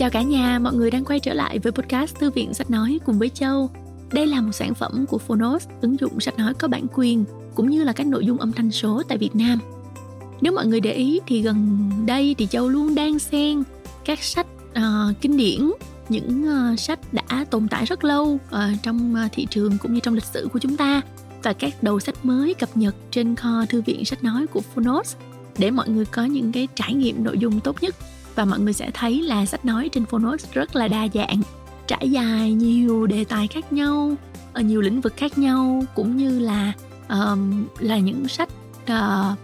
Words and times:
Chào 0.00 0.10
cả 0.10 0.22
nhà, 0.22 0.58
mọi 0.58 0.74
người 0.74 0.90
đang 0.90 1.04
quay 1.04 1.20
trở 1.20 1.34
lại 1.34 1.58
với 1.58 1.72
podcast 1.72 2.14
Thư 2.14 2.30
viện 2.30 2.54
Sách 2.54 2.70
Nói 2.70 3.00
cùng 3.04 3.18
với 3.18 3.28
Châu. 3.28 3.70
Đây 4.12 4.26
là 4.26 4.40
một 4.40 4.52
sản 4.52 4.74
phẩm 4.74 5.06
của 5.08 5.18
Phonos, 5.18 5.68
ứng 5.80 6.00
dụng 6.00 6.20
sách 6.20 6.38
nói 6.38 6.54
có 6.54 6.68
bản 6.68 6.86
quyền, 6.94 7.24
cũng 7.54 7.70
như 7.70 7.84
là 7.84 7.92
các 7.92 8.06
nội 8.06 8.26
dung 8.26 8.38
âm 8.38 8.52
thanh 8.52 8.70
số 8.70 9.02
tại 9.08 9.18
Việt 9.18 9.36
Nam. 9.36 9.58
Nếu 10.40 10.52
mọi 10.52 10.66
người 10.66 10.80
để 10.80 10.92
ý 10.92 11.20
thì 11.26 11.42
gần 11.42 11.90
đây 12.06 12.34
thì 12.38 12.46
Châu 12.46 12.68
luôn 12.68 12.94
đang 12.94 13.18
xen 13.18 13.62
các 14.04 14.22
sách 14.22 14.46
uh, 14.70 15.20
kinh 15.20 15.36
điển, 15.36 15.70
những 16.08 16.44
uh, 16.72 16.80
sách 16.80 17.00
đã 17.12 17.44
tồn 17.50 17.68
tại 17.68 17.84
rất 17.84 18.04
lâu 18.04 18.24
uh, 18.24 18.60
trong 18.82 19.14
uh, 19.26 19.32
thị 19.32 19.46
trường 19.50 19.78
cũng 19.78 19.94
như 19.94 20.00
trong 20.00 20.14
lịch 20.14 20.24
sử 20.24 20.48
của 20.52 20.58
chúng 20.58 20.76
ta 20.76 21.00
và 21.42 21.52
các 21.52 21.82
đầu 21.82 22.00
sách 22.00 22.24
mới 22.24 22.54
cập 22.54 22.76
nhật 22.76 22.94
trên 23.10 23.36
kho 23.36 23.64
thư 23.68 23.82
viện 23.82 24.04
sách 24.04 24.24
nói 24.24 24.46
của 24.46 24.60
Phonos 24.60 25.16
để 25.58 25.70
mọi 25.70 25.88
người 25.88 26.04
có 26.04 26.24
những 26.24 26.52
cái 26.52 26.68
trải 26.74 26.94
nghiệm 26.94 27.24
nội 27.24 27.38
dung 27.38 27.60
tốt 27.60 27.76
nhất 27.82 27.94
và 28.34 28.44
mọi 28.44 28.58
người 28.60 28.72
sẽ 28.72 28.90
thấy 28.94 29.22
là 29.22 29.46
sách 29.46 29.64
nói 29.64 29.88
trên 29.88 30.06
Phonos 30.06 30.44
rất 30.52 30.76
là 30.76 30.88
đa 30.88 31.08
dạng 31.14 31.42
trải 31.86 32.10
dài 32.10 32.52
nhiều 32.52 33.06
đề 33.06 33.24
tài 33.24 33.46
khác 33.46 33.72
nhau 33.72 34.14
ở 34.52 34.60
nhiều 34.60 34.80
lĩnh 34.80 35.00
vực 35.00 35.12
khác 35.16 35.38
nhau 35.38 35.82
cũng 35.94 36.16
như 36.16 36.38
là 36.38 36.72
um, 37.08 37.66
là 37.78 37.98
những 37.98 38.28
sách 38.28 38.48
uh, 38.92 39.38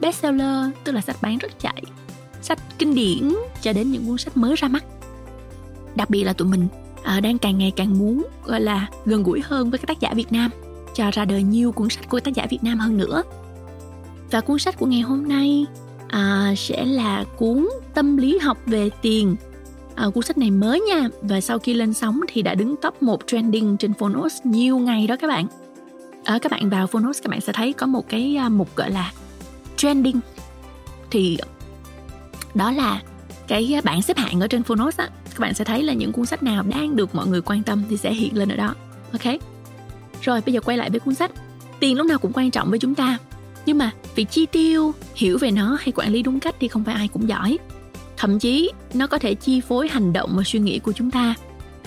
bestseller 0.00 0.70
tức 0.84 0.92
là 0.92 1.00
sách 1.00 1.16
bán 1.22 1.38
rất 1.38 1.60
chạy 1.60 1.82
sách 2.44 2.58
kinh 2.78 2.94
điển 2.94 3.32
cho 3.62 3.72
đến 3.72 3.90
những 3.90 4.06
cuốn 4.06 4.18
sách 4.18 4.36
mới 4.36 4.56
ra 4.56 4.68
mắt. 4.68 4.84
Đặc 5.94 6.10
biệt 6.10 6.24
là 6.24 6.32
tụi 6.32 6.48
mình 6.48 6.66
uh, 7.00 7.22
đang 7.22 7.38
càng 7.38 7.58
ngày 7.58 7.72
càng 7.76 7.98
muốn 7.98 8.26
gọi 8.44 8.60
là 8.60 8.86
gần 9.04 9.22
gũi 9.22 9.40
hơn 9.44 9.70
với 9.70 9.78
các 9.78 9.86
tác 9.86 10.00
giả 10.00 10.12
Việt 10.14 10.32
Nam 10.32 10.50
cho 10.94 11.10
ra 11.10 11.24
đời 11.24 11.42
nhiều 11.42 11.72
cuốn 11.72 11.90
sách 11.90 12.08
của 12.08 12.20
tác 12.20 12.34
giả 12.34 12.46
Việt 12.50 12.62
Nam 12.62 12.78
hơn 12.78 12.96
nữa. 12.96 13.22
Và 14.30 14.40
cuốn 14.40 14.58
sách 14.58 14.78
của 14.78 14.86
ngày 14.86 15.00
hôm 15.00 15.28
nay 15.28 15.66
à, 16.08 16.54
sẽ 16.56 16.84
là 16.84 17.24
cuốn 17.36 17.68
tâm 17.94 18.16
lý 18.16 18.38
học 18.38 18.58
về 18.66 18.90
tiền. 19.02 19.36
À, 19.94 20.06
cuốn 20.14 20.24
sách 20.24 20.38
này 20.38 20.50
mới 20.50 20.80
nha. 20.80 21.08
Và 21.22 21.40
sau 21.40 21.58
khi 21.58 21.74
lên 21.74 21.94
sóng 21.94 22.20
thì 22.28 22.42
đã 22.42 22.54
đứng 22.54 22.76
top 22.76 23.02
1 23.02 23.26
trending 23.26 23.76
trên 23.76 23.94
Phonos 23.94 24.34
nhiều 24.44 24.78
ngày 24.78 25.06
đó 25.06 25.16
các 25.16 25.26
bạn. 25.28 25.46
Ở 26.24 26.38
các 26.38 26.52
bạn 26.52 26.70
vào 26.70 26.86
Phonos 26.86 27.22
các 27.22 27.30
bạn 27.30 27.40
sẽ 27.40 27.52
thấy 27.52 27.72
có 27.72 27.86
một 27.86 28.08
cái 28.08 28.36
à, 28.36 28.48
mục 28.48 28.76
gọi 28.76 28.90
là 28.90 29.12
trending. 29.76 30.20
Thì 31.10 31.38
đó 32.54 32.70
là 32.70 33.02
cái 33.48 33.80
bảng 33.84 34.02
xếp 34.02 34.16
hạng 34.16 34.40
ở 34.40 34.48
trên 34.48 34.62
Phonos 34.62 34.96
á. 34.96 35.08
Các 35.30 35.40
bạn 35.40 35.54
sẽ 35.54 35.64
thấy 35.64 35.82
là 35.82 35.92
những 35.92 36.12
cuốn 36.12 36.26
sách 36.26 36.42
nào 36.42 36.62
đang 36.62 36.96
được 36.96 37.14
mọi 37.14 37.26
người 37.26 37.40
quan 37.40 37.62
tâm 37.62 37.82
thì 37.90 37.96
sẽ 37.96 38.14
hiện 38.14 38.36
lên 38.36 38.48
ở 38.48 38.56
đó. 38.56 38.74
Ok? 39.12 39.34
Rồi 40.22 40.40
bây 40.46 40.52
giờ 40.52 40.60
quay 40.60 40.76
lại 40.76 40.90
với 40.90 41.00
cuốn 41.00 41.14
sách. 41.14 41.30
Tiền 41.80 41.96
lúc 41.96 42.06
nào 42.06 42.18
cũng 42.18 42.32
quan 42.32 42.50
trọng 42.50 42.70
với 42.70 42.78
chúng 42.78 42.94
ta 42.94 43.18
nhưng 43.66 43.78
mà 43.78 43.90
việc 44.14 44.30
chi 44.30 44.46
tiêu 44.46 44.94
hiểu 45.14 45.38
về 45.38 45.50
nó 45.50 45.76
hay 45.80 45.92
quản 45.94 46.12
lý 46.12 46.22
đúng 46.22 46.40
cách 46.40 46.54
thì 46.60 46.68
không 46.68 46.84
phải 46.84 46.94
ai 46.94 47.08
cũng 47.08 47.28
giỏi. 47.28 47.58
Thậm 48.16 48.38
chí, 48.38 48.70
nó 48.94 49.06
có 49.06 49.18
thể 49.18 49.34
chi 49.34 49.60
phối 49.60 49.88
hành 49.88 50.12
động 50.12 50.30
và 50.36 50.42
suy 50.46 50.58
nghĩ 50.58 50.78
của 50.78 50.92
chúng 50.92 51.10
ta. 51.10 51.34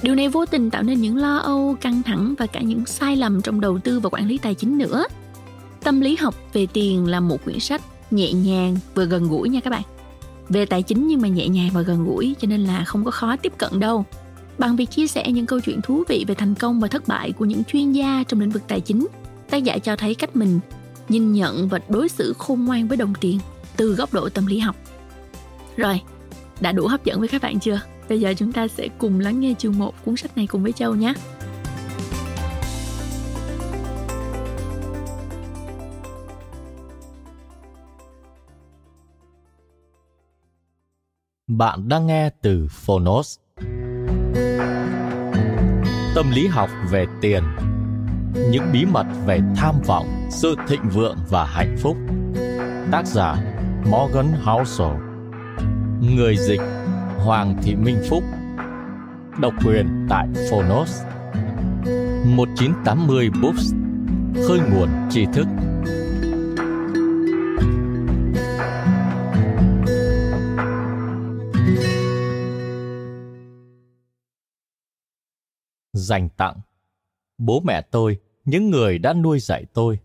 Điều 0.02 0.16
này 0.16 0.30
vô 0.30 0.46
tình 0.46 0.70
tạo 0.70 0.84
nên 0.84 1.02
những 1.02 1.18
lo 1.18 1.38
âu, 1.38 1.76
căng 1.82 2.04
thẳng 2.04 2.36
và 2.38 2.46
cả 2.46 2.62
những 2.62 2.86
sai 2.86 3.16
lầm 3.16 3.42
trong 3.42 3.62
đầu 3.62 3.80
tư 3.80 4.00
và 4.00 4.10
quản 4.10 4.28
lý 4.28 4.38
tài 4.38 4.56
chính 4.56 4.78
nữa. 4.78 5.06
Tâm 5.84 6.02
lý 6.02 6.16
học 6.16 6.36
về 6.54 6.68
tiền 6.74 7.08
là 7.08 7.20
một 7.20 7.46
quyển 7.46 7.60
sách 7.60 7.82
nhẹ 8.12 8.34
nhàng 8.34 8.78
vừa 8.96 9.06
gần 9.06 9.28
gũi 9.30 9.50
nha 9.50 9.60
các 9.60 9.70
bạn. 9.70 9.84
Về 10.50 10.66
tài 10.66 10.84
chính 10.84 11.08
nhưng 11.08 11.22
mà 11.22 11.28
nhẹ 11.28 11.48
nhàng 11.48 11.70
và 11.74 11.82
gần 11.82 12.06
gũi, 12.06 12.36
cho 12.40 12.48
nên 12.48 12.64
là 12.64 12.84
không 12.84 13.06
có 13.06 13.12
khó 13.12 13.36
tiếp 13.36 13.54
cận 13.58 13.80
đâu. 13.80 14.06
Bằng 14.58 14.76
việc 14.76 14.92
chia 14.92 15.08
sẻ 15.08 15.32
những 15.32 15.46
câu 15.46 15.60
chuyện 15.60 15.82
thú 15.82 16.04
vị 16.08 16.26
về 16.28 16.36
thành 16.36 16.56
công 16.56 16.80
và 16.80 16.88
thất 16.88 17.08
bại 17.08 17.32
của 17.32 17.46
những 17.46 17.64
chuyên 17.64 17.92
gia 17.92 18.24
trong 18.28 18.40
lĩnh 18.40 18.50
vực 18.50 18.64
tài 18.68 18.82
chính, 18.82 19.08
tác 19.50 19.64
giả 19.64 19.78
cho 19.78 19.96
thấy 19.96 20.16
cách 20.16 20.36
mình 20.36 20.60
nhìn 21.10 21.34
nhận 21.34 21.68
và 21.68 21.80
đối 21.90 22.10
xử 22.10 22.34
khôn 22.38 22.66
ngoan 22.66 22.88
với 22.88 22.98
đồng 22.98 23.14
tiền 23.22 23.40
từ 23.78 23.96
góc 23.96 24.14
độ 24.14 24.30
tâm 24.30 24.46
lý 24.46 24.60
học 24.60 24.76
rồi, 25.78 26.02
đã 26.60 26.72
đủ 26.72 26.88
hấp 26.88 27.06
dẫn 27.06 27.20
với 27.20 27.28
các 27.28 27.42
bạn 27.42 27.60
chưa 27.60 27.80
bây 28.10 28.20
giờ 28.20 28.34
chúng 28.38 28.54
ta 28.54 28.68
sẽ 28.68 28.88
cùng 28.98 29.20
lắng 29.20 29.40
nghe 29.40 29.54
chương 29.58 29.78
1 29.78 30.06
cuốn 30.06 30.16
sách 30.16 30.38
này 30.38 30.48
cùng 30.48 30.64
với 30.64 30.72
châu 30.72 30.96
nhé 30.96 31.14
Bạn 41.48 41.90
đang 41.90 42.08
nghe 42.08 42.30
từ 42.42 42.68
Phonos. 42.70 43.40
Tâm 46.16 46.32
lý 46.32 46.48
học 46.48 46.70
về 46.92 47.06
tiền. 47.22 47.44
Những 48.34 48.70
bí 48.74 48.86
mật 48.86 49.06
về 49.26 49.40
tham 49.56 49.76
vọng, 49.86 50.28
sự 50.30 50.56
thịnh 50.68 50.90
vượng 50.90 51.18
và 51.30 51.46
hạnh 51.46 51.76
phúc. 51.80 51.98
Tác 52.92 53.08
giả 53.08 53.36
Morgan 53.90 54.34
Housel. 54.44 54.92
Người 56.16 56.38
dịch 56.38 56.62
Hoàng 57.18 57.58
Thị 57.64 57.76
Minh 57.76 58.02
Phúc. 58.10 58.24
Độc 59.40 59.54
quyền 59.66 60.08
tại 60.10 60.28
Phonos. 60.52 61.04
1980 62.26 63.30
Books. 63.42 63.74
Khơi 64.48 64.60
nguồn 64.60 64.90
tri 65.10 65.26
thức. 65.34 65.48
dành 76.08 76.30
tặng 76.30 76.56
bố 77.38 77.60
mẹ 77.60 77.82
tôi, 77.82 78.20
những 78.46 78.70
người 78.70 78.98
đã 78.98 79.14
nuôi 79.14 79.40
dạy 79.40 79.66
tôi. 79.74 80.00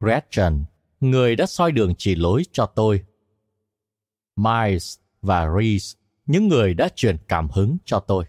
Gretchen, 0.00 0.64
người 1.00 1.36
đã 1.36 1.46
soi 1.46 1.72
đường 1.72 1.94
chỉ 1.98 2.14
lối 2.14 2.42
cho 2.52 2.66
tôi. 2.66 3.04
Miles 4.36 4.98
và 5.22 5.48
reese, 5.58 5.98
những 6.26 6.48
người 6.48 6.74
đã 6.74 6.88
truyền 6.96 7.16
cảm 7.28 7.48
hứng 7.50 7.76
cho 7.84 8.00
tôi. 8.00 8.24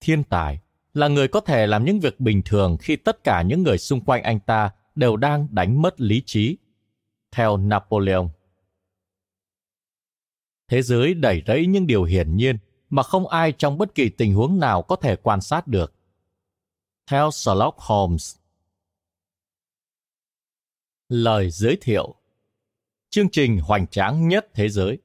Thiên 0.00 0.24
tài 0.24 0.60
là 0.94 1.08
người 1.08 1.28
có 1.28 1.40
thể 1.40 1.66
làm 1.66 1.84
những 1.84 2.00
việc 2.00 2.20
bình 2.20 2.42
thường 2.44 2.76
khi 2.80 2.96
tất 2.96 3.24
cả 3.24 3.42
những 3.42 3.62
người 3.62 3.78
xung 3.78 4.00
quanh 4.00 4.22
anh 4.22 4.40
ta 4.40 4.70
đều 4.94 5.16
đang 5.16 5.48
đánh 5.50 5.82
mất 5.82 6.00
lý 6.00 6.22
trí. 6.26 6.56
Theo 7.30 7.56
napoleon, 7.56 8.28
thế 10.68 10.82
giới 10.82 11.14
đầy 11.14 11.42
rẫy 11.46 11.66
những 11.66 11.86
điều 11.86 12.04
hiển 12.04 12.36
nhiên 12.36 12.58
mà 12.92 13.02
không 13.02 13.28
ai 13.28 13.52
trong 13.52 13.78
bất 13.78 13.94
kỳ 13.94 14.08
tình 14.08 14.34
huống 14.34 14.60
nào 14.60 14.82
có 14.82 14.96
thể 14.96 15.16
quan 15.16 15.40
sát 15.40 15.66
được. 15.66 15.94
Theo 17.06 17.30
Sherlock 17.30 17.78
Holmes 17.78 18.36
Lời 21.08 21.50
giới 21.50 21.78
thiệu 21.80 22.14
Chương 23.10 23.30
trình 23.32 23.58
hoành 23.58 23.86
tráng 23.86 24.28
nhất 24.28 24.46
thế 24.54 24.68
giới 24.68 24.98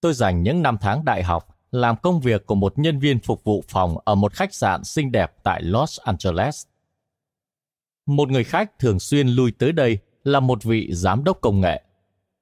Tôi 0.00 0.12
dành 0.14 0.42
những 0.42 0.62
năm 0.62 0.76
tháng 0.80 1.04
đại 1.04 1.22
học 1.22 1.58
làm 1.70 1.96
công 2.02 2.20
việc 2.20 2.46
của 2.46 2.54
một 2.54 2.78
nhân 2.78 2.98
viên 2.98 3.20
phục 3.20 3.44
vụ 3.44 3.64
phòng 3.68 3.96
ở 4.04 4.14
một 4.14 4.32
khách 4.32 4.54
sạn 4.54 4.84
xinh 4.84 5.12
đẹp 5.12 5.32
tại 5.42 5.62
Los 5.62 6.00
Angeles. 6.00 6.66
Một 8.06 8.28
người 8.28 8.44
khách 8.44 8.78
thường 8.78 9.00
xuyên 9.00 9.28
lui 9.28 9.52
tới 9.52 9.72
đây 9.72 9.98
là 10.24 10.40
một 10.40 10.64
vị 10.64 10.88
giám 10.92 11.24
đốc 11.24 11.40
công 11.40 11.60
nghệ. 11.60 11.82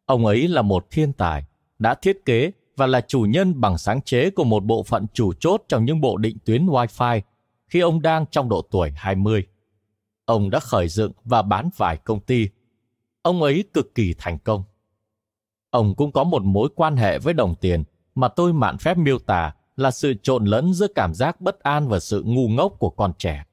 Ông 0.04 0.26
ấy 0.26 0.48
là 0.48 0.62
một 0.62 0.86
thiên 0.90 1.12
tài, 1.12 1.44
đã 1.78 1.94
thiết 1.94 2.24
kế 2.24 2.50
và 2.76 2.86
là 2.86 3.00
chủ 3.00 3.20
nhân 3.20 3.60
bằng 3.60 3.78
sáng 3.78 4.02
chế 4.02 4.30
của 4.30 4.44
một 4.44 4.64
bộ 4.64 4.82
phận 4.82 5.06
chủ 5.12 5.32
chốt 5.32 5.62
trong 5.68 5.84
những 5.84 6.00
bộ 6.00 6.16
định 6.16 6.36
tuyến 6.44 6.66
Wi-Fi 6.66 7.20
khi 7.68 7.80
ông 7.80 8.02
đang 8.02 8.26
trong 8.30 8.48
độ 8.48 8.62
tuổi 8.70 8.90
20. 8.96 9.46
Ông 10.24 10.50
đã 10.50 10.60
khởi 10.60 10.88
dựng 10.88 11.12
và 11.24 11.42
bán 11.42 11.70
vài 11.76 11.96
công 11.96 12.20
ty. 12.20 12.48
Ông 13.22 13.42
ấy 13.42 13.64
cực 13.72 13.94
kỳ 13.94 14.14
thành 14.18 14.38
công. 14.38 14.62
Ông 15.70 15.94
cũng 15.94 16.12
có 16.12 16.24
một 16.24 16.42
mối 16.42 16.68
quan 16.74 16.96
hệ 16.96 17.18
với 17.18 17.34
đồng 17.34 17.54
tiền 17.54 17.84
mà 18.14 18.28
tôi 18.28 18.52
mạn 18.52 18.78
phép 18.78 18.98
miêu 18.98 19.18
tả 19.18 19.54
là 19.76 19.90
sự 19.90 20.14
trộn 20.22 20.44
lẫn 20.44 20.74
giữa 20.74 20.86
cảm 20.94 21.14
giác 21.14 21.40
bất 21.40 21.60
an 21.60 21.88
và 21.88 22.00
sự 22.00 22.22
ngu 22.26 22.48
ngốc 22.48 22.72
của 22.78 22.90
con 22.90 23.12
trẻ. 23.18 23.44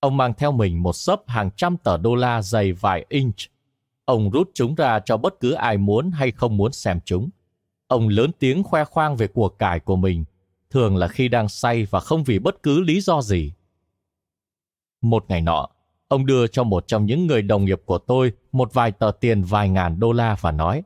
Ông 0.00 0.16
mang 0.16 0.34
theo 0.34 0.52
mình 0.52 0.82
một 0.82 0.92
sấp 0.92 1.22
hàng 1.26 1.50
trăm 1.56 1.76
tờ 1.76 1.96
đô 1.96 2.14
la 2.14 2.42
dày 2.42 2.72
vài 2.72 3.06
inch 3.08 3.38
Ông 4.08 4.30
rút 4.30 4.50
chúng 4.54 4.74
ra 4.74 5.00
cho 5.00 5.16
bất 5.16 5.40
cứ 5.40 5.52
ai 5.52 5.76
muốn 5.76 6.10
hay 6.10 6.30
không 6.30 6.56
muốn 6.56 6.72
xem 6.72 7.00
chúng. 7.04 7.30
Ông 7.86 8.08
lớn 8.08 8.30
tiếng 8.38 8.62
khoe 8.62 8.84
khoang 8.84 9.16
về 9.16 9.26
của 9.26 9.48
cải 9.48 9.80
của 9.80 9.96
mình, 9.96 10.24
thường 10.70 10.96
là 10.96 11.08
khi 11.08 11.28
đang 11.28 11.48
say 11.48 11.84
và 11.90 12.00
không 12.00 12.24
vì 12.24 12.38
bất 12.38 12.62
cứ 12.62 12.80
lý 12.80 13.00
do 13.00 13.22
gì. 13.22 13.52
Một 15.02 15.24
ngày 15.28 15.40
nọ, 15.40 15.68
ông 16.08 16.26
đưa 16.26 16.46
cho 16.46 16.64
một 16.64 16.84
trong 16.86 17.06
những 17.06 17.26
người 17.26 17.42
đồng 17.42 17.64
nghiệp 17.64 17.82
của 17.84 17.98
tôi 17.98 18.32
một 18.52 18.74
vài 18.74 18.92
tờ 18.92 19.12
tiền 19.20 19.42
vài 19.42 19.68
ngàn 19.68 20.00
đô 20.00 20.12
la 20.12 20.36
và 20.40 20.52
nói 20.52 20.82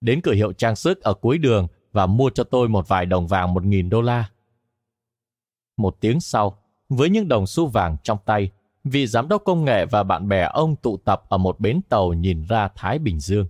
Đến 0.00 0.20
cửa 0.20 0.34
hiệu 0.34 0.52
trang 0.52 0.76
sức 0.76 1.00
ở 1.00 1.14
cuối 1.14 1.38
đường 1.38 1.66
và 1.92 2.06
mua 2.06 2.30
cho 2.30 2.44
tôi 2.44 2.68
một 2.68 2.88
vài 2.88 3.06
đồng 3.06 3.26
vàng 3.26 3.54
một 3.54 3.64
nghìn 3.64 3.90
đô 3.90 4.00
la. 4.00 4.30
Một 5.76 5.96
tiếng 6.00 6.20
sau, 6.20 6.58
với 6.88 7.10
những 7.10 7.28
đồng 7.28 7.46
xu 7.46 7.66
vàng 7.66 7.96
trong 8.02 8.18
tay, 8.24 8.50
vị 8.84 9.06
giám 9.06 9.28
đốc 9.28 9.44
công 9.44 9.64
nghệ 9.64 9.86
và 9.86 10.02
bạn 10.02 10.28
bè 10.28 10.48
ông 10.52 10.76
tụ 10.76 10.96
tập 10.96 11.22
ở 11.28 11.38
một 11.38 11.60
bến 11.60 11.80
tàu 11.88 12.12
nhìn 12.12 12.46
ra 12.48 12.68
Thái 12.74 12.98
Bình 12.98 13.20
Dương. 13.20 13.46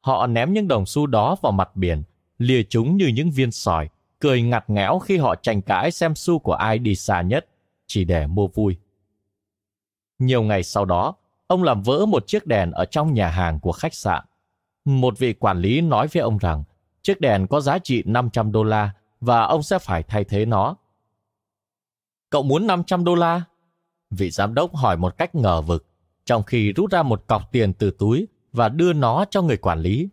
Họ 0.00 0.26
ném 0.26 0.52
những 0.52 0.68
đồng 0.68 0.86
xu 0.86 1.06
đó 1.06 1.36
vào 1.42 1.52
mặt 1.52 1.76
biển, 1.76 2.02
lìa 2.38 2.62
chúng 2.62 2.96
như 2.96 3.06
những 3.06 3.30
viên 3.30 3.52
sỏi, 3.52 3.88
cười 4.18 4.42
ngặt 4.42 4.70
nghẽo 4.70 4.98
khi 4.98 5.16
họ 5.16 5.34
tranh 5.34 5.62
cãi 5.62 5.90
xem 5.90 6.14
xu 6.14 6.38
của 6.38 6.52
ai 6.52 6.78
đi 6.78 6.94
xa 6.94 7.22
nhất, 7.22 7.46
chỉ 7.86 8.04
để 8.04 8.26
mua 8.26 8.46
vui. 8.46 8.76
Nhiều 10.18 10.42
ngày 10.42 10.62
sau 10.62 10.84
đó, 10.84 11.14
ông 11.46 11.62
làm 11.62 11.82
vỡ 11.82 12.06
một 12.06 12.26
chiếc 12.26 12.46
đèn 12.46 12.70
ở 12.70 12.84
trong 12.84 13.14
nhà 13.14 13.28
hàng 13.28 13.60
của 13.60 13.72
khách 13.72 13.94
sạn. 13.94 14.24
Một 14.84 15.18
vị 15.18 15.32
quản 15.32 15.58
lý 15.58 15.80
nói 15.80 16.06
với 16.06 16.22
ông 16.22 16.38
rằng 16.38 16.64
chiếc 17.02 17.20
đèn 17.20 17.46
có 17.46 17.60
giá 17.60 17.78
trị 17.78 18.02
500 18.06 18.52
đô 18.52 18.64
la 18.64 18.90
và 19.20 19.42
ông 19.42 19.62
sẽ 19.62 19.78
phải 19.78 20.02
thay 20.02 20.24
thế 20.24 20.44
nó. 20.44 20.76
Cậu 22.30 22.42
muốn 22.42 22.66
500 22.66 23.04
đô 23.04 23.14
la? 23.14 23.42
Vị 24.16 24.30
giám 24.30 24.54
đốc 24.54 24.74
hỏi 24.74 24.96
một 24.96 25.18
cách 25.18 25.34
ngờ 25.34 25.60
vực, 25.60 25.86
trong 26.24 26.42
khi 26.42 26.72
rút 26.72 26.90
ra 26.90 27.02
một 27.02 27.24
cọc 27.26 27.52
tiền 27.52 27.74
từ 27.74 27.90
túi 27.98 28.28
và 28.52 28.68
đưa 28.68 28.92
nó 28.92 29.24
cho 29.30 29.42
người 29.42 29.56
quản 29.56 29.80
lý. 29.80 30.08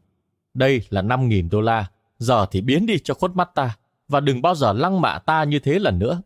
Đây 0.53 0.81
là 0.89 1.01
5.000 1.01 1.49
đô 1.49 1.61
la, 1.61 1.91
giờ 2.17 2.45
thì 2.51 2.61
biến 2.61 2.85
đi 2.85 2.99
cho 2.99 3.13
khuất 3.13 3.31
mắt 3.35 3.49
ta, 3.55 3.77
và 4.07 4.19
đừng 4.19 4.41
bao 4.41 4.55
giờ 4.55 4.73
lăng 4.73 5.01
mạ 5.01 5.19
ta 5.19 5.43
như 5.43 5.59
thế 5.59 5.79
lần 5.79 5.99
nữa. 5.99 6.21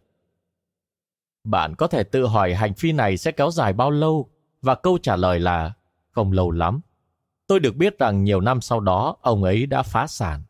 Bạn 1.43 1.75
có 1.75 1.87
thể 1.87 2.03
tự 2.03 2.25
hỏi 2.25 2.53
hành 2.53 2.73
vi 2.79 2.91
này 2.91 3.17
sẽ 3.17 3.31
kéo 3.31 3.51
dài 3.51 3.73
bao 3.73 3.91
lâu, 3.91 4.29
và 4.61 4.75
câu 4.75 4.97
trả 4.97 5.15
lời 5.15 5.39
là 5.39 5.73
không 6.11 6.31
lâu 6.31 6.51
lắm. 6.51 6.81
Tôi 7.47 7.59
được 7.59 7.75
biết 7.75 7.99
rằng 7.99 8.23
nhiều 8.23 8.41
năm 8.41 8.61
sau 8.61 8.79
đó 8.79 9.17
ông 9.21 9.43
ấy 9.43 9.65
đã 9.65 9.83
phá 9.83 10.07
sản. 10.07 10.43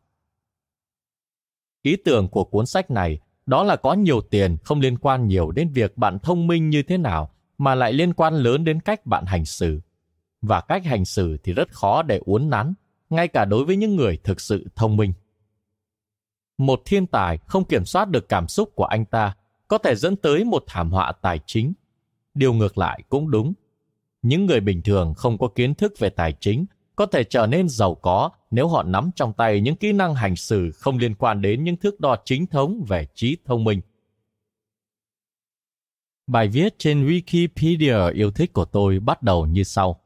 Ý 1.82 1.96
tưởng 1.96 2.28
của 2.28 2.44
cuốn 2.44 2.66
sách 2.66 2.90
này 2.90 3.18
đó 3.46 3.64
là 3.64 3.76
có 3.76 3.92
nhiều 3.92 4.20
tiền 4.20 4.56
không 4.64 4.80
liên 4.80 4.98
quan 4.98 5.28
nhiều 5.28 5.50
đến 5.50 5.68
việc 5.72 5.98
bạn 5.98 6.18
thông 6.18 6.46
minh 6.46 6.70
như 6.70 6.82
thế 6.82 6.98
nào, 6.98 7.30
mà 7.58 7.74
lại 7.74 7.92
liên 7.92 8.12
quan 8.12 8.34
lớn 8.34 8.64
đến 8.64 8.80
cách 8.80 9.06
bạn 9.06 9.24
hành 9.26 9.44
xử. 9.44 9.80
Và 10.42 10.60
cách 10.60 10.84
hành 10.84 11.04
xử 11.04 11.36
thì 11.44 11.52
rất 11.52 11.68
khó 11.72 12.02
để 12.02 12.20
uốn 12.24 12.50
nắn, 12.50 12.74
ngay 13.10 13.28
cả 13.28 13.44
đối 13.44 13.64
với 13.64 13.76
những 13.76 13.96
người 13.96 14.18
thực 14.24 14.40
sự 14.40 14.66
thông 14.76 14.96
minh. 14.96 15.12
Một 16.58 16.82
thiên 16.84 17.06
tài 17.06 17.38
không 17.38 17.64
kiểm 17.64 17.84
soát 17.84 18.08
được 18.08 18.28
cảm 18.28 18.48
xúc 18.48 18.70
của 18.74 18.84
anh 18.84 19.04
ta 19.04 19.36
có 19.68 19.78
thể 19.78 19.94
dẫn 19.94 20.16
tới 20.16 20.44
một 20.44 20.64
thảm 20.66 20.90
họa 20.90 21.12
tài 21.12 21.40
chính. 21.46 21.72
Điều 22.34 22.52
ngược 22.54 22.78
lại 22.78 23.02
cũng 23.08 23.30
đúng. 23.30 23.52
Những 24.22 24.46
người 24.46 24.60
bình 24.60 24.82
thường 24.82 25.14
không 25.14 25.38
có 25.38 25.48
kiến 25.48 25.74
thức 25.74 25.92
về 25.98 26.10
tài 26.10 26.32
chính 26.40 26.66
có 26.96 27.06
thể 27.06 27.24
trở 27.24 27.46
nên 27.46 27.68
giàu 27.68 27.94
có 27.94 28.30
nếu 28.54 28.68
họ 28.68 28.82
nắm 28.82 29.10
trong 29.16 29.32
tay 29.32 29.60
những 29.60 29.76
kỹ 29.76 29.92
năng 29.92 30.14
hành 30.14 30.36
xử 30.36 30.70
không 30.72 30.98
liên 30.98 31.14
quan 31.14 31.42
đến 31.42 31.64
những 31.64 31.76
thước 31.76 32.00
đo 32.00 32.16
chính 32.24 32.46
thống 32.46 32.84
về 32.88 33.06
trí 33.14 33.36
thông 33.44 33.64
minh. 33.64 33.80
Bài 36.26 36.48
viết 36.48 36.74
trên 36.78 37.06
Wikipedia 37.06 38.14
yêu 38.14 38.30
thích 38.30 38.52
của 38.52 38.64
tôi 38.64 39.00
bắt 39.00 39.22
đầu 39.22 39.46
như 39.46 39.62
sau. 39.62 40.00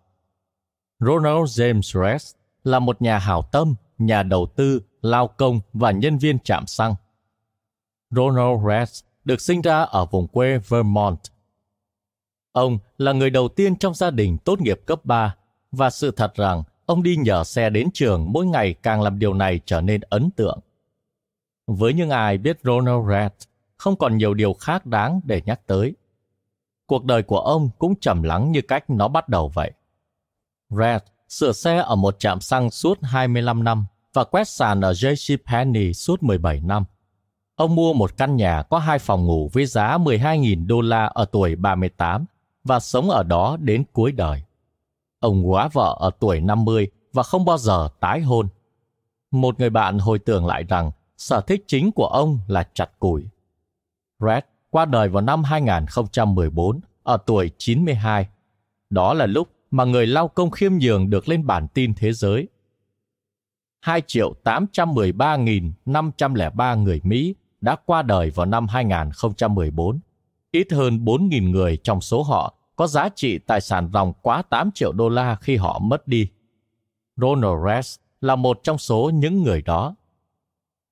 Ronald 1.00 1.60
James 1.60 2.02
Rees 2.02 2.34
là 2.64 2.78
một 2.78 3.02
nhà 3.02 3.18
hảo 3.18 3.42
tâm, 3.52 3.74
nhà 3.98 4.22
đầu 4.22 4.46
tư, 4.56 4.82
lao 5.02 5.28
công 5.28 5.60
và 5.72 5.90
nhân 5.90 6.18
viên 6.18 6.38
trạm 6.38 6.66
xăng. 6.66 6.94
Ronald 8.10 8.66
Rees 8.68 9.04
được 9.24 9.40
sinh 9.40 9.60
ra 9.60 9.82
ở 9.82 10.06
vùng 10.06 10.28
quê 10.28 10.58
Vermont. 10.58 11.20
Ông 12.52 12.78
là 12.98 13.12
người 13.12 13.30
đầu 13.30 13.48
tiên 13.48 13.76
trong 13.76 13.94
gia 13.94 14.10
đình 14.10 14.38
tốt 14.44 14.60
nghiệp 14.60 14.80
cấp 14.86 15.04
3 15.04 15.36
và 15.72 15.90
sự 15.90 16.10
thật 16.10 16.34
rằng 16.34 16.62
ông 16.88 17.02
đi 17.02 17.16
nhờ 17.16 17.44
xe 17.44 17.70
đến 17.70 17.88
trường 17.94 18.32
mỗi 18.32 18.46
ngày 18.46 18.74
càng 18.82 19.02
làm 19.02 19.18
điều 19.18 19.34
này 19.34 19.60
trở 19.64 19.80
nên 19.80 20.00
ấn 20.00 20.30
tượng. 20.30 20.58
Với 21.66 21.92
những 21.92 22.10
ai 22.10 22.38
biết 22.38 22.58
Ronald 22.64 23.08
Reed, 23.08 23.32
không 23.76 23.96
còn 23.96 24.18
nhiều 24.18 24.34
điều 24.34 24.52
khác 24.54 24.86
đáng 24.86 25.20
để 25.24 25.42
nhắc 25.44 25.66
tới. 25.66 25.94
Cuộc 26.86 27.04
đời 27.04 27.22
của 27.22 27.38
ông 27.38 27.70
cũng 27.78 27.94
trầm 28.00 28.22
lắng 28.22 28.52
như 28.52 28.62
cách 28.62 28.90
nó 28.90 29.08
bắt 29.08 29.28
đầu 29.28 29.48
vậy. 29.48 29.72
Reed 30.70 31.02
sửa 31.28 31.52
xe 31.52 31.76
ở 31.76 31.96
một 31.96 32.18
trạm 32.18 32.40
xăng 32.40 32.70
suốt 32.70 32.98
25 33.02 33.64
năm 33.64 33.86
và 34.12 34.24
quét 34.24 34.48
sàn 34.48 34.80
ở 34.80 34.92
JCPenney 34.92 35.92
suốt 35.92 36.22
17 36.22 36.60
năm. 36.60 36.84
Ông 37.54 37.74
mua 37.74 37.92
một 37.92 38.16
căn 38.16 38.36
nhà 38.36 38.62
có 38.62 38.78
hai 38.78 38.98
phòng 38.98 39.26
ngủ 39.26 39.50
với 39.52 39.66
giá 39.66 39.98
12.000 39.98 40.66
đô 40.66 40.80
la 40.80 41.06
ở 41.06 41.24
tuổi 41.24 41.56
38 41.56 42.24
và 42.64 42.80
sống 42.80 43.10
ở 43.10 43.22
đó 43.22 43.56
đến 43.60 43.84
cuối 43.92 44.12
đời. 44.12 44.42
Ông 45.20 45.50
quá 45.50 45.68
vợ 45.72 45.96
ở 46.00 46.10
tuổi 46.20 46.40
50 46.40 46.90
và 47.12 47.22
không 47.22 47.44
bao 47.44 47.58
giờ 47.58 47.88
tái 48.00 48.20
hôn. 48.20 48.48
Một 49.30 49.60
người 49.60 49.70
bạn 49.70 49.98
hồi 49.98 50.18
tưởng 50.18 50.46
lại 50.46 50.64
rằng 50.64 50.90
sở 51.16 51.40
thích 51.40 51.64
chính 51.66 51.92
của 51.92 52.06
ông 52.06 52.38
là 52.48 52.68
chặt 52.74 52.98
củi. 52.98 53.24
Red 54.20 54.42
qua 54.70 54.84
đời 54.84 55.08
vào 55.08 55.22
năm 55.22 55.44
2014 55.44 56.80
ở 57.02 57.18
tuổi 57.26 57.50
92. 57.58 58.28
Đó 58.90 59.14
là 59.14 59.26
lúc 59.26 59.48
mà 59.70 59.84
người 59.84 60.06
lao 60.06 60.28
công 60.28 60.50
khiêm 60.50 60.72
nhường 60.78 61.10
được 61.10 61.28
lên 61.28 61.46
bản 61.46 61.68
tin 61.68 61.94
thế 61.94 62.12
giới. 62.12 62.48
2 63.80 64.02
triệu 64.06 64.34
813.503 64.44 66.82
người 66.82 67.00
Mỹ 67.04 67.34
đã 67.60 67.76
qua 67.86 68.02
đời 68.02 68.30
vào 68.30 68.46
năm 68.46 68.68
2014. 68.68 70.00
Ít 70.50 70.72
hơn 70.72 71.04
4.000 71.04 71.50
người 71.50 71.76
trong 71.76 72.00
số 72.00 72.22
họ 72.22 72.54
có 72.78 72.86
giá 72.86 73.08
trị 73.08 73.38
tài 73.38 73.60
sản 73.60 73.90
ròng 73.92 74.12
quá 74.22 74.42
8 74.42 74.70
triệu 74.74 74.92
đô 74.92 75.08
la 75.08 75.36
khi 75.36 75.56
họ 75.56 75.78
mất 75.78 76.08
đi. 76.08 76.28
Ronald 77.16 77.66
Rest 77.66 78.00
là 78.20 78.36
một 78.36 78.60
trong 78.62 78.78
số 78.78 79.10
những 79.14 79.42
người 79.42 79.62
đó. 79.62 79.94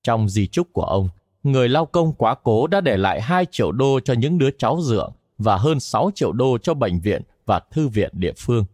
Trong 0.03 0.29
di 0.29 0.47
chúc 0.47 0.73
của 0.73 0.83
ông, 0.83 1.09
người 1.43 1.69
lao 1.69 1.87
công 1.87 2.13
quá 2.13 2.35
cố 2.35 2.67
đã 2.67 2.81
để 2.81 2.97
lại 2.97 3.21
2 3.21 3.47
triệu 3.51 3.73
đô 3.73 4.01
cho 4.01 4.15
những 4.15 4.39
đứa 4.39 4.51
cháu 4.51 4.81
dượng 4.81 5.13
và 5.39 5.57
hơn 5.57 5.81
6 5.81 6.11
triệu 6.15 6.33
đô 6.33 6.59
cho 6.59 6.75
bệnh 6.75 7.01
viện 7.01 7.23
và 7.45 7.61
thư 7.71 7.89
viện 7.89 8.11
địa 8.13 8.33
phương. 8.37 8.65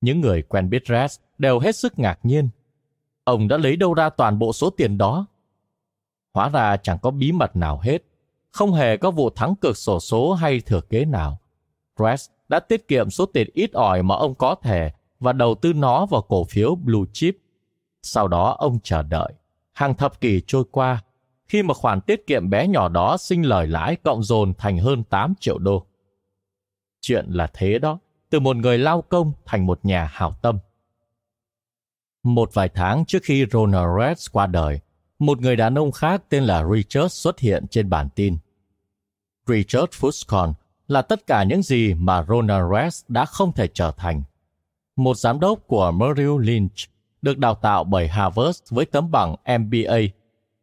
Những 0.00 0.20
người 0.20 0.42
quen 0.42 0.70
biết 0.70 0.82
Rest 0.88 1.20
đều 1.38 1.58
hết 1.58 1.76
sức 1.76 1.98
ngạc 1.98 2.18
nhiên. 2.22 2.48
Ông 3.24 3.48
đã 3.48 3.56
lấy 3.56 3.76
đâu 3.76 3.94
ra 3.94 4.10
toàn 4.10 4.38
bộ 4.38 4.52
số 4.52 4.70
tiền 4.70 4.98
đó? 4.98 5.26
Hóa 6.34 6.48
ra 6.48 6.76
chẳng 6.76 6.98
có 7.02 7.10
bí 7.10 7.32
mật 7.32 7.56
nào 7.56 7.80
hết, 7.82 7.98
không 8.50 8.72
hề 8.72 8.96
có 8.96 9.10
vụ 9.10 9.30
thắng 9.30 9.54
cược 9.54 9.76
sổ 9.76 10.00
số 10.00 10.32
hay 10.32 10.60
thừa 10.60 10.80
kế 10.80 11.04
nào. 11.04 11.39
Press 11.96 12.30
đã 12.48 12.60
tiết 12.60 12.88
kiệm 12.88 13.10
số 13.10 13.26
tiền 13.26 13.48
ít 13.52 13.72
ỏi 13.72 14.02
mà 14.02 14.14
ông 14.14 14.34
có 14.34 14.54
thể 14.54 14.90
và 15.20 15.32
đầu 15.32 15.54
tư 15.54 15.72
nó 15.72 16.06
vào 16.06 16.22
cổ 16.22 16.44
phiếu 16.44 16.74
Blue 16.74 17.04
Chip. 17.12 17.36
Sau 18.02 18.28
đó 18.28 18.56
ông 18.58 18.78
chờ 18.82 19.02
đợi. 19.02 19.32
Hàng 19.72 19.94
thập 19.94 20.20
kỷ 20.20 20.42
trôi 20.46 20.64
qua, 20.70 21.02
khi 21.48 21.62
mà 21.62 21.74
khoản 21.74 22.00
tiết 22.00 22.26
kiệm 22.26 22.50
bé 22.50 22.68
nhỏ 22.68 22.88
đó 22.88 23.16
sinh 23.16 23.42
lời 23.42 23.66
lãi 23.66 23.96
cộng 23.96 24.22
dồn 24.22 24.54
thành 24.58 24.78
hơn 24.78 25.04
8 25.04 25.34
triệu 25.40 25.58
đô. 25.58 25.86
Chuyện 27.00 27.26
là 27.28 27.46
thế 27.54 27.78
đó, 27.78 27.98
từ 28.30 28.40
một 28.40 28.56
người 28.56 28.78
lao 28.78 29.02
công 29.02 29.32
thành 29.44 29.66
một 29.66 29.80
nhà 29.82 30.10
hảo 30.12 30.32
tâm. 30.42 30.58
Một 32.22 32.50
vài 32.54 32.68
tháng 32.68 33.04
trước 33.04 33.18
khi 33.22 33.46
Ronald 33.52 33.88
Reds 34.00 34.30
qua 34.32 34.46
đời, 34.46 34.80
một 35.18 35.40
người 35.40 35.56
đàn 35.56 35.78
ông 35.78 35.92
khác 35.92 36.22
tên 36.28 36.44
là 36.44 36.64
Richard 36.74 37.12
xuất 37.14 37.38
hiện 37.38 37.66
trên 37.70 37.90
bản 37.90 38.08
tin. 38.14 38.38
Richard 39.46 39.92
Fuscon 40.00 40.52
là 40.90 41.02
tất 41.02 41.26
cả 41.26 41.44
những 41.44 41.62
gì 41.62 41.94
mà 41.94 42.24
Ronald 42.28 42.72
Reagan 42.72 42.90
đã 43.08 43.24
không 43.24 43.52
thể 43.52 43.68
trở 43.74 43.92
thành. 43.96 44.22
Một 44.96 45.16
giám 45.16 45.40
đốc 45.40 45.66
của 45.66 45.90
Merrill 45.90 46.40
Lynch 46.40 46.76
được 47.22 47.38
đào 47.38 47.54
tạo 47.54 47.84
bởi 47.84 48.08
Harvard 48.08 48.62
với 48.70 48.86
tấm 48.86 49.10
bằng 49.10 49.36
MBA. 49.58 49.98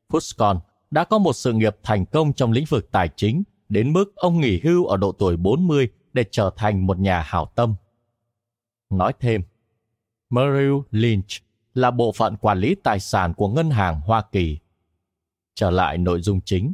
Fuscon 0.09 0.59
đã 0.91 1.03
có 1.03 1.17
một 1.17 1.33
sự 1.33 1.53
nghiệp 1.53 1.77
thành 1.83 2.05
công 2.05 2.33
trong 2.33 2.51
lĩnh 2.51 2.65
vực 2.69 2.91
tài 2.91 3.09
chính 3.15 3.43
đến 3.69 3.93
mức 3.93 4.15
ông 4.15 4.41
nghỉ 4.41 4.59
hưu 4.63 4.85
ở 4.85 4.97
độ 4.97 5.11
tuổi 5.11 5.37
40 5.37 5.89
để 6.13 6.25
trở 6.31 6.51
thành 6.55 6.87
một 6.87 6.99
nhà 6.99 7.21
hảo 7.21 7.51
tâm. 7.55 7.75
Nói 8.89 9.13
thêm, 9.19 9.41
Merrill 10.29 10.75
Lynch 10.91 11.29
là 11.73 11.91
bộ 11.91 12.11
phận 12.11 12.37
quản 12.37 12.59
lý 12.59 12.75
tài 12.83 12.99
sản 12.99 13.33
của 13.33 13.47
ngân 13.47 13.69
hàng 13.69 14.01
Hoa 14.01 14.23
Kỳ. 14.31 14.57
Trở 15.55 15.71
lại 15.71 15.97
nội 15.97 16.21
dung 16.21 16.41
chính. 16.41 16.73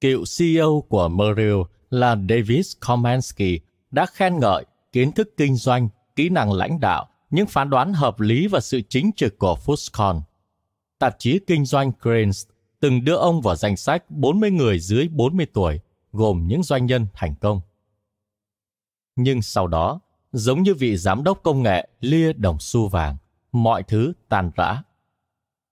Cựu 0.00 0.24
CEO 0.38 0.84
của 0.88 1.08
Merrill 1.08 1.60
là 1.90 2.16
Davis 2.28 2.76
Komansky 2.80 3.60
đã 3.90 4.06
khen 4.06 4.38
ngợi 4.38 4.64
kiến 4.92 5.12
thức 5.12 5.36
kinh 5.36 5.56
doanh, 5.56 5.88
kỹ 6.16 6.28
năng 6.28 6.52
lãnh 6.52 6.80
đạo, 6.80 7.08
những 7.30 7.46
phán 7.46 7.70
đoán 7.70 7.92
hợp 7.92 8.20
lý 8.20 8.46
và 8.46 8.60
sự 8.60 8.80
chính 8.88 9.10
trực 9.16 9.38
của 9.38 9.56
Fuscon. 9.66 10.20
Tạp 10.98 11.16
chí 11.18 11.38
kinh 11.46 11.64
doanh 11.64 11.92
Cranes 11.92 12.46
từng 12.80 13.04
đưa 13.04 13.16
ông 13.16 13.40
vào 13.40 13.56
danh 13.56 13.76
sách 13.76 14.10
40 14.10 14.50
người 14.50 14.78
dưới 14.78 15.08
40 15.08 15.46
tuổi, 15.52 15.80
gồm 16.12 16.46
những 16.46 16.62
doanh 16.62 16.86
nhân 16.86 17.06
thành 17.14 17.34
công. 17.40 17.60
Nhưng 19.16 19.42
sau 19.42 19.66
đó, 19.66 20.00
giống 20.32 20.62
như 20.62 20.74
vị 20.74 20.96
giám 20.96 21.24
đốc 21.24 21.42
công 21.42 21.62
nghệ 21.62 21.88
lia 22.00 22.32
đồng 22.32 22.56
xu 22.60 22.88
vàng, 22.88 23.16
mọi 23.52 23.82
thứ 23.82 24.12
tan 24.28 24.50
rã. 24.56 24.82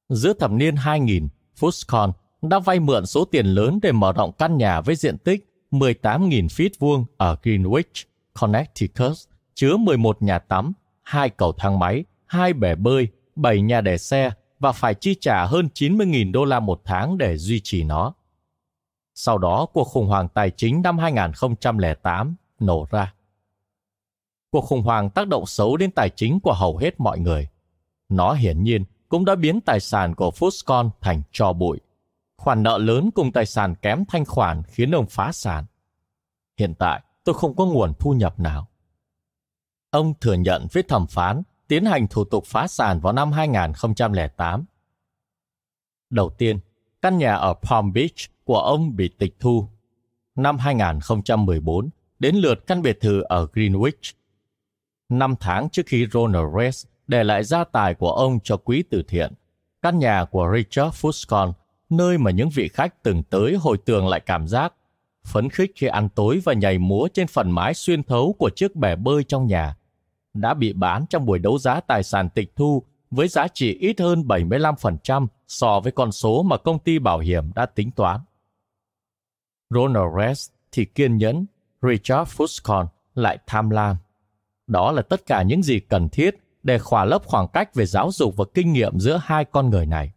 Giữa 0.09 0.33
thập 0.33 0.51
niên 0.51 0.77
2000, 0.77 1.29
Fuscon 1.61 2.13
đã 2.43 2.59
vay 2.59 2.81
mượn 2.81 3.07
số 3.07 3.25
tiền 3.25 3.47
lớn 3.47 3.79
để 3.83 3.93
mở 3.93 4.13
rộng 4.13 4.33
căn 4.39 4.57
nhà 4.57 4.81
với 4.81 4.95
diện 4.95 5.19
tích 5.19 5.48
18.000 5.71 6.47
feet 6.47 6.71
vuông 6.79 7.05
ở 7.17 7.37
Greenwich, 7.43 8.05
Connecticut, 8.41 9.17
chứa 9.55 9.77
11 9.77 10.23
nhà 10.23 10.39
tắm, 10.39 10.73
hai 11.03 11.31
cầu 11.31 11.53
thang 11.53 11.79
máy, 11.79 12.05
hai 12.27 12.53
bể 12.53 12.75
bơi, 12.75 13.09
7 13.37 13.61
nhà 13.61 13.81
để 13.81 13.99
xe 13.99 14.31
và 14.59 14.73
phải 14.73 14.95
chi 14.95 15.15
trả 15.21 15.47
hơn 15.47 15.69
90.000 15.75 16.33
đô 16.33 16.45
la 16.45 16.61
một 16.61 16.81
tháng 16.85 17.19
để 17.19 17.37
duy 17.37 17.61
trì 17.65 17.85
nó. 17.85 18.15
Sau 19.15 19.39
đó, 19.39 19.67
cuộc 19.73 19.85
khủng 19.85 20.07
hoảng 20.07 20.29
tài 20.29 20.51
chính 20.51 20.83
năm 20.83 20.99
2008 20.99 22.37
nổ 22.61 22.87
ra. 22.91 23.15
Cuộc 24.51 24.61
khủng 24.61 24.83
hoảng 24.83 25.11
tác 25.11 25.29
động 25.29 25.47
xấu 25.47 25.77
đến 25.77 25.91
tài 25.91 26.11
chính 26.11 26.41
của 26.41 26.53
hầu 26.53 26.77
hết 26.77 27.01
mọi 27.01 27.19
người. 27.19 27.49
Nó 28.09 28.33
hiển 28.33 28.63
nhiên 28.63 28.85
cũng 29.09 29.25
đã 29.25 29.35
biến 29.35 29.61
tài 29.61 29.81
sản 29.81 30.15
của 30.15 30.31
Foxconn 30.31 30.91
thành 31.01 31.23
cho 31.33 31.53
bụi 31.53 31.79
khoản 32.39 32.63
nợ 32.63 32.79
lớn 32.79 33.11
cùng 33.15 33.33
tài 33.33 33.47
sản 33.47 33.75
kém 33.75 34.05
thanh 34.09 34.25
khoản 34.25 34.63
khiến 34.63 34.91
ông 34.91 35.07
phá 35.07 35.33
sản. 35.33 35.65
Hiện 36.59 36.75
tại, 36.79 37.03
tôi 37.25 37.35
không 37.35 37.57
có 37.57 37.67
nguồn 37.67 37.93
thu 37.99 38.13
nhập 38.13 38.41
nào. 38.41 38.69
Ông 39.91 40.15
thừa 40.21 40.35
nhận 40.35 40.67
với 40.73 40.83
thẩm 40.83 41.07
phán 41.07 41.43
tiến 41.69 41.85
hành 41.85 42.07
thủ 42.09 42.25
tục 42.25 42.45
phá 42.47 42.67
sản 42.67 43.01
vào 43.01 43.13
năm 43.13 43.33
2008. 43.33 44.65
Đầu 46.11 46.31
tiên, 46.39 46.59
căn 47.03 47.19
nhà 47.19 47.35
ở 47.35 47.55
Palm 47.55 47.93
Beach 47.93 48.45
của 48.45 48.59
ông 48.59 48.97
bị 48.97 49.09
tịch 49.09 49.37
thu. 49.41 49.69
Năm 50.35 50.59
2014, 50.59 51.91
đến 52.19 52.37
lượt 52.37 52.67
căn 52.67 52.83
biệt 52.83 53.01
thự 53.01 53.21
ở 53.21 53.47
Greenwich. 53.53 54.13
Năm 55.09 55.35
tháng 55.41 55.69
trước 55.71 55.83
khi 55.87 56.07
Ronald 56.13 56.47
Rees 56.59 56.87
để 57.07 57.25
lại 57.25 57.45
gia 57.45 57.65
tài 57.65 57.95
của 57.95 58.13
ông 58.13 58.39
cho 58.45 58.57
quỹ 58.57 58.83
từ 58.91 59.03
thiện, 59.09 59.33
căn 59.83 59.99
nhà 59.99 60.25
của 60.25 60.53
Richard 60.57 61.05
Fuscon, 61.05 61.53
nơi 61.91 62.19
mà 62.19 62.31
những 62.31 62.51
vị 62.51 62.69
khách 62.69 63.03
từng 63.03 63.23
tới 63.23 63.57
hồi 63.57 63.79
tưởng 63.85 64.09
lại 64.09 64.21
cảm 64.21 64.49
giác 64.49 64.73
phấn 65.29 65.51
khích 65.51 65.73
khi 65.75 65.87
ăn 65.87 66.09
tối 66.09 66.41
và 66.45 66.53
nhảy 66.53 66.79
múa 66.79 67.09
trên 67.15 67.27
phần 67.27 67.51
mái 67.51 67.75
xuyên 67.75 68.03
thấu 68.03 68.35
của 68.39 68.51
chiếc 68.51 68.77
bè 68.77 68.97
bơi 68.97 69.25
trong 69.25 69.47
nhà, 69.47 69.77
đã 70.35 70.55
bị 70.55 70.73
bán 70.73 71.07
trong 71.11 71.27
buổi 71.27 71.39
đấu 71.39 71.59
giá 71.59 71.81
tài 71.81 72.03
sản 72.03 72.29
tịch 72.31 72.57
thu 72.57 72.83
với 73.11 73.29
giá 73.29 73.49
trị 73.49 73.73
ít 73.81 74.01
hơn 74.01 74.23
75% 74.23 75.27
so 75.49 75.81
với 75.81 75.93
con 75.93 76.13
số 76.13 76.43
mà 76.43 76.57
công 76.57 76.79
ty 76.79 76.99
bảo 76.99 77.19
hiểm 77.19 77.53
đã 77.55 77.67
tính 77.67 77.91
toán. 77.91 78.21
Ronald 79.71 80.07
Rest 80.19 80.51
thì 80.73 80.85
kiên 80.85 81.17
nhẫn, 81.17 81.47
Richard 81.83 82.31
Fuscon 82.31 82.87
lại 83.15 83.39
tham 83.47 83.71
lam. 83.71 83.97
Đó 84.67 84.93
là 84.93 85.03
tất 85.03 85.27
cả 85.27 85.43
những 85.43 85.63
gì 85.63 85.81
cần 85.81 86.09
thiết 86.09 86.35
để 86.63 86.79
khỏa 86.79 87.05
lấp 87.05 87.23
khoảng 87.25 87.49
cách 87.49 87.75
về 87.75 87.87
giáo 87.87 88.11
dục 88.13 88.37
và 88.37 88.45
kinh 88.55 88.73
nghiệm 88.73 89.01
giữa 89.01 89.21
hai 89.23 89.45
con 89.45 89.71
người 89.71 89.87
này. 89.87 90.13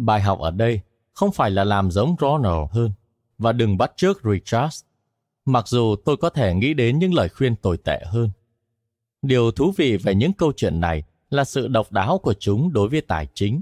Bài 0.00 0.20
học 0.20 0.38
ở 0.38 0.50
đây 0.50 0.80
không 1.12 1.32
phải 1.32 1.50
là 1.50 1.64
làm 1.64 1.90
giống 1.90 2.16
Ronald 2.20 2.70
hơn 2.70 2.92
và 3.38 3.52
đừng 3.52 3.78
bắt 3.78 3.92
chước 3.96 4.20
Richard. 4.24 4.84
Mặc 5.44 5.68
dù 5.68 5.96
tôi 6.04 6.16
có 6.16 6.30
thể 6.30 6.54
nghĩ 6.54 6.74
đến 6.74 6.98
những 6.98 7.14
lời 7.14 7.28
khuyên 7.28 7.56
tồi 7.56 7.76
tệ 7.76 8.00
hơn. 8.06 8.30
Điều 9.22 9.50
thú 9.50 9.72
vị 9.76 9.96
về 9.96 10.14
những 10.14 10.32
câu 10.32 10.52
chuyện 10.56 10.80
này 10.80 11.04
là 11.30 11.44
sự 11.44 11.68
độc 11.68 11.92
đáo 11.92 12.18
của 12.18 12.34
chúng 12.34 12.72
đối 12.72 12.88
với 12.88 13.00
tài 13.00 13.26
chính. 13.34 13.60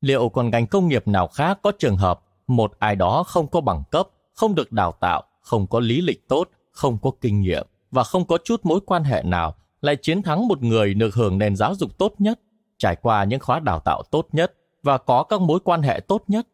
Liệu 0.00 0.28
còn 0.28 0.50
ngành 0.50 0.66
công 0.66 0.88
nghiệp 0.88 1.08
nào 1.08 1.28
khác 1.28 1.58
có 1.62 1.72
trường 1.78 1.96
hợp 1.96 2.20
một 2.46 2.72
ai 2.78 2.96
đó 2.96 3.22
không 3.22 3.46
có 3.46 3.60
bằng 3.60 3.82
cấp, 3.90 4.08
không 4.34 4.54
được 4.54 4.72
đào 4.72 4.92
tạo, 5.00 5.22
không 5.40 5.66
có 5.66 5.80
lý 5.80 6.00
lịch 6.00 6.28
tốt, 6.28 6.48
không 6.70 6.98
có 7.02 7.10
kinh 7.20 7.40
nghiệm 7.40 7.66
và 7.90 8.04
không 8.04 8.26
có 8.26 8.38
chút 8.44 8.60
mối 8.66 8.80
quan 8.86 9.04
hệ 9.04 9.22
nào 9.22 9.54
lại 9.80 9.96
chiến 9.96 10.22
thắng 10.22 10.48
một 10.48 10.62
người 10.62 10.94
được 10.94 11.14
hưởng 11.14 11.38
nền 11.38 11.56
giáo 11.56 11.74
dục 11.74 11.98
tốt 11.98 12.14
nhất, 12.18 12.40
trải 12.78 12.96
qua 12.96 13.24
những 13.24 13.40
khóa 13.40 13.60
đào 13.60 13.80
tạo 13.80 14.02
tốt 14.10 14.28
nhất 14.32 14.54
và 14.82 14.98
có 14.98 15.22
các 15.22 15.40
mối 15.40 15.60
quan 15.64 15.82
hệ 15.82 16.00
tốt 16.08 16.24
nhất? 16.28 16.48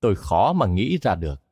Tôi 0.00 0.14
khó 0.16 0.52
mà 0.52 0.66
nghĩ 0.66 0.98
ra 1.02 1.14
được. 1.14 1.42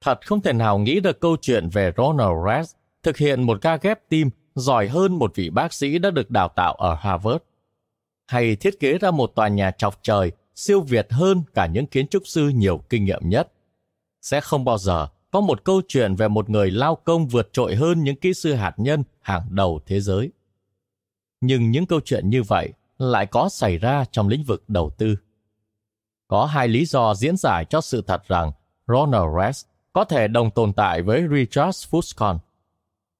Thật 0.00 0.26
không 0.26 0.40
thể 0.40 0.52
nào 0.52 0.78
nghĩ 0.78 1.00
được 1.00 1.20
câu 1.20 1.36
chuyện 1.40 1.68
về 1.68 1.92
Ronald 1.96 2.46
Reagan 2.46 2.64
thực 3.02 3.16
hiện 3.16 3.42
một 3.42 3.58
ca 3.62 3.76
ghép 3.76 4.08
tim 4.08 4.30
giỏi 4.54 4.88
hơn 4.88 5.18
một 5.18 5.32
vị 5.34 5.50
bác 5.50 5.72
sĩ 5.72 5.98
đã 5.98 6.10
được 6.10 6.30
đào 6.30 6.48
tạo 6.48 6.74
ở 6.74 6.94
Harvard, 6.94 7.44
hay 8.26 8.56
thiết 8.56 8.80
kế 8.80 8.98
ra 8.98 9.10
một 9.10 9.32
tòa 9.34 9.48
nhà 9.48 9.70
chọc 9.70 9.98
trời 10.02 10.32
siêu 10.54 10.80
việt 10.80 11.06
hơn 11.10 11.42
cả 11.54 11.66
những 11.66 11.86
kiến 11.86 12.08
trúc 12.08 12.22
sư 12.26 12.48
nhiều 12.48 12.78
kinh 12.88 13.04
nghiệm 13.04 13.28
nhất. 13.28 13.52
Sẽ 14.22 14.40
không 14.40 14.64
bao 14.64 14.78
giờ 14.78 15.08
có 15.30 15.40
một 15.40 15.64
câu 15.64 15.82
chuyện 15.88 16.14
về 16.14 16.28
một 16.28 16.50
người 16.50 16.70
lao 16.70 16.94
công 16.94 17.26
vượt 17.26 17.52
trội 17.52 17.74
hơn 17.74 18.04
những 18.04 18.16
kỹ 18.16 18.34
sư 18.34 18.54
hạt 18.54 18.74
nhân 18.76 19.04
hàng 19.20 19.42
đầu 19.50 19.80
thế 19.86 20.00
giới. 20.00 20.30
Nhưng 21.40 21.70
những 21.70 21.86
câu 21.86 22.00
chuyện 22.04 22.30
như 22.30 22.42
vậy 22.42 22.72
lại 22.98 23.26
có 23.26 23.48
xảy 23.48 23.78
ra 23.78 24.04
trong 24.10 24.28
lĩnh 24.28 24.44
vực 24.44 24.64
đầu 24.68 24.90
tư. 24.98 25.16
Có 26.28 26.44
hai 26.44 26.68
lý 26.68 26.84
do 26.84 27.14
diễn 27.14 27.36
giải 27.36 27.64
cho 27.64 27.80
sự 27.80 28.02
thật 28.02 28.28
rằng 28.28 28.52
Ronald 28.88 29.36
Reagan 29.36 29.52
có 29.92 30.04
thể 30.04 30.28
đồng 30.28 30.50
tồn 30.50 30.72
tại 30.72 31.02
với 31.02 31.24
Richard 31.32 31.86
Fuscon. 31.90 32.38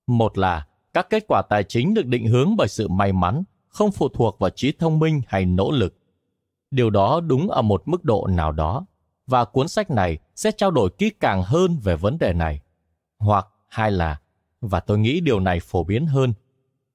Một 0.06 0.38
là 0.38 0.66
các 0.92 1.10
kết 1.10 1.24
quả 1.28 1.42
tài 1.48 1.64
chính 1.64 1.94
được 1.94 2.06
định 2.06 2.26
hướng 2.26 2.56
bởi 2.56 2.68
sự 2.68 2.88
may 2.88 3.12
mắn, 3.12 3.44
không 3.68 3.92
phụ 3.92 4.08
thuộc 4.08 4.38
vào 4.38 4.50
trí 4.50 4.72
thông 4.72 4.98
minh 4.98 5.22
hay 5.28 5.44
nỗ 5.44 5.70
lực. 5.70 5.94
Điều 6.70 6.90
đó 6.90 7.20
đúng 7.20 7.50
ở 7.50 7.62
một 7.62 7.82
mức 7.88 8.04
độ 8.04 8.26
nào 8.26 8.52
đó, 8.52 8.86
và 9.26 9.44
cuốn 9.44 9.68
sách 9.68 9.90
này 9.90 10.18
sẽ 10.34 10.50
trao 10.50 10.70
đổi 10.70 10.90
kỹ 10.98 11.10
càng 11.20 11.42
hơn 11.42 11.78
về 11.82 11.96
vấn 11.96 12.18
đề 12.18 12.32
này. 12.32 12.60
Hoặc 13.18 13.46
hai 13.68 13.90
là, 13.90 14.20
và 14.60 14.80
tôi 14.80 14.98
nghĩ 14.98 15.20
điều 15.20 15.40
này 15.40 15.60
phổ 15.60 15.84
biến 15.84 16.06
hơn, 16.06 16.32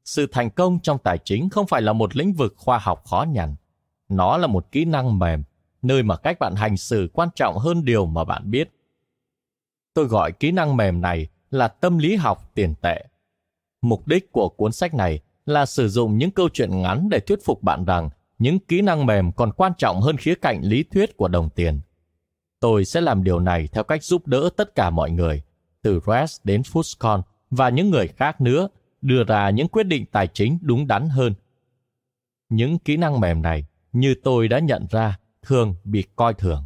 sự 0.05 0.27
thành 0.31 0.50
công 0.50 0.79
trong 0.79 0.98
tài 0.98 1.17
chính 1.17 1.50
không 1.50 1.67
phải 1.67 1.81
là 1.81 1.93
một 1.93 2.15
lĩnh 2.15 2.34
vực 2.34 2.53
khoa 2.58 2.77
học 2.77 3.03
khó 3.05 3.25
nhằn. 3.29 3.55
Nó 4.10 4.38
là 4.38 4.48
một 4.48 4.72
kỹ 4.72 4.86
năng 4.86 5.20
mềm, 5.20 5.43
nơi 5.81 6.03
mà 6.03 6.17
cách 6.17 6.39
bạn 6.39 6.55
hành 6.55 6.77
xử 6.77 7.10
quan 7.13 7.29
trọng 7.36 7.58
hơn 7.58 7.86
điều 7.86 8.05
mà 8.05 8.24
bạn 8.24 8.51
biết. 8.51 8.70
Tôi 9.93 10.05
gọi 10.05 10.31
kỹ 10.31 10.51
năng 10.51 10.77
mềm 10.77 11.01
này 11.01 11.27
là 11.51 11.67
tâm 11.67 11.98
lý 11.98 12.15
học 12.15 12.51
tiền 12.53 12.74
tệ. 12.81 13.05
Mục 13.81 14.08
đích 14.08 14.31
của 14.31 14.50
cuốn 14.50 14.72
sách 14.72 14.93
này 14.93 15.20
là 15.46 15.65
sử 15.65 15.89
dụng 15.89 16.17
những 16.17 16.31
câu 16.31 16.50
chuyện 16.50 16.81
ngắn 16.81 17.10
để 17.10 17.20
thuyết 17.20 17.46
phục 17.46 17.63
bạn 17.63 17.86
rằng 17.86 18.10
những 18.39 18.60
kỹ 18.60 18.81
năng 18.81 19.05
mềm 19.05 19.31
còn 19.31 19.51
quan 19.51 19.72
trọng 19.77 20.01
hơn 20.01 20.17
khía 20.17 20.36
cạnh 20.36 20.62
lý 20.63 20.84
thuyết 20.84 21.17
của 21.17 21.27
đồng 21.27 21.50
tiền. 21.50 21.79
Tôi 22.60 22.86
sẽ 22.86 23.01
làm 23.01 23.24
điều 23.24 23.39
này 23.39 23.67
theo 23.67 23.84
cách 23.84 24.03
giúp 24.03 24.27
đỡ 24.27 24.50
tất 24.58 24.75
cả 24.75 24.89
mọi 24.89 25.12
người, 25.12 25.41
từ 25.81 26.00
Rest 26.08 26.39
đến 26.43 26.62
Fuscon 26.62 27.22
và 27.50 27.70
những 27.70 27.89
người 27.89 28.08
khác 28.08 28.41
nữa, 28.41 28.67
đưa 29.01 29.24
ra 29.24 29.50
những 29.50 29.67
quyết 29.67 29.84
định 29.84 30.05
tài 30.05 30.27
chính 30.27 30.60
đúng 30.62 30.88
đắn 30.88 31.10
hơn. 31.10 31.34
Những 32.50 32.79
kỹ 32.79 32.98
năng 32.98 33.20
mềm 33.20 33.41
này, 33.41 33.65
như 33.93 34.15
tôi 34.24 34.48
đã 34.48 34.60
nhận 34.60 34.88
ra, 34.89 35.20
thường 35.41 35.75
bị 35.84 36.03
coi 36.15 36.34
thường. 36.34 36.63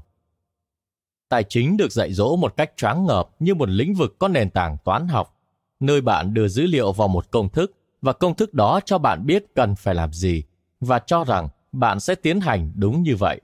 Tài 1.29 1.43
chính 1.43 1.77
được 1.77 1.91
dạy 1.91 2.13
dỗ 2.13 2.35
một 2.35 2.57
cách 2.57 2.71
choáng 2.77 3.05
ngợp 3.05 3.29
như 3.39 3.55
một 3.55 3.69
lĩnh 3.69 3.93
vực 3.93 4.15
có 4.19 4.27
nền 4.27 4.49
tảng 4.49 4.77
toán 4.85 5.07
học, 5.07 5.39
nơi 5.79 6.01
bạn 6.01 6.33
đưa 6.33 6.47
dữ 6.47 6.65
liệu 6.65 6.91
vào 6.91 7.07
một 7.07 7.31
công 7.31 7.49
thức 7.49 7.71
và 8.01 8.13
công 8.13 8.35
thức 8.35 8.53
đó 8.53 8.79
cho 8.85 8.97
bạn 8.97 9.25
biết 9.25 9.45
cần 9.55 9.75
phải 9.75 9.95
làm 9.95 10.13
gì 10.13 10.43
và 10.79 10.99
cho 10.99 11.23
rằng 11.23 11.49
bạn 11.71 11.99
sẽ 11.99 12.15
tiến 12.15 12.39
hành 12.39 12.71
đúng 12.75 13.03
như 13.03 13.15
vậy. 13.15 13.41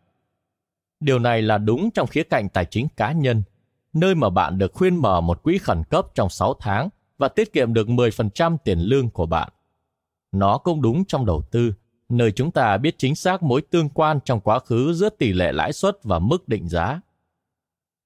Điều 0.99 1.19
này 1.19 1.41
là 1.41 1.57
đúng 1.57 1.91
trong 1.91 2.07
khía 2.07 2.23
cạnh 2.23 2.49
tài 2.49 2.65
chính 2.65 2.87
cá 2.97 3.11
nhân, 3.11 3.43
nơi 3.93 4.15
mà 4.15 4.29
bạn 4.29 4.57
được 4.57 4.73
khuyên 4.73 4.95
mở 4.95 5.21
một 5.21 5.43
quỹ 5.43 5.57
khẩn 5.57 5.83
cấp 5.83 6.05
trong 6.15 6.29
6 6.29 6.53
tháng 6.59 6.89
và 7.21 7.27
tiết 7.27 7.53
kiệm 7.53 7.73
được 7.73 7.87
10% 7.87 8.57
tiền 8.63 8.79
lương 8.79 9.09
của 9.09 9.25
bạn. 9.25 9.49
Nó 10.31 10.57
cũng 10.57 10.81
đúng 10.81 11.05
trong 11.05 11.25
đầu 11.25 11.41
tư, 11.51 11.73
nơi 12.09 12.31
chúng 12.31 12.51
ta 12.51 12.77
biết 12.77 12.95
chính 12.97 13.15
xác 13.15 13.43
mối 13.43 13.61
tương 13.61 13.89
quan 13.89 14.19
trong 14.25 14.39
quá 14.39 14.59
khứ 14.59 14.93
giữa 14.93 15.09
tỷ 15.09 15.33
lệ 15.33 15.51
lãi 15.51 15.73
suất 15.73 15.97
và 16.03 16.19
mức 16.19 16.47
định 16.47 16.69
giá. 16.69 17.01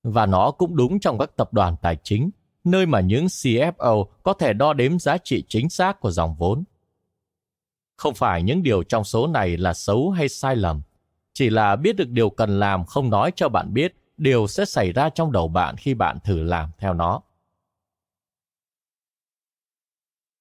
Và 0.03 0.25
nó 0.25 0.51
cũng 0.51 0.75
đúng 0.75 0.99
trong 0.99 1.17
các 1.19 1.35
tập 1.35 1.53
đoàn 1.53 1.75
tài 1.81 1.97
chính, 2.03 2.29
nơi 2.63 2.85
mà 2.85 2.99
những 2.99 3.25
CFO 3.25 4.05
có 4.23 4.33
thể 4.33 4.53
đo 4.53 4.73
đếm 4.73 4.99
giá 4.99 5.17
trị 5.17 5.43
chính 5.47 5.69
xác 5.69 5.99
của 5.99 6.11
dòng 6.11 6.35
vốn. 6.35 6.63
Không 7.97 8.13
phải 8.13 8.43
những 8.43 8.63
điều 8.63 8.83
trong 8.83 9.03
số 9.03 9.27
này 9.27 9.57
là 9.57 9.73
xấu 9.73 10.09
hay 10.09 10.29
sai 10.29 10.55
lầm, 10.55 10.81
chỉ 11.33 11.49
là 11.49 11.75
biết 11.75 11.95
được 11.95 12.09
điều 12.09 12.29
cần 12.29 12.59
làm 12.59 12.85
không 12.85 13.09
nói 13.09 13.31
cho 13.35 13.49
bạn 13.49 13.73
biết 13.73 13.95
điều 14.17 14.47
sẽ 14.47 14.65
xảy 14.65 14.91
ra 14.91 15.09
trong 15.09 15.31
đầu 15.31 15.47
bạn 15.47 15.77
khi 15.77 15.93
bạn 15.93 16.17
thử 16.23 16.43
làm 16.43 16.69
theo 16.77 16.93
nó. 16.93 17.21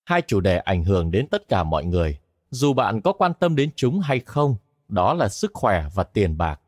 Hai 0.05 0.23
chủ 0.23 0.41
đề 0.41 0.59
ảnh 0.59 0.85
hưởng 0.85 1.11
đến 1.11 1.27
tất 1.27 1.49
cả 1.49 1.65
mọi 1.65 1.85
người, 1.85 2.19
dù 2.51 2.73
bạn 2.73 3.01
có 3.01 3.13
quan 3.13 3.33
tâm 3.35 3.57
đến 3.57 3.71
chúng 3.77 4.01
hay 4.01 4.21
không, 4.21 4.57
đó 4.89 5.15
là 5.15 5.29
sức 5.29 5.51
khỏe 5.55 5.85
và 5.95 6.05
tiền 6.05 6.39
bạc. 6.39 6.61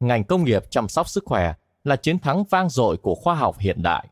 Ngành 0.00 0.24
công 0.24 0.44
nghiệp 0.44 0.70
chăm 0.70 0.88
sóc 0.88 1.08
sức 1.08 1.24
khỏe 1.26 1.54
là 1.84 1.96
chiến 1.96 2.18
thắng 2.18 2.44
vang 2.44 2.68
dội 2.68 2.96
của 2.96 3.14
khoa 3.14 3.34
học 3.34 3.58
hiện 3.58 3.82
đại. 3.82 4.08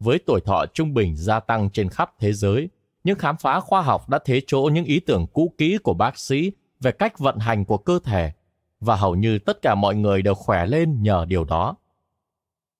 Với 0.00 0.18
tuổi 0.26 0.40
thọ 0.40 0.64
trung 0.74 0.94
bình 0.94 1.16
gia 1.16 1.40
tăng 1.40 1.70
trên 1.70 1.88
khắp 1.88 2.12
thế 2.18 2.32
giới, 2.32 2.68
những 3.04 3.18
khám 3.18 3.36
phá 3.36 3.60
khoa 3.60 3.82
học 3.82 4.08
đã 4.08 4.18
thế 4.24 4.40
chỗ 4.46 4.70
những 4.72 4.84
ý 4.84 5.00
tưởng 5.00 5.26
cũ 5.32 5.54
kỹ 5.58 5.78
của 5.82 5.94
bác 5.94 6.18
sĩ 6.18 6.52
về 6.80 6.92
cách 6.92 7.18
vận 7.18 7.38
hành 7.38 7.64
của 7.64 7.78
cơ 7.78 7.98
thể 8.04 8.32
và 8.80 8.96
hầu 8.96 9.14
như 9.14 9.38
tất 9.38 9.62
cả 9.62 9.74
mọi 9.74 9.94
người 9.94 10.22
đều 10.22 10.34
khỏe 10.34 10.66
lên 10.66 11.02
nhờ 11.02 11.24
điều 11.28 11.44
đó. 11.44 11.76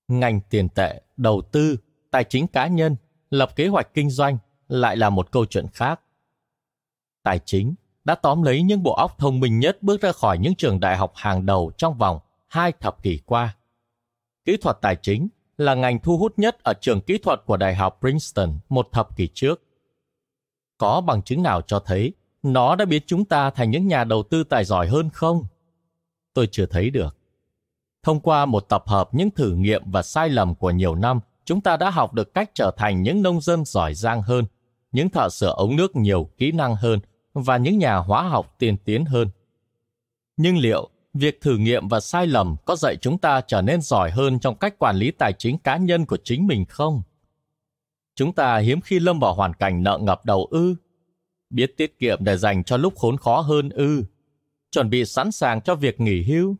Ngành 0.08 0.40
tiền 0.50 0.68
tệ, 0.68 1.02
đầu 1.16 1.42
tư, 1.52 1.76
tài 2.10 2.24
chính 2.24 2.46
cá 2.46 2.66
nhân, 2.66 2.96
lập 3.30 3.56
kế 3.56 3.68
hoạch 3.68 3.94
kinh 3.94 4.10
doanh 4.10 4.38
lại 4.70 4.96
là 4.96 5.10
một 5.10 5.32
câu 5.32 5.46
chuyện 5.46 5.66
khác. 5.72 6.00
Tài 7.22 7.40
chính 7.44 7.74
đã 8.04 8.14
tóm 8.14 8.42
lấy 8.42 8.62
những 8.62 8.82
bộ 8.82 8.94
óc 8.94 9.18
thông 9.18 9.40
minh 9.40 9.60
nhất 9.60 9.82
bước 9.82 10.00
ra 10.00 10.12
khỏi 10.12 10.38
những 10.38 10.54
trường 10.54 10.80
đại 10.80 10.96
học 10.96 11.12
hàng 11.14 11.46
đầu 11.46 11.72
trong 11.76 11.98
vòng 11.98 12.18
hai 12.48 12.72
thập 12.72 13.02
kỷ 13.02 13.20
qua. 13.26 13.56
Kỹ 14.44 14.56
thuật 14.56 14.78
tài 14.82 14.96
chính 14.96 15.28
là 15.58 15.74
ngành 15.74 15.98
thu 15.98 16.18
hút 16.18 16.34
nhất 16.36 16.56
ở 16.62 16.72
trường 16.80 17.00
kỹ 17.00 17.18
thuật 17.18 17.40
của 17.46 17.56
Đại 17.56 17.74
học 17.74 17.98
Princeton 18.00 18.58
một 18.68 18.88
thập 18.92 19.16
kỷ 19.16 19.28
trước. 19.34 19.62
Có 20.78 21.00
bằng 21.00 21.22
chứng 21.22 21.42
nào 21.42 21.62
cho 21.62 21.80
thấy 21.80 22.12
nó 22.42 22.76
đã 22.76 22.84
biến 22.84 23.02
chúng 23.06 23.24
ta 23.24 23.50
thành 23.50 23.70
những 23.70 23.88
nhà 23.88 24.04
đầu 24.04 24.22
tư 24.22 24.44
tài 24.44 24.64
giỏi 24.64 24.88
hơn 24.88 25.10
không? 25.10 25.44
Tôi 26.34 26.48
chưa 26.52 26.66
thấy 26.66 26.90
được. 26.90 27.16
Thông 28.02 28.20
qua 28.20 28.46
một 28.46 28.60
tập 28.60 28.82
hợp 28.86 29.14
những 29.14 29.30
thử 29.30 29.54
nghiệm 29.54 29.90
và 29.90 30.02
sai 30.02 30.28
lầm 30.28 30.54
của 30.54 30.70
nhiều 30.70 30.94
năm, 30.94 31.20
chúng 31.44 31.60
ta 31.60 31.76
đã 31.76 31.90
học 31.90 32.14
được 32.14 32.34
cách 32.34 32.50
trở 32.54 32.70
thành 32.76 33.02
những 33.02 33.22
nông 33.22 33.40
dân 33.40 33.64
giỏi 33.64 33.94
giang 33.94 34.22
hơn, 34.22 34.44
những 34.92 35.10
thợ 35.10 35.28
sửa 35.28 35.52
ống 35.56 35.76
nước 35.76 35.96
nhiều, 35.96 36.30
kỹ 36.38 36.52
năng 36.52 36.76
hơn 36.76 37.00
và 37.32 37.56
những 37.56 37.78
nhà 37.78 37.96
hóa 37.96 38.22
học 38.22 38.54
tiên 38.58 38.76
tiến 38.84 39.04
hơn. 39.04 39.28
Nhưng 40.36 40.58
liệu 40.58 40.88
việc 41.14 41.40
thử 41.40 41.56
nghiệm 41.56 41.88
và 41.88 42.00
sai 42.00 42.26
lầm 42.26 42.56
có 42.64 42.76
dạy 42.76 42.96
chúng 42.96 43.18
ta 43.18 43.40
trở 43.40 43.62
nên 43.62 43.82
giỏi 43.82 44.10
hơn 44.10 44.38
trong 44.38 44.56
cách 44.56 44.78
quản 44.78 44.96
lý 44.96 45.10
tài 45.10 45.32
chính 45.32 45.58
cá 45.58 45.76
nhân 45.76 46.06
của 46.06 46.18
chính 46.24 46.46
mình 46.46 46.64
không? 46.64 47.02
Chúng 48.14 48.32
ta 48.32 48.58
hiếm 48.58 48.80
khi 48.80 48.98
lâm 48.98 49.20
vào 49.20 49.34
hoàn 49.34 49.54
cảnh 49.54 49.82
nợ 49.82 49.98
ngập 50.02 50.24
đầu 50.24 50.48
ư. 50.50 50.74
Biết 51.50 51.76
tiết 51.76 51.98
kiệm 51.98 52.24
để 52.24 52.36
dành 52.36 52.64
cho 52.64 52.76
lúc 52.76 52.96
khốn 52.96 53.16
khó 53.16 53.40
hơn 53.40 53.70
ư. 53.70 54.04
Chuẩn 54.70 54.90
bị 54.90 55.04
sẵn 55.04 55.32
sàng 55.32 55.60
cho 55.60 55.74
việc 55.74 56.00
nghỉ 56.00 56.22
hưu. 56.22 56.56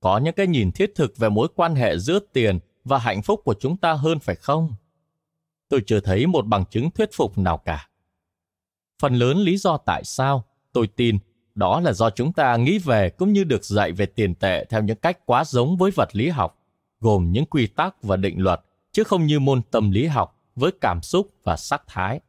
Có 0.00 0.18
những 0.18 0.34
cái 0.34 0.46
nhìn 0.46 0.72
thiết 0.72 0.92
thực 0.94 1.16
về 1.16 1.28
mối 1.28 1.48
quan 1.54 1.74
hệ 1.74 1.98
giữa 1.98 2.18
tiền 2.32 2.58
và 2.84 2.98
hạnh 2.98 3.22
phúc 3.22 3.40
của 3.44 3.54
chúng 3.60 3.76
ta 3.76 3.92
hơn 3.92 4.18
phải 4.18 4.36
không? 4.36 4.74
Tôi 5.70 5.82
chưa 5.86 6.00
thấy 6.00 6.26
một 6.26 6.46
bằng 6.46 6.64
chứng 6.64 6.90
thuyết 6.90 7.10
phục 7.12 7.38
nào 7.38 7.58
cả. 7.58 7.88
Phần 9.02 9.14
lớn 9.14 9.38
lý 9.38 9.56
do 9.56 9.76
tại 9.76 10.04
sao 10.04 10.44
tôi 10.72 10.86
tin 10.86 11.18
đó 11.54 11.80
là 11.80 11.92
do 11.92 12.10
chúng 12.10 12.32
ta 12.32 12.56
nghĩ 12.56 12.78
về 12.78 13.10
cũng 13.10 13.32
như 13.32 13.44
được 13.44 13.64
dạy 13.64 13.92
về 13.92 14.06
tiền 14.06 14.34
tệ 14.34 14.64
theo 14.64 14.82
những 14.82 14.96
cách 14.96 15.26
quá 15.26 15.44
giống 15.44 15.76
với 15.76 15.90
vật 15.90 16.08
lý 16.12 16.28
học, 16.28 16.58
gồm 17.00 17.32
những 17.32 17.46
quy 17.46 17.66
tắc 17.66 18.02
và 18.02 18.16
định 18.16 18.42
luật, 18.42 18.60
chứ 18.92 19.04
không 19.04 19.26
như 19.26 19.40
môn 19.40 19.62
tâm 19.62 19.90
lý 19.90 20.06
học 20.06 20.38
với 20.56 20.70
cảm 20.80 21.02
xúc 21.02 21.28
và 21.44 21.56
sắc 21.56 21.82
thái. 21.86 22.20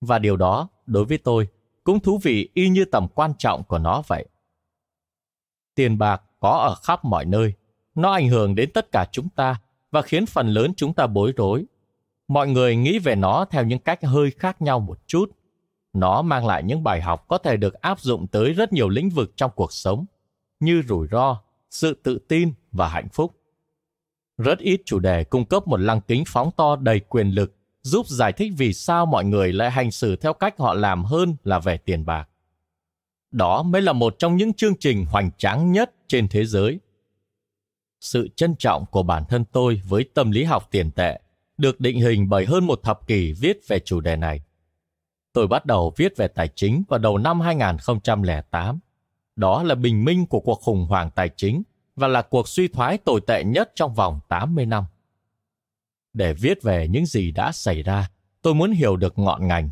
Và 0.00 0.18
điều 0.18 0.36
đó, 0.36 0.68
đối 0.86 1.04
với 1.04 1.18
tôi, 1.18 1.48
cũng 1.84 2.00
thú 2.00 2.18
vị 2.22 2.48
y 2.54 2.68
như 2.68 2.84
tầm 2.84 3.08
quan 3.14 3.32
trọng 3.38 3.64
của 3.64 3.78
nó 3.78 4.02
vậy. 4.06 4.28
Tiền 5.74 5.98
bạc 5.98 6.22
có 6.40 6.50
ở 6.50 6.74
khắp 6.74 7.04
mọi 7.04 7.24
nơi, 7.24 7.52
nó 7.94 8.12
ảnh 8.12 8.28
hưởng 8.28 8.54
đến 8.54 8.70
tất 8.74 8.92
cả 8.92 9.08
chúng 9.12 9.28
ta 9.28 9.60
và 9.90 10.02
khiến 10.02 10.26
phần 10.26 10.48
lớn 10.48 10.72
chúng 10.76 10.94
ta 10.94 11.06
bối 11.06 11.32
rối. 11.36 11.64
Mọi 12.30 12.48
người 12.48 12.76
nghĩ 12.76 12.98
về 12.98 13.14
nó 13.14 13.44
theo 13.44 13.64
những 13.64 13.78
cách 13.78 14.04
hơi 14.04 14.30
khác 14.30 14.62
nhau 14.62 14.80
một 14.80 14.98
chút. 15.06 15.30
Nó 15.92 16.22
mang 16.22 16.46
lại 16.46 16.62
những 16.62 16.82
bài 16.82 17.00
học 17.00 17.24
có 17.28 17.38
thể 17.38 17.56
được 17.56 17.74
áp 17.74 18.00
dụng 18.00 18.26
tới 18.26 18.52
rất 18.52 18.72
nhiều 18.72 18.88
lĩnh 18.88 19.10
vực 19.10 19.32
trong 19.36 19.50
cuộc 19.54 19.72
sống, 19.72 20.04
như 20.60 20.82
rủi 20.88 21.08
ro, 21.10 21.40
sự 21.70 22.00
tự 22.02 22.18
tin 22.28 22.52
và 22.72 22.88
hạnh 22.88 23.08
phúc. 23.12 23.36
Rất 24.38 24.58
ít 24.58 24.80
chủ 24.84 24.98
đề 24.98 25.24
cung 25.24 25.44
cấp 25.44 25.68
một 25.68 25.80
lăng 25.80 26.00
kính 26.00 26.24
phóng 26.26 26.50
to 26.56 26.76
đầy 26.76 27.00
quyền 27.00 27.30
lực, 27.30 27.56
giúp 27.82 28.06
giải 28.08 28.32
thích 28.32 28.52
vì 28.56 28.72
sao 28.72 29.06
mọi 29.06 29.24
người 29.24 29.52
lại 29.52 29.70
hành 29.70 29.90
xử 29.90 30.16
theo 30.16 30.32
cách 30.32 30.54
họ 30.58 30.74
làm 30.74 31.04
hơn 31.04 31.36
là 31.44 31.58
về 31.58 31.76
tiền 31.76 32.06
bạc. 32.06 32.28
Đó 33.30 33.62
mới 33.62 33.82
là 33.82 33.92
một 33.92 34.14
trong 34.18 34.36
những 34.36 34.52
chương 34.52 34.74
trình 34.80 35.04
hoành 35.06 35.30
tráng 35.38 35.72
nhất 35.72 35.94
trên 36.08 36.28
thế 36.28 36.44
giới. 36.44 36.80
Sự 38.00 38.28
trân 38.36 38.56
trọng 38.58 38.86
của 38.86 39.02
bản 39.02 39.24
thân 39.28 39.44
tôi 39.52 39.82
với 39.88 40.04
tâm 40.14 40.30
lý 40.30 40.44
học 40.44 40.68
tiền 40.70 40.90
tệ 40.90 41.20
được 41.60 41.80
định 41.80 42.00
hình 42.00 42.28
bởi 42.28 42.46
hơn 42.46 42.66
một 42.66 42.80
thập 42.82 43.06
kỷ 43.06 43.32
viết 43.32 43.60
về 43.68 43.78
chủ 43.80 44.00
đề 44.00 44.16
này. 44.16 44.40
Tôi 45.32 45.46
bắt 45.46 45.66
đầu 45.66 45.92
viết 45.96 46.16
về 46.16 46.28
tài 46.28 46.48
chính 46.54 46.82
vào 46.88 46.98
đầu 46.98 47.18
năm 47.18 47.40
2008. 47.40 48.78
Đó 49.36 49.62
là 49.62 49.74
bình 49.74 50.04
minh 50.04 50.26
của 50.26 50.40
cuộc 50.40 50.60
khủng 50.60 50.86
hoảng 50.88 51.10
tài 51.14 51.30
chính 51.36 51.62
và 51.96 52.08
là 52.08 52.22
cuộc 52.22 52.48
suy 52.48 52.68
thoái 52.68 52.98
tồi 52.98 53.20
tệ 53.26 53.44
nhất 53.44 53.72
trong 53.74 53.94
vòng 53.94 54.20
80 54.28 54.66
năm. 54.66 54.84
Để 56.12 56.32
viết 56.32 56.62
về 56.62 56.88
những 56.88 57.06
gì 57.06 57.30
đã 57.30 57.52
xảy 57.52 57.82
ra, 57.82 58.10
tôi 58.42 58.54
muốn 58.54 58.72
hiểu 58.72 58.96
được 58.96 59.18
ngọn 59.18 59.48
ngành. 59.48 59.70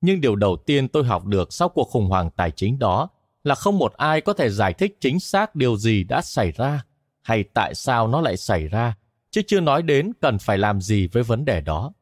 Nhưng 0.00 0.20
điều 0.20 0.36
đầu 0.36 0.56
tiên 0.56 0.88
tôi 0.88 1.04
học 1.04 1.24
được 1.24 1.52
sau 1.52 1.68
cuộc 1.68 1.88
khủng 1.88 2.08
hoảng 2.08 2.30
tài 2.30 2.50
chính 2.50 2.78
đó 2.78 3.08
là 3.44 3.54
không 3.54 3.78
một 3.78 3.92
ai 3.92 4.20
có 4.20 4.32
thể 4.32 4.50
giải 4.50 4.72
thích 4.72 4.96
chính 5.00 5.20
xác 5.20 5.54
điều 5.54 5.76
gì 5.76 6.04
đã 6.04 6.22
xảy 6.22 6.52
ra 6.52 6.84
hay 7.22 7.44
tại 7.54 7.74
sao 7.74 8.08
nó 8.08 8.20
lại 8.20 8.36
xảy 8.36 8.68
ra, 8.68 8.94
chứ 9.30 9.42
chưa 9.46 9.60
nói 9.60 9.82
đến 9.82 10.12
cần 10.20 10.38
phải 10.38 10.58
làm 10.58 10.80
gì 10.80 11.06
với 11.06 11.22
vấn 11.22 11.44
đề 11.44 11.60
đó. 11.60 11.92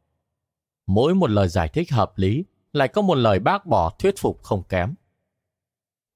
Mỗi 0.87 1.15
một 1.15 1.31
lời 1.31 1.49
giải 1.49 1.69
thích 1.69 1.91
hợp 1.91 2.13
lý 2.19 2.45
lại 2.73 2.89
có 2.89 3.03
một 3.03 3.15
lời 3.15 3.39
bác 3.39 3.67
bỏ 3.67 3.91
thuyết 3.99 4.15
phục 4.19 4.43
không 4.43 4.63
kém. 4.63 4.95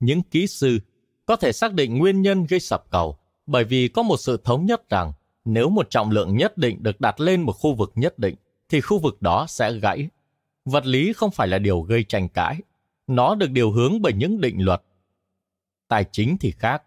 Những 0.00 0.22
kỹ 0.22 0.46
sư 0.46 0.78
có 1.26 1.36
thể 1.36 1.52
xác 1.52 1.72
định 1.72 1.98
nguyên 1.98 2.22
nhân 2.22 2.46
gây 2.48 2.60
sập 2.60 2.90
cầu 2.90 3.18
bởi 3.46 3.64
vì 3.64 3.88
có 3.88 4.02
một 4.02 4.16
sự 4.16 4.40
thống 4.44 4.66
nhất 4.66 4.88
rằng 4.88 5.12
nếu 5.44 5.70
một 5.70 5.90
trọng 5.90 6.10
lượng 6.10 6.36
nhất 6.36 6.58
định 6.58 6.82
được 6.82 7.00
đặt 7.00 7.20
lên 7.20 7.42
một 7.42 7.52
khu 7.52 7.74
vực 7.74 7.92
nhất 7.94 8.18
định 8.18 8.34
thì 8.68 8.80
khu 8.80 8.98
vực 8.98 9.22
đó 9.22 9.46
sẽ 9.48 9.72
gãy. 9.72 10.08
Vật 10.64 10.86
lý 10.86 11.12
không 11.12 11.30
phải 11.30 11.48
là 11.48 11.58
điều 11.58 11.80
gây 11.80 12.04
tranh 12.04 12.28
cãi, 12.28 12.60
nó 13.06 13.34
được 13.34 13.50
điều 13.50 13.72
hướng 13.72 14.02
bởi 14.02 14.12
những 14.12 14.40
định 14.40 14.64
luật. 14.64 14.82
Tài 15.88 16.04
chính 16.12 16.36
thì 16.38 16.50
khác, 16.50 16.82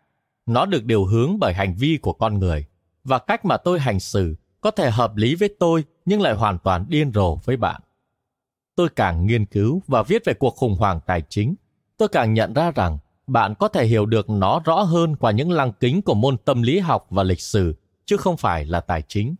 nó 0.46 0.66
được 0.66 0.86
điều 0.86 1.06
hướng 1.06 1.40
bởi 1.40 1.54
hành 1.54 1.76
vi 1.76 1.98
của 2.02 2.14
con 2.14 2.40
người 2.40 2.66
và 3.04 3.20
cách 3.20 3.46
mà 3.46 3.58
tôi 3.58 3.80
hành 3.80 4.00
xử 4.00 4.36
có 4.62 4.72
thể 4.72 4.92
hợp 4.92 5.16
lý 5.16 5.36
với 5.36 5.56
tôi 5.60 5.84
nhưng 6.06 6.22
lại 6.22 6.34
hoàn 6.34 6.58
toàn 6.60 6.86
điên 6.90 7.12
rồ 7.14 7.36
với 7.36 7.58
bạn. 7.58 7.82
Tôi 8.76 8.90
càng 8.96 9.26
nghiên 9.26 9.46
cứu 9.46 9.82
và 9.88 10.04
viết 10.04 10.26
về 10.26 10.34
cuộc 10.34 10.56
khủng 10.56 10.76
hoảng 10.76 11.00
tài 11.06 11.22
chính, 11.30 11.56
tôi 11.98 12.08
càng 12.08 12.34
nhận 12.34 12.54
ra 12.54 12.72
rằng 12.72 12.98
bạn 13.28 13.56
có 13.60 13.68
thể 13.68 13.86
hiểu 13.86 14.06
được 14.06 14.30
nó 14.30 14.62
rõ 14.66 14.82
hơn 14.82 15.16
qua 15.16 15.32
những 15.32 15.52
lăng 15.52 15.74
kính 15.74 16.02
của 16.02 16.14
môn 16.14 16.38
tâm 16.38 16.62
lý 16.62 16.80
học 16.80 17.08
và 17.10 17.24
lịch 17.24 17.42
sử, 17.42 17.76
chứ 18.06 18.18
không 18.18 18.38
phải 18.38 18.66
là 18.66 18.80
tài 18.80 19.02
chính. 19.08 19.36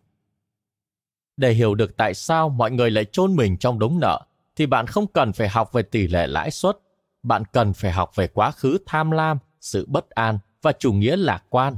Để 1.36 1.52
hiểu 1.52 1.74
được 1.74 1.96
tại 1.96 2.14
sao 2.14 2.48
mọi 2.48 2.70
người 2.70 2.90
lại 2.90 3.04
chôn 3.12 3.36
mình 3.36 3.56
trong 3.56 3.78
đống 3.78 4.00
nợ, 4.00 4.26
thì 4.56 4.66
bạn 4.66 4.86
không 4.86 5.06
cần 5.06 5.32
phải 5.32 5.48
học 5.48 5.72
về 5.72 5.82
tỷ 5.82 6.08
lệ 6.08 6.26
lãi 6.26 6.50
suất, 6.50 6.78
bạn 7.22 7.42
cần 7.52 7.72
phải 7.72 7.92
học 7.92 8.16
về 8.16 8.26
quá 8.26 8.50
khứ 8.50 8.78
tham 8.86 9.10
lam, 9.10 9.38
sự 9.60 9.86
bất 9.88 10.10
an 10.10 10.38
và 10.62 10.72
chủ 10.72 10.92
nghĩa 10.92 11.16
lạc 11.16 11.44
quan. 11.48 11.76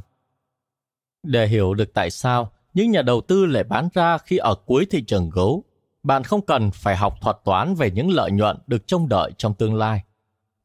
Để 1.27 1.47
hiểu 1.47 1.75
được 1.75 1.95
tại 1.95 2.11
sao 2.11 2.53
những 2.75 2.91
nhà 2.91 3.03
đầu 3.03 3.21
tư 3.21 3.47
lại 3.47 3.65
bán 3.65 3.89
ra 3.95 4.19
khi 4.19 4.37
ở 4.37 4.55
cuối 4.67 4.87
thị 4.91 5.03
trường 5.03 5.31
gấu, 5.31 5.65
bạn 6.03 6.25
không 6.25 6.47
cần 6.47 6.71
phải 6.71 6.97
học 6.97 7.15
thuật 7.21 7.37
toán 7.45 7.75
về 7.75 7.91
những 7.91 8.11
lợi 8.11 8.31
nhuận 8.31 8.57
được 8.67 8.87
trông 8.87 9.09
đợi 9.09 9.33
trong 9.39 9.55
tương 9.55 9.75
lai 9.75 10.03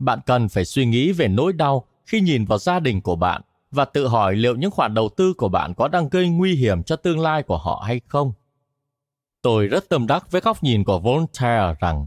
bạn 0.01 0.19
cần 0.25 0.49
phải 0.49 0.65
suy 0.65 0.85
nghĩ 0.85 1.11
về 1.11 1.27
nỗi 1.27 1.53
đau 1.53 1.85
khi 2.05 2.21
nhìn 2.21 2.45
vào 2.45 2.57
gia 2.57 2.79
đình 2.79 3.01
của 3.01 3.15
bạn 3.15 3.41
và 3.71 3.85
tự 3.85 4.07
hỏi 4.07 4.35
liệu 4.35 4.55
những 4.55 4.71
khoản 4.71 4.93
đầu 4.93 5.09
tư 5.09 5.33
của 5.33 5.49
bạn 5.49 5.73
có 5.73 5.87
đang 5.87 6.09
gây 6.09 6.29
nguy 6.29 6.55
hiểm 6.55 6.83
cho 6.83 6.95
tương 6.95 7.19
lai 7.19 7.43
của 7.43 7.57
họ 7.57 7.83
hay 7.87 8.01
không. 8.07 8.33
Tôi 9.41 9.67
rất 9.67 9.89
tâm 9.89 10.07
đắc 10.07 10.31
với 10.31 10.41
góc 10.41 10.63
nhìn 10.63 10.83
của 10.83 10.99
Voltaire 10.99 11.75
rằng 11.79 12.05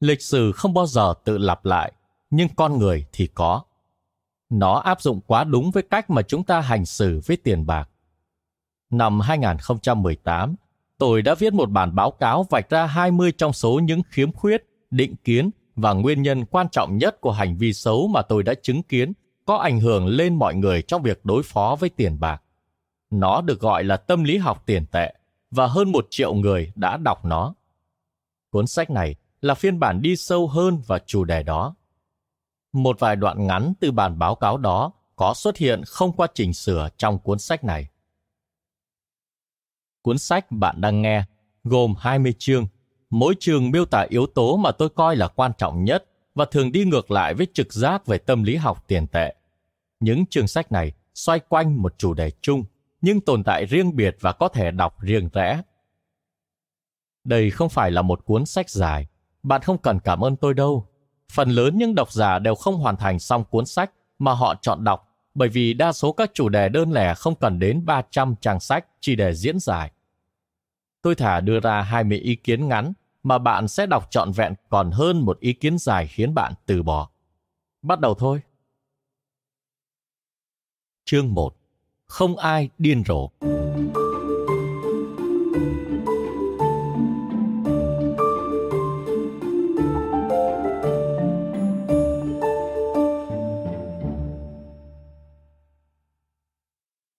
lịch 0.00 0.22
sử 0.22 0.52
không 0.52 0.74
bao 0.74 0.86
giờ 0.86 1.14
tự 1.24 1.38
lặp 1.38 1.64
lại, 1.64 1.92
nhưng 2.30 2.48
con 2.56 2.78
người 2.78 3.06
thì 3.12 3.26
có. 3.26 3.62
Nó 4.50 4.74
áp 4.74 5.00
dụng 5.00 5.20
quá 5.26 5.44
đúng 5.44 5.70
với 5.70 5.82
cách 5.82 6.10
mà 6.10 6.22
chúng 6.22 6.44
ta 6.44 6.60
hành 6.60 6.86
xử 6.86 7.20
với 7.26 7.36
tiền 7.36 7.66
bạc. 7.66 7.88
Năm 8.90 9.20
2018, 9.20 10.54
tôi 10.98 11.22
đã 11.22 11.34
viết 11.34 11.52
một 11.52 11.70
bản 11.70 11.94
báo 11.94 12.10
cáo 12.10 12.46
vạch 12.50 12.70
ra 12.70 12.86
20 12.86 13.32
trong 13.32 13.52
số 13.52 13.80
những 13.82 14.02
khiếm 14.10 14.32
khuyết, 14.32 14.64
định 14.90 15.16
kiến 15.24 15.50
và 15.76 15.92
nguyên 15.92 16.22
nhân 16.22 16.44
quan 16.44 16.68
trọng 16.68 16.98
nhất 16.98 17.20
của 17.20 17.32
hành 17.32 17.56
vi 17.56 17.72
xấu 17.72 18.08
mà 18.08 18.22
tôi 18.22 18.42
đã 18.42 18.54
chứng 18.62 18.82
kiến 18.82 19.12
có 19.44 19.56
ảnh 19.56 19.80
hưởng 19.80 20.06
lên 20.06 20.34
mọi 20.34 20.54
người 20.54 20.82
trong 20.82 21.02
việc 21.02 21.24
đối 21.24 21.42
phó 21.42 21.76
với 21.80 21.90
tiền 21.90 22.20
bạc. 22.20 22.42
Nó 23.10 23.40
được 23.40 23.60
gọi 23.60 23.84
là 23.84 23.96
tâm 23.96 24.24
lý 24.24 24.36
học 24.38 24.62
tiền 24.66 24.86
tệ 24.86 25.14
và 25.50 25.66
hơn 25.66 25.92
một 25.92 26.06
triệu 26.10 26.34
người 26.34 26.72
đã 26.74 26.96
đọc 26.96 27.24
nó. 27.24 27.54
Cuốn 28.50 28.66
sách 28.66 28.90
này 28.90 29.14
là 29.40 29.54
phiên 29.54 29.78
bản 29.78 30.02
đi 30.02 30.16
sâu 30.16 30.48
hơn 30.48 30.82
vào 30.86 30.98
chủ 31.06 31.24
đề 31.24 31.42
đó. 31.42 31.74
Một 32.72 33.00
vài 33.00 33.16
đoạn 33.16 33.46
ngắn 33.46 33.72
từ 33.80 33.92
bản 33.92 34.18
báo 34.18 34.34
cáo 34.34 34.58
đó 34.58 34.92
có 35.16 35.34
xuất 35.34 35.56
hiện 35.56 35.82
không 35.86 36.12
qua 36.12 36.26
chỉnh 36.34 36.54
sửa 36.54 36.88
trong 36.96 37.18
cuốn 37.18 37.38
sách 37.38 37.64
này. 37.64 37.88
Cuốn 40.02 40.18
sách 40.18 40.46
bạn 40.50 40.80
đang 40.80 41.02
nghe 41.02 41.24
gồm 41.64 41.94
20 41.98 42.34
chương 42.38 42.66
mỗi 43.10 43.34
chương 43.40 43.70
miêu 43.70 43.84
tả 43.84 44.06
yếu 44.08 44.26
tố 44.26 44.56
mà 44.56 44.72
tôi 44.72 44.88
coi 44.88 45.16
là 45.16 45.28
quan 45.28 45.52
trọng 45.58 45.84
nhất 45.84 46.04
và 46.34 46.44
thường 46.44 46.72
đi 46.72 46.84
ngược 46.84 47.10
lại 47.10 47.34
với 47.34 47.46
trực 47.54 47.72
giác 47.72 48.06
về 48.06 48.18
tâm 48.18 48.42
lý 48.42 48.56
học 48.56 48.84
tiền 48.86 49.06
tệ. 49.06 49.34
Những 50.00 50.26
chương 50.26 50.48
sách 50.48 50.72
này 50.72 50.92
xoay 51.14 51.40
quanh 51.40 51.82
một 51.82 51.94
chủ 51.98 52.14
đề 52.14 52.30
chung, 52.40 52.64
nhưng 53.00 53.20
tồn 53.20 53.44
tại 53.44 53.66
riêng 53.66 53.96
biệt 53.96 54.16
và 54.20 54.32
có 54.32 54.48
thể 54.48 54.70
đọc 54.70 55.00
riêng 55.00 55.28
rẽ. 55.32 55.62
Đây 57.24 57.50
không 57.50 57.68
phải 57.68 57.90
là 57.90 58.02
một 58.02 58.24
cuốn 58.24 58.46
sách 58.46 58.70
dài, 58.70 59.06
bạn 59.42 59.62
không 59.62 59.78
cần 59.78 60.00
cảm 60.00 60.24
ơn 60.24 60.36
tôi 60.36 60.54
đâu. 60.54 60.88
Phần 61.32 61.50
lớn 61.50 61.78
những 61.78 61.94
độc 61.94 62.12
giả 62.12 62.38
đều 62.38 62.54
không 62.54 62.76
hoàn 62.76 62.96
thành 62.96 63.18
xong 63.18 63.44
cuốn 63.44 63.66
sách 63.66 63.90
mà 64.18 64.32
họ 64.32 64.54
chọn 64.62 64.84
đọc, 64.84 65.08
bởi 65.34 65.48
vì 65.48 65.74
đa 65.74 65.92
số 65.92 66.12
các 66.12 66.30
chủ 66.34 66.48
đề 66.48 66.68
đơn 66.68 66.92
lẻ 66.92 67.14
không 67.14 67.34
cần 67.34 67.58
đến 67.58 67.86
300 67.86 68.34
trang 68.40 68.60
sách 68.60 68.86
chỉ 69.00 69.16
để 69.16 69.34
diễn 69.34 69.58
giải. 69.58 69.90
Tôi 71.02 71.14
thả 71.14 71.40
đưa 71.40 71.60
ra 71.60 71.82
20 71.82 72.18
ý 72.18 72.34
kiến 72.34 72.68
ngắn 72.68 72.92
mà 73.22 73.38
bạn 73.38 73.68
sẽ 73.68 73.86
đọc 73.86 74.06
trọn 74.10 74.32
vẹn 74.32 74.54
còn 74.68 74.90
hơn 74.90 75.20
một 75.20 75.40
ý 75.40 75.52
kiến 75.52 75.78
dài 75.78 76.06
khiến 76.06 76.34
bạn 76.34 76.52
từ 76.66 76.82
bỏ. 76.82 77.08
Bắt 77.82 78.00
đầu 78.00 78.14
thôi. 78.14 78.40
Chương 81.04 81.34
1. 81.34 81.56
Không 82.06 82.36
ai 82.36 82.68
điên 82.78 83.02
rồ. 83.06 83.28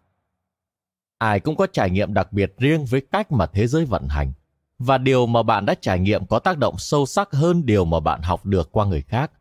Ai 1.18 1.40
cũng 1.40 1.56
có 1.56 1.66
trải 1.66 1.90
nghiệm 1.90 2.14
đặc 2.14 2.32
biệt 2.32 2.54
riêng 2.58 2.84
với 2.84 3.00
cách 3.12 3.32
mà 3.32 3.46
thế 3.46 3.66
giới 3.66 3.84
vận 3.84 4.08
hành, 4.08 4.32
và 4.78 4.98
điều 4.98 5.26
mà 5.26 5.42
bạn 5.42 5.66
đã 5.66 5.74
trải 5.80 5.98
nghiệm 5.98 6.26
có 6.26 6.38
tác 6.38 6.58
động 6.58 6.78
sâu 6.78 7.06
sắc 7.06 7.32
hơn 7.32 7.66
điều 7.66 7.84
mà 7.84 8.00
bạn 8.00 8.22
học 8.22 8.46
được 8.46 8.72
qua 8.72 8.86
người 8.86 9.02
khác. 9.02 9.32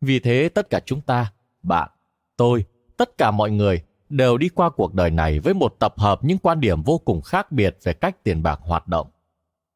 Vì 0.00 0.20
thế 0.20 0.48
tất 0.54 0.70
cả 0.70 0.80
chúng 0.86 1.00
ta, 1.00 1.32
bạn, 1.62 1.90
tôi, 2.36 2.64
tất 2.96 3.18
cả 3.18 3.30
mọi 3.30 3.50
người 3.50 3.82
đều 4.08 4.36
đi 4.36 4.48
qua 4.48 4.70
cuộc 4.70 4.94
đời 4.94 5.10
này 5.10 5.40
với 5.40 5.54
một 5.54 5.76
tập 5.78 5.94
hợp 5.96 6.24
những 6.24 6.38
quan 6.38 6.60
điểm 6.60 6.82
vô 6.82 6.98
cùng 6.98 7.22
khác 7.22 7.52
biệt 7.52 7.76
về 7.82 7.92
cách 7.92 8.24
tiền 8.24 8.42
bạc 8.42 8.60
hoạt 8.62 8.88
động. 8.88 9.10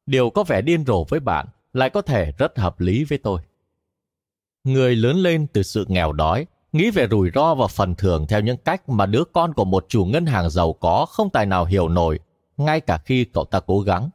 Điều 0.05 0.29
có 0.29 0.43
vẻ 0.43 0.61
điên 0.61 0.85
rồ 0.85 1.03
với 1.03 1.19
bạn 1.19 1.47
lại 1.73 1.89
có 1.89 2.01
thể 2.01 2.31
rất 2.37 2.59
hợp 2.59 2.79
lý 2.79 3.03
với 3.03 3.17
tôi. 3.17 3.41
Người 4.63 4.95
lớn 4.95 5.17
lên 5.17 5.47
từ 5.53 5.63
sự 5.63 5.85
nghèo 5.87 6.11
đói, 6.11 6.45
nghĩ 6.75 6.89
về 6.89 7.07
rủi 7.11 7.31
ro 7.35 7.55
và 7.55 7.67
phần 7.67 7.95
thưởng 7.95 8.25
theo 8.27 8.41
những 8.41 8.57
cách 8.57 8.89
mà 8.89 9.05
đứa 9.05 9.23
con 9.33 9.53
của 9.53 9.65
một 9.65 9.85
chủ 9.89 10.05
ngân 10.05 10.25
hàng 10.25 10.49
giàu 10.49 10.73
có 10.73 11.05
không 11.09 11.29
tài 11.29 11.45
nào 11.45 11.65
hiểu 11.65 11.89
nổi, 11.89 12.19
ngay 12.57 12.81
cả 12.81 12.97
khi 12.97 13.25
cậu 13.25 13.45
ta 13.45 13.59
cố 13.59 13.79
gắng. 13.79 14.09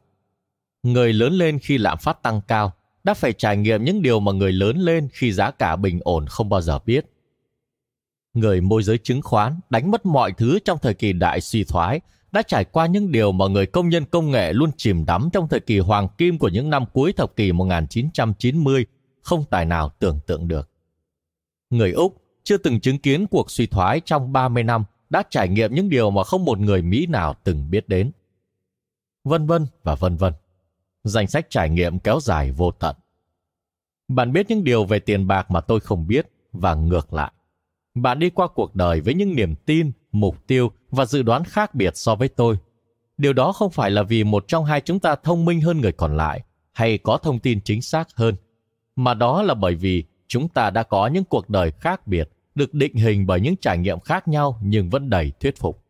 Người 0.83 1.13
lớn 1.13 1.33
lên 1.33 1.59
khi 1.59 1.77
lạm 1.77 1.97
phát 1.97 2.23
tăng 2.23 2.41
cao, 2.47 2.71
đã 3.03 3.13
phải 3.13 3.33
trải 3.33 3.57
nghiệm 3.57 3.83
những 3.83 4.01
điều 4.01 4.19
mà 4.19 4.31
người 4.31 4.51
lớn 4.51 4.77
lên 4.77 5.09
khi 5.13 5.31
giá 5.31 5.51
cả 5.51 5.75
bình 5.75 5.99
ổn 6.03 6.27
không 6.27 6.49
bao 6.49 6.61
giờ 6.61 6.79
biết 6.85 7.05
người 8.33 8.61
môi 8.61 8.83
giới 8.83 8.97
chứng 8.97 9.21
khoán 9.21 9.59
đánh 9.69 9.91
mất 9.91 10.05
mọi 10.05 10.31
thứ 10.31 10.59
trong 10.65 10.77
thời 10.81 10.93
kỳ 10.93 11.13
đại 11.13 11.41
suy 11.41 11.63
thoái, 11.63 12.01
đã 12.31 12.41
trải 12.41 12.65
qua 12.65 12.85
những 12.85 13.11
điều 13.11 13.31
mà 13.31 13.47
người 13.47 13.65
công 13.65 13.89
nhân 13.89 14.05
công 14.05 14.31
nghệ 14.31 14.53
luôn 14.53 14.71
chìm 14.77 15.05
đắm 15.05 15.29
trong 15.33 15.47
thời 15.47 15.59
kỳ 15.59 15.79
hoàng 15.79 16.07
kim 16.17 16.37
của 16.37 16.49
những 16.49 16.69
năm 16.69 16.85
cuối 16.93 17.13
thập 17.13 17.35
kỷ 17.35 17.51
1990, 17.51 18.85
không 19.21 19.43
tài 19.49 19.65
nào 19.65 19.91
tưởng 19.99 20.19
tượng 20.27 20.47
được. 20.47 20.69
Người 21.69 21.91
Úc 21.91 22.20
chưa 22.51 22.57
từng 22.57 22.79
chứng 22.79 22.97
kiến 22.97 23.27
cuộc 23.27 23.51
suy 23.51 23.67
thoái 23.67 24.01
trong 24.05 24.33
30 24.33 24.63
năm 24.63 24.83
đã 25.09 25.23
trải 25.29 25.49
nghiệm 25.49 25.75
những 25.75 25.89
điều 25.89 26.11
mà 26.11 26.23
không 26.23 26.45
một 26.45 26.59
người 26.59 26.81
Mỹ 26.81 27.05
nào 27.05 27.35
từng 27.43 27.71
biết 27.71 27.89
đến. 27.89 28.11
Vân 29.23 29.47
vân 29.47 29.65
và 29.83 29.95
vân 29.95 30.17
vân. 30.17 30.33
Danh 31.03 31.27
sách 31.27 31.45
trải 31.49 31.69
nghiệm 31.69 31.99
kéo 31.99 32.19
dài 32.21 32.51
vô 32.51 32.71
tận. 32.71 32.95
Bạn 34.07 34.33
biết 34.33 34.49
những 34.49 34.63
điều 34.63 34.85
về 34.85 34.99
tiền 34.99 35.27
bạc 35.27 35.51
mà 35.51 35.61
tôi 35.61 35.79
không 35.79 36.07
biết 36.07 36.27
và 36.51 36.73
ngược 36.73 37.13
lại. 37.13 37.31
Bạn 37.95 38.19
đi 38.19 38.29
qua 38.29 38.47
cuộc 38.47 38.75
đời 38.75 39.01
với 39.01 39.13
những 39.13 39.35
niềm 39.35 39.55
tin, 39.55 39.91
mục 40.11 40.47
tiêu 40.47 40.71
và 40.89 41.05
dự 41.05 41.21
đoán 41.21 41.43
khác 41.43 41.75
biệt 41.75 41.97
so 41.97 42.15
với 42.15 42.27
tôi. 42.27 42.57
Điều 43.17 43.33
đó 43.33 43.51
không 43.51 43.71
phải 43.71 43.91
là 43.91 44.03
vì 44.03 44.23
một 44.23 44.47
trong 44.47 44.65
hai 44.65 44.81
chúng 44.81 44.99
ta 44.99 45.15
thông 45.15 45.45
minh 45.45 45.61
hơn 45.61 45.81
người 45.81 45.91
còn 45.91 46.17
lại 46.17 46.43
hay 46.71 46.97
có 46.97 47.17
thông 47.17 47.39
tin 47.39 47.61
chính 47.61 47.81
xác 47.81 48.15
hơn, 48.15 48.35
mà 48.95 49.13
đó 49.13 49.41
là 49.41 49.53
bởi 49.53 49.75
vì 49.75 50.03
chúng 50.27 50.47
ta 50.47 50.69
đã 50.69 50.83
có 50.83 51.07
những 51.07 51.23
cuộc 51.23 51.49
đời 51.49 51.71
khác 51.71 52.07
biệt, 52.07 52.29
được 52.55 52.73
định 52.73 52.95
hình 52.95 53.27
bởi 53.27 53.41
những 53.41 53.55
trải 53.61 53.77
nghiệm 53.77 53.99
khác 53.99 54.27
nhau 54.27 54.59
nhưng 54.63 54.89
vẫn 54.89 55.09
đầy 55.09 55.31
thuyết 55.39 55.57
phục. 55.57 55.83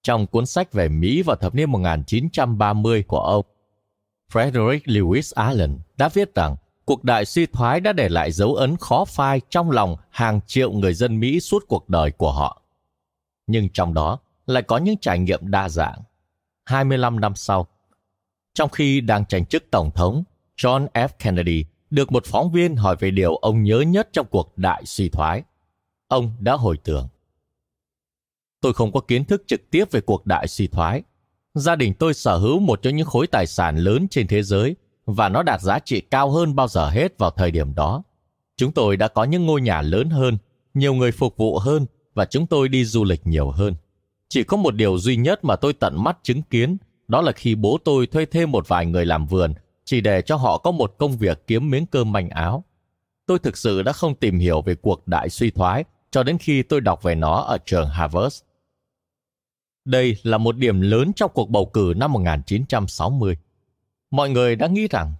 Trong 0.03 0.27
cuốn 0.27 0.45
sách 0.45 0.73
về 0.73 0.89
Mỹ 0.89 1.21
vào 1.21 1.35
thập 1.35 1.55
niên 1.55 1.71
1930 1.71 3.03
của 3.03 3.19
ông, 3.19 3.45
Frederick 4.33 4.81
Lewis 4.85 5.31
Allen 5.35 5.79
đã 5.97 6.09
viết 6.09 6.35
rằng 6.35 6.55
cuộc 6.85 7.03
đại 7.03 7.25
suy 7.25 7.45
thoái 7.45 7.79
đã 7.79 7.93
để 7.93 8.09
lại 8.09 8.31
dấu 8.31 8.55
ấn 8.55 8.77
khó 8.77 9.05
phai 9.05 9.41
trong 9.49 9.71
lòng 9.71 9.95
hàng 10.09 10.39
triệu 10.47 10.71
người 10.71 10.93
dân 10.93 11.19
Mỹ 11.19 11.39
suốt 11.39 11.65
cuộc 11.67 11.89
đời 11.89 12.11
của 12.11 12.31
họ. 12.31 12.61
Nhưng 13.47 13.69
trong 13.69 13.93
đó 13.93 14.19
lại 14.45 14.63
có 14.63 14.77
những 14.77 14.97
trải 14.97 15.19
nghiệm 15.19 15.51
đa 15.51 15.69
dạng. 15.69 16.01
25 16.65 17.19
năm 17.19 17.35
sau, 17.35 17.67
trong 18.53 18.69
khi 18.69 19.01
đang 19.01 19.25
tranh 19.25 19.45
chức 19.45 19.63
Tổng 19.71 19.91
thống, 19.91 20.23
John 20.57 20.87
F. 20.93 21.07
Kennedy 21.19 21.65
được 21.91 22.11
một 22.11 22.25
phóng 22.25 22.51
viên 22.51 22.75
hỏi 22.75 22.95
về 22.99 23.11
điều 23.11 23.35
ông 23.35 23.63
nhớ 23.63 23.81
nhất 23.81 24.09
trong 24.13 24.27
cuộc 24.29 24.57
đại 24.57 24.85
suy 24.85 25.09
thoái. 25.09 25.43
Ông 26.07 26.31
đã 26.39 26.53
hồi 26.53 26.77
tưởng. 26.83 27.07
Tôi 28.61 28.73
không 28.73 28.91
có 28.91 28.99
kiến 28.99 29.25
thức 29.25 29.43
trực 29.47 29.61
tiếp 29.71 29.91
về 29.91 30.01
cuộc 30.01 30.25
đại 30.25 30.47
suy 30.47 30.67
thoái. 30.67 31.03
Gia 31.53 31.75
đình 31.75 31.93
tôi 31.93 32.13
sở 32.13 32.37
hữu 32.37 32.59
một 32.59 32.81
trong 32.81 32.95
những 32.95 33.07
khối 33.07 33.27
tài 33.27 33.47
sản 33.47 33.77
lớn 33.77 34.07
trên 34.07 34.27
thế 34.27 34.43
giới 34.43 34.75
và 35.05 35.29
nó 35.29 35.43
đạt 35.43 35.61
giá 35.61 35.79
trị 35.79 36.01
cao 36.01 36.31
hơn 36.31 36.55
bao 36.55 36.67
giờ 36.67 36.89
hết 36.89 37.17
vào 37.17 37.31
thời 37.31 37.51
điểm 37.51 37.75
đó. 37.75 38.03
Chúng 38.57 38.71
tôi 38.71 38.97
đã 38.97 39.07
có 39.07 39.23
những 39.23 39.45
ngôi 39.45 39.61
nhà 39.61 39.81
lớn 39.81 40.09
hơn, 40.09 40.37
nhiều 40.73 40.93
người 40.93 41.11
phục 41.11 41.37
vụ 41.37 41.59
hơn 41.59 41.85
và 42.13 42.25
chúng 42.25 42.47
tôi 42.47 42.69
đi 42.69 42.85
du 42.85 43.03
lịch 43.03 43.27
nhiều 43.27 43.49
hơn. 43.49 43.75
Chỉ 44.29 44.43
có 44.43 44.57
một 44.57 44.75
điều 44.75 44.97
duy 44.97 45.15
nhất 45.15 45.43
mà 45.43 45.55
tôi 45.55 45.73
tận 45.73 46.03
mắt 46.03 46.17
chứng 46.23 46.41
kiến, 46.41 46.77
đó 47.07 47.21
là 47.21 47.31
khi 47.31 47.55
bố 47.55 47.77
tôi 47.83 48.07
thuê 48.07 48.25
thêm 48.25 48.51
một 48.51 48.67
vài 48.67 48.85
người 48.85 49.05
làm 49.05 49.25
vườn, 49.25 49.53
chỉ 49.85 50.01
để 50.01 50.21
cho 50.21 50.35
họ 50.35 50.57
có 50.57 50.71
một 50.71 50.95
công 50.97 51.17
việc 51.17 51.47
kiếm 51.47 51.69
miếng 51.69 51.85
cơm 51.85 52.11
manh 52.11 52.29
áo. 52.29 52.63
Tôi 53.25 53.39
thực 53.39 53.57
sự 53.57 53.81
đã 53.81 53.93
không 53.93 54.15
tìm 54.15 54.39
hiểu 54.39 54.61
về 54.61 54.75
cuộc 54.75 55.07
đại 55.07 55.29
suy 55.29 55.51
thoái 55.51 55.83
cho 56.11 56.23
đến 56.23 56.37
khi 56.37 56.63
tôi 56.63 56.81
đọc 56.81 57.03
về 57.03 57.15
nó 57.15 57.41
ở 57.41 57.57
trường 57.65 57.89
Harvard. 57.89 58.41
Đây 59.85 60.17
là 60.23 60.37
một 60.37 60.57
điểm 60.57 60.81
lớn 60.81 61.11
trong 61.15 61.31
cuộc 61.33 61.49
bầu 61.49 61.65
cử 61.65 61.93
năm 61.97 62.13
1960 62.13 63.35
mọi 64.11 64.29
người 64.29 64.55
đã 64.55 64.67
nghĩ 64.67 64.87
rằng 64.87 65.13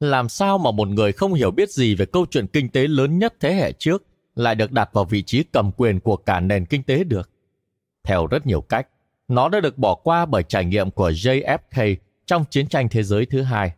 làm 0.00 0.28
sao 0.28 0.58
mà 0.58 0.70
một 0.70 0.88
người 0.88 1.12
không 1.12 1.34
hiểu 1.34 1.50
biết 1.50 1.70
gì 1.70 1.94
về 1.94 2.06
câu 2.06 2.26
chuyện 2.30 2.46
kinh 2.46 2.68
tế 2.68 2.86
lớn 2.88 3.18
nhất 3.18 3.34
thế 3.40 3.54
hệ 3.54 3.72
trước 3.72 4.02
lại 4.34 4.54
được 4.54 4.72
đặt 4.72 4.90
vào 4.92 5.04
vị 5.04 5.22
trí 5.22 5.42
cầm 5.42 5.72
quyền 5.72 6.00
của 6.00 6.16
cả 6.16 6.40
nền 6.40 6.66
kinh 6.66 6.82
tế 6.82 7.04
được. 7.04 7.30
Theo 8.04 8.26
rất 8.26 8.46
nhiều 8.46 8.60
cách, 8.60 8.88
nó 9.28 9.48
đã 9.48 9.60
được 9.60 9.78
bỏ 9.78 9.94
qua 9.94 10.26
bởi 10.26 10.42
trải 10.42 10.64
nghiệm 10.64 10.90
của 10.90 11.10
JFK 11.10 11.96
trong 12.26 12.44
chiến 12.50 12.68
tranh 12.68 12.88
thế 12.88 13.02
giới 13.02 13.26
thứ 13.26 13.42
hai. 13.42 13.72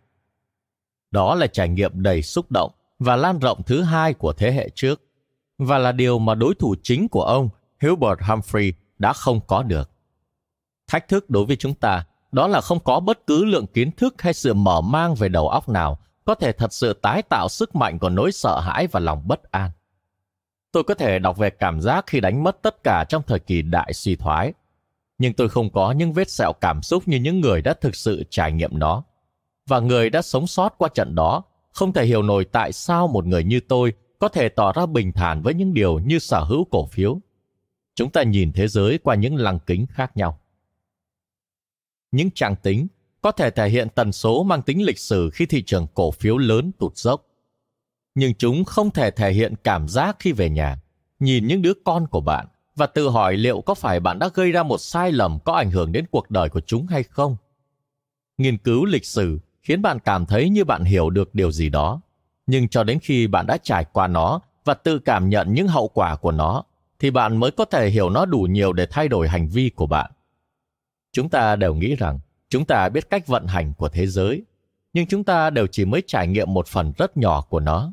Đó 1.17 1.35
là 1.35 1.47
trải 1.47 1.69
nghiệm 1.69 2.03
đầy 2.03 2.23
xúc 2.23 2.51
động 2.51 2.71
và 2.99 3.17
lan 3.17 3.39
rộng 3.39 3.63
thứ 3.63 3.83
hai 3.83 4.15
của 4.15 4.33
thế 4.33 4.53
hệ 4.53 4.69
trước, 4.75 5.03
và 5.59 5.79
là 5.79 5.93
điều 5.93 6.19
mà 6.19 6.35
đối 6.35 6.55
thủ 6.55 6.75
chính 6.83 7.09
của 7.09 7.23
ông, 7.23 7.49
Hubert 7.83 8.21
Humphrey, 8.29 8.73
đã 8.99 9.13
không 9.13 9.41
có 9.47 9.63
được. 9.63 9.91
Thách 10.87 11.09
thức 11.09 11.31
đối 11.31 11.45
với 11.45 11.57
chúng 11.57 11.75
ta 11.75 12.05
đó 12.33 12.47
là 12.47 12.61
không 12.61 12.81
có 12.81 13.01
bất 13.01 13.27
cứ 13.27 13.45
lượng 13.45 13.67
kiến 13.67 13.91
thức 13.93 14.23
hay 14.23 14.33
sự 14.33 14.55
mở 14.55 14.81
mang 14.81 15.15
về 15.15 15.29
đầu 15.29 15.49
óc 15.49 15.69
nào 15.69 15.99
có 16.25 16.35
thể 16.35 16.53
thật 16.53 16.73
sự 16.73 16.93
tái 16.93 17.23
tạo 17.23 17.49
sức 17.49 17.77
mạnh 17.77 17.99
của 17.99 18.09
nỗi 18.09 18.33
sợ 18.33 18.61
hãi 18.61 18.87
và 18.87 19.01
lòng 19.01 19.29
bất 19.29 19.51
an. 19.51 19.71
Tôi 20.73 20.85
có 20.85 20.95
thể 20.95 21.19
đọc 21.19 21.37
về 21.37 21.51
cảm 21.51 21.81
giác 21.81 22.05
khi 22.07 22.21
đánh 22.21 22.45
mất 22.45 22.63
tất 22.63 22.77
cả 22.85 23.05
trong 23.09 23.23
thời 23.27 23.39
kỳ 23.39 23.63
đại 23.63 23.93
suy 23.93 24.17
thoái, 24.17 24.53
nhưng 25.19 25.33
tôi 25.33 25.49
không 25.49 25.73
có 25.73 25.93
những 25.93 26.13
vết 26.13 26.31
sẹo 26.31 26.53
cảm 26.61 26.83
xúc 26.83 27.09
như 27.09 27.17
những 27.17 27.41
người 27.41 27.63
đã 27.63 27.75
thực 27.81 27.97
sự 27.97 28.25
trải 28.31 28.53
nghiệm 28.53 28.79
nó. 28.79 29.05
Và 29.67 29.81
người 29.81 30.11
đã 30.11 30.23
sống 30.23 30.47
sót 30.47 30.75
qua 30.79 30.89
trận 30.89 31.15
đó 31.15 31.43
không 31.73 31.93
thể 31.93 32.07
hiểu 32.07 32.23
nổi 32.23 32.45
tại 32.45 32.73
sao 32.73 33.09
một 33.09 33.27
người 33.27 33.45
như 33.45 33.61
tôi 33.61 33.93
có 34.19 34.29
thể 34.29 34.49
tỏ 34.49 34.73
ra 34.73 34.87
bình 34.87 35.13
thản 35.13 35.43
với 35.43 35.55
những 35.55 35.75
điều 35.75 35.99
như 35.99 36.19
sở 36.19 36.45
hữu 36.45 36.65
cổ 36.65 36.87
phiếu. 36.87 37.21
Chúng 37.95 38.11
ta 38.11 38.23
nhìn 38.23 38.53
thế 38.53 38.69
giới 38.69 38.99
qua 38.99 39.15
những 39.15 39.37
lăng 39.37 39.59
kính 39.67 39.87
khác 39.87 40.17
nhau 40.17 40.39
những 42.17 42.31
trang 42.31 42.57
tính 42.57 42.87
có 43.23 43.33
thể 43.33 43.51
thể 43.51 43.69
hiện 43.69 43.89
tần 43.95 44.13
số 44.13 44.43
mang 44.43 44.63
tính 44.63 44.85
lịch 44.85 44.99
sử 44.99 45.31
khi 45.31 45.47
thị 45.47 45.63
trường 45.63 45.87
cổ 45.95 46.11
phiếu 46.11 46.39
lớn 46.39 46.73
tụt 46.79 46.97
dốc. 46.97 47.27
Nhưng 48.15 48.35
chúng 48.35 48.65
không 48.65 48.91
thể 48.91 49.11
thể 49.11 49.33
hiện 49.33 49.55
cảm 49.65 49.89
giác 49.89 50.17
khi 50.19 50.33
về 50.33 50.51
nhà, 50.51 50.81
nhìn 51.21 51.47
những 51.47 51.63
đứa 51.63 51.73
con 51.85 52.07
của 52.07 52.21
bạn 52.21 52.47
và 52.77 52.87
tự 52.87 53.09
hỏi 53.09 53.37
liệu 53.37 53.61
có 53.61 53.75
phải 53.75 54.01
bạn 54.01 54.19
đã 54.19 54.31
gây 54.35 54.53
ra 54.53 54.63
một 54.63 54.79
sai 54.79 55.13
lầm 55.13 55.39
có 55.45 55.53
ảnh 55.53 55.71
hưởng 55.71 55.93
đến 55.93 56.05
cuộc 56.11 56.31
đời 56.31 56.49
của 56.49 56.61
chúng 56.61 56.87
hay 56.87 57.03
không. 57.03 57.37
Nghiên 58.39 58.59
cứu 58.59 58.85
lịch 58.85 59.07
sử 59.07 59.39
khiến 59.67 59.83
bạn 59.83 59.99
cảm 59.99 60.27
thấy 60.27 60.49
như 60.49 60.65
bạn 60.65 60.85
hiểu 60.85 61.11
được 61.11 61.35
điều 61.35 61.53
gì 61.53 61.69
đó. 61.69 62.01
Nhưng 62.47 62.69
cho 62.69 62.85
đến 62.85 62.99
khi 63.03 63.27
bạn 63.27 63.47
đã 63.47 63.59
trải 63.63 63.85
qua 63.93 64.07
nó 64.07 64.41
và 64.65 64.75
tự 64.75 64.99
cảm 64.99 65.29
nhận 65.29 65.55
những 65.55 65.69
hậu 65.69 65.89
quả 65.89 66.17
của 66.17 66.33
nó, 66.33 66.63
thì 66.99 67.11
bạn 67.11 67.37
mới 67.37 67.51
có 67.51 67.65
thể 67.65 67.89
hiểu 67.91 68.11
nó 68.11 68.25
đủ 68.27 68.39
nhiều 68.39 68.73
để 68.73 68.87
thay 68.91 69.09
đổi 69.09 69.29
hành 69.29 69.49
vi 69.49 69.71
của 69.71 69.87
bạn. 69.87 70.11
Chúng 71.13 71.29
ta 71.29 71.57
đều 71.57 71.75
nghĩ 71.75 71.97
rằng 71.97 72.19
chúng 72.49 72.65
ta 72.65 72.89
biết 72.89 73.11
cách 73.11 73.27
vận 73.27 73.47
hành 73.47 73.75
của 73.75 73.89
thế 73.89 74.07
giới, 74.07 74.43
nhưng 74.93 75.07
chúng 75.07 75.25
ta 75.25 75.51
đều 75.51 75.67
chỉ 75.67 75.85
mới 75.85 76.03
trải 76.07 76.27
nghiệm 76.27 76.55
một 76.55 76.69
phần 76.69 76.93
rất 76.99 77.17
nhỏ 77.17 77.41
của 77.41 77.61
nó. 77.61 77.93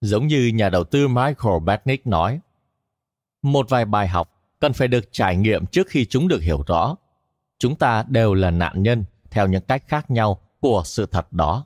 Giống 0.00 0.26
như 0.26 0.50
nhà 0.54 0.68
đầu 0.68 0.84
tư 0.84 1.08
Michael 1.08 1.62
Batnick 1.64 2.06
nói, 2.06 2.40
một 3.42 3.66
vài 3.68 3.84
bài 3.84 4.08
học 4.08 4.32
cần 4.60 4.72
phải 4.72 4.88
được 4.88 5.12
trải 5.12 5.36
nghiệm 5.36 5.66
trước 5.66 5.86
khi 5.88 6.04
chúng 6.04 6.28
được 6.28 6.42
hiểu 6.42 6.64
rõ. 6.66 6.96
Chúng 7.58 7.76
ta 7.76 8.04
đều 8.08 8.34
là 8.34 8.50
nạn 8.50 8.82
nhân 8.82 9.04
theo 9.30 9.46
những 9.46 9.62
cách 9.62 9.82
khác 9.88 10.10
nhau 10.10 10.41
của 10.62 10.82
sự 10.84 11.06
thật 11.06 11.32
đó. 11.32 11.64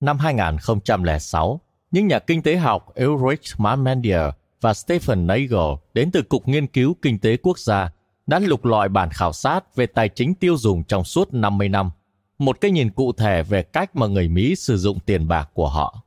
Năm 0.00 0.18
2006, 0.18 1.60
những 1.90 2.06
nhà 2.06 2.18
kinh 2.18 2.42
tế 2.42 2.56
học 2.56 2.94
Ulrich 3.04 3.40
Marmandier 3.58 4.22
và 4.60 4.74
Stephen 4.74 5.26
Nagel 5.26 5.74
đến 5.94 6.10
từ 6.10 6.22
Cục 6.22 6.48
Nghiên 6.48 6.66
cứu 6.66 6.96
Kinh 7.02 7.18
tế 7.18 7.36
Quốc 7.36 7.58
gia 7.58 7.90
đã 8.26 8.38
lục 8.38 8.64
lọi 8.64 8.88
bản 8.88 9.08
khảo 9.12 9.32
sát 9.32 9.76
về 9.76 9.86
tài 9.86 10.08
chính 10.08 10.34
tiêu 10.34 10.56
dùng 10.56 10.84
trong 10.84 11.04
suốt 11.04 11.34
50 11.34 11.68
năm, 11.68 11.90
một 12.38 12.60
cái 12.60 12.70
nhìn 12.70 12.90
cụ 12.90 13.12
thể 13.12 13.42
về 13.42 13.62
cách 13.62 13.96
mà 13.96 14.06
người 14.06 14.28
Mỹ 14.28 14.54
sử 14.56 14.76
dụng 14.76 14.98
tiền 15.00 15.28
bạc 15.28 15.50
của 15.54 15.68
họ. 15.68 16.02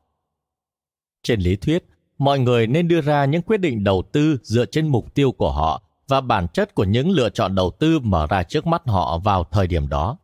Trên 1.24 1.40
lý 1.40 1.56
thuyết, 1.56 1.86
mọi 2.18 2.40
người 2.40 2.68
nên 2.68 2.88
đưa 2.88 3.02
ra 3.02 3.26
những 3.26 3.42
quyết 3.42 3.58
định 3.58 3.84
đầu 3.84 4.04
tư 4.12 4.38
dựa 4.44 4.66
trên 4.66 4.88
mục 4.88 5.14
tiêu 5.16 5.32
của 5.32 5.52
họ 5.52 5.85
và 6.08 6.22
bản 6.22 6.48
chất 6.54 6.76
của 6.76 6.84
những 6.84 7.10
lựa 7.10 7.30
chọn 7.30 7.56
đầu 7.56 7.72
tư 7.80 8.00
mở 8.00 8.28
ra 8.30 8.44
trước 8.44 8.68
mắt 8.68 8.82
họ 8.86 9.18
vào 9.18 9.44
thời 9.44 9.68
điểm 9.68 9.88
đó. 9.88 10.18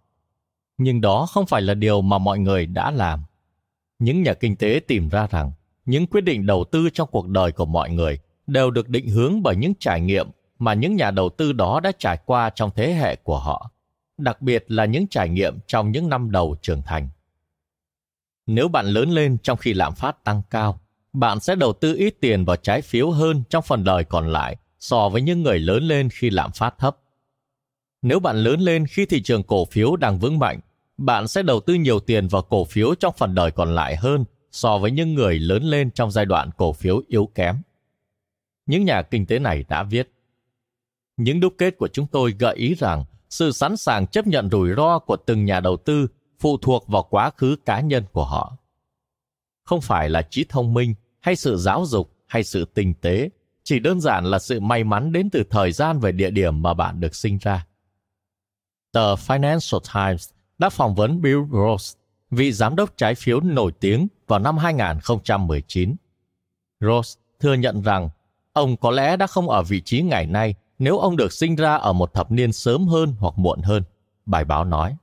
Nhưng 0.78 1.02
đó 1.02 1.26
không 1.32 1.46
phải 1.46 1.62
là 1.62 1.74
điều 1.74 2.02
mà 2.02 2.18
mọi 2.18 2.40
người 2.40 2.66
đã 2.66 2.92
làm. 2.92 3.24
Những 4.00 4.24
nhà 4.24 4.34
kinh 4.34 4.56
tế 4.56 4.82
tìm 4.88 5.10
ra 5.10 5.28
rằng 5.28 5.52
những 5.86 6.08
quyết 6.08 6.22
định 6.22 6.46
đầu 6.46 6.64
tư 6.72 6.90
trong 6.94 7.10
cuộc 7.12 7.28
đời 7.28 7.52
của 7.52 7.66
mọi 7.66 7.90
người 7.90 8.20
đều 8.48 8.72
được 8.72 8.90
định 8.90 9.10
hướng 9.10 9.44
bởi 9.44 9.56
những 9.56 9.74
trải 9.80 10.02
nghiệm 10.02 10.30
mà 10.60 10.74
những 10.74 10.96
nhà 10.96 11.12
đầu 11.12 11.30
tư 11.30 11.54
đó 11.54 11.80
đã 11.80 11.92
trải 11.98 12.18
qua 12.26 12.50
trong 12.50 12.70
thế 12.76 12.94
hệ 12.94 13.16
của 13.16 13.40
họ, 13.40 13.72
đặc 14.18 14.42
biệt 14.42 14.66
là 14.68 14.86
những 14.86 15.08
trải 15.08 15.30
nghiệm 15.30 15.60
trong 15.68 15.92
những 15.92 16.10
năm 16.10 16.32
đầu 16.32 16.56
trưởng 16.62 16.82
thành. 16.82 17.10
Nếu 18.48 18.68
bạn 18.68 18.86
lớn 18.86 19.10
lên 19.10 19.38
trong 19.38 19.58
khi 19.58 19.74
lạm 19.74 19.96
phát 19.96 20.24
tăng 20.24 20.42
cao, 20.50 20.80
bạn 21.14 21.40
sẽ 21.40 21.56
đầu 21.56 21.74
tư 21.74 21.96
ít 21.96 22.16
tiền 22.22 22.46
vào 22.46 22.56
trái 22.56 22.82
phiếu 22.82 23.12
hơn 23.12 23.44
trong 23.50 23.64
phần 23.64 23.84
đời 23.84 24.04
còn 24.04 24.32
lại 24.32 24.58
so 24.82 25.10
với 25.10 25.22
những 25.22 25.44
người 25.44 25.60
lớn 25.60 25.84
lên 25.84 26.10
khi 26.10 26.30
lạm 26.30 26.52
phát 26.52 26.78
thấp. 26.78 26.98
Nếu 28.02 28.20
bạn 28.20 28.38
lớn 28.38 28.60
lên 28.60 28.88
khi 28.88 29.06
thị 29.06 29.22
trường 29.22 29.44
cổ 29.44 29.66
phiếu 29.66 29.96
đang 29.96 30.20
vững 30.20 30.40
mạnh, 30.40 30.60
bạn 30.98 31.28
sẽ 31.28 31.44
đầu 31.44 31.60
tư 31.60 31.74
nhiều 31.74 32.00
tiền 32.00 32.28
vào 32.28 32.42
cổ 32.42 32.66
phiếu 32.66 32.96
trong 32.96 33.14
phần 33.18 33.36
đời 33.36 33.52
còn 33.52 33.76
lại 33.76 33.96
hơn 33.96 34.26
so 34.52 34.78
với 34.78 34.92
những 34.92 35.14
người 35.14 35.40
lớn 35.40 35.64
lên 35.64 35.92
trong 35.92 36.12
giai 36.12 36.26
đoạn 36.26 36.50
cổ 36.58 36.74
phiếu 36.74 37.02
yếu 37.08 37.30
kém. 37.36 37.62
Những 38.66 38.86
nhà 38.86 39.02
kinh 39.02 39.26
tế 39.26 39.40
này 39.40 39.66
đã 39.70 39.84
viết, 39.84 40.12
những 41.18 41.40
đúc 41.40 41.54
kết 41.58 41.78
của 41.78 41.88
chúng 41.88 42.08
tôi 42.08 42.36
gợi 42.40 42.56
ý 42.56 42.76
rằng 42.76 43.06
sự 43.30 43.52
sẵn 43.52 43.78
sàng 43.78 44.08
chấp 44.08 44.28
nhận 44.28 44.50
rủi 44.50 44.70
ro 44.78 45.00
của 45.00 45.16
từng 45.16 45.46
nhà 45.46 45.60
đầu 45.60 45.78
tư 45.78 46.08
phụ 46.40 46.58
thuộc 46.58 46.88
vào 46.88 47.08
quá 47.10 47.32
khứ 47.38 47.56
cá 47.66 47.82
nhân 47.82 48.04
của 48.12 48.26
họ. 48.26 48.58
Không 49.64 49.82
phải 49.82 50.10
là 50.10 50.22
trí 50.22 50.46
thông 50.50 50.74
minh 50.74 50.94
hay 51.20 51.36
sự 51.36 51.58
giáo 51.58 51.86
dục 51.86 52.14
hay 52.28 52.44
sự 52.44 52.66
tinh 52.66 52.94
tế, 53.02 53.30
chỉ 53.72 53.80
đơn 53.80 54.02
giản 54.02 54.26
là 54.26 54.40
sự 54.40 54.60
may 54.60 54.84
mắn 54.84 55.12
đến 55.12 55.30
từ 55.30 55.44
thời 55.50 55.72
gian 55.72 56.00
và 56.00 56.12
địa 56.12 56.30
điểm 56.30 56.62
mà 56.62 56.74
bạn 56.74 57.00
được 57.00 57.16
sinh 57.16 57.38
ra. 57.38 57.66
Tờ 58.92 59.16
Financial 59.16 59.80
Times 59.94 60.30
đã 60.58 60.70
phỏng 60.70 60.96
vấn 60.96 61.22
Bill 61.22 61.40
Ross, 61.52 61.96
vị 62.32 62.52
giám 62.52 62.76
đốc 62.76 62.98
trái 62.98 63.16
phiếu 63.16 63.40
nổi 63.40 63.72
tiếng 63.80 64.08
vào 64.28 64.40
năm 64.40 64.58
2019. 64.58 65.96
Ross 66.80 67.18
thừa 67.40 67.54
nhận 67.54 67.82
rằng 67.82 68.10
ông 68.54 68.78
có 68.78 68.92
lẽ 68.92 69.18
đã 69.18 69.28
không 69.28 69.50
ở 69.50 69.64
vị 69.64 69.82
trí 69.82 70.02
ngày 70.02 70.26
nay 70.26 70.56
nếu 70.80 70.98
ông 70.98 71.18
được 71.18 71.34
sinh 71.34 71.56
ra 71.56 71.76
ở 71.76 71.94
một 71.94 72.14
thập 72.14 72.32
niên 72.32 72.54
sớm 72.54 72.88
hơn 72.88 73.16
hoặc 73.20 73.34
muộn 73.38 73.62
hơn, 73.62 73.84
bài 74.26 74.46
báo 74.46 74.66
nói. 74.66 74.96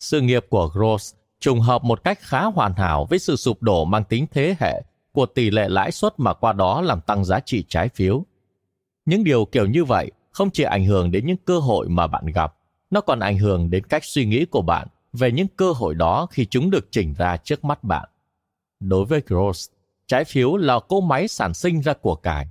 Sự 0.00 0.20
nghiệp 0.20 0.46
của 0.50 0.70
Ross 0.74 1.14
trùng 1.40 1.60
hợp 1.60 1.84
một 1.84 2.04
cách 2.04 2.18
khá 2.20 2.44
hoàn 2.44 2.74
hảo 2.74 3.06
với 3.10 3.18
sự 3.18 3.36
sụp 3.36 3.62
đổ 3.62 3.84
mang 3.84 4.04
tính 4.04 4.26
thế 4.30 4.56
hệ 4.60 4.82
của 5.12 5.26
tỷ 5.26 5.50
lệ 5.50 5.68
lãi 5.68 5.92
suất 5.92 6.12
mà 6.16 6.34
qua 6.34 6.52
đó 6.52 6.80
làm 6.80 7.00
tăng 7.00 7.24
giá 7.24 7.40
trị 7.40 7.64
trái 7.68 7.88
phiếu. 7.88 8.24
Những 9.04 9.24
điều 9.24 9.44
kiểu 9.44 9.66
như 9.66 9.84
vậy 9.84 10.10
không 10.30 10.50
chỉ 10.50 10.62
ảnh 10.62 10.86
hưởng 10.86 11.10
đến 11.10 11.26
những 11.26 11.36
cơ 11.44 11.58
hội 11.58 11.88
mà 11.88 12.06
bạn 12.06 12.26
gặp, 12.26 12.54
nó 12.90 13.00
còn 13.00 13.20
ảnh 13.20 13.38
hưởng 13.38 13.70
đến 13.70 13.86
cách 13.86 14.04
suy 14.04 14.26
nghĩ 14.26 14.44
của 14.44 14.62
bạn 14.62 14.88
về 15.12 15.32
những 15.32 15.48
cơ 15.56 15.72
hội 15.72 15.94
đó 15.94 16.26
khi 16.30 16.46
chúng 16.46 16.70
được 16.70 16.88
chỉnh 16.90 17.14
ra 17.18 17.36
trước 17.36 17.64
mắt 17.64 17.84
bạn. 17.84 18.08
Đối 18.80 19.04
với 19.04 19.22
Gross, 19.26 19.70
trái 20.06 20.24
phiếu 20.24 20.56
là 20.56 20.80
cỗ 20.88 21.00
máy 21.00 21.28
sản 21.28 21.54
sinh 21.54 21.80
ra 21.80 21.92
của 21.92 22.14
cải. 22.14 22.48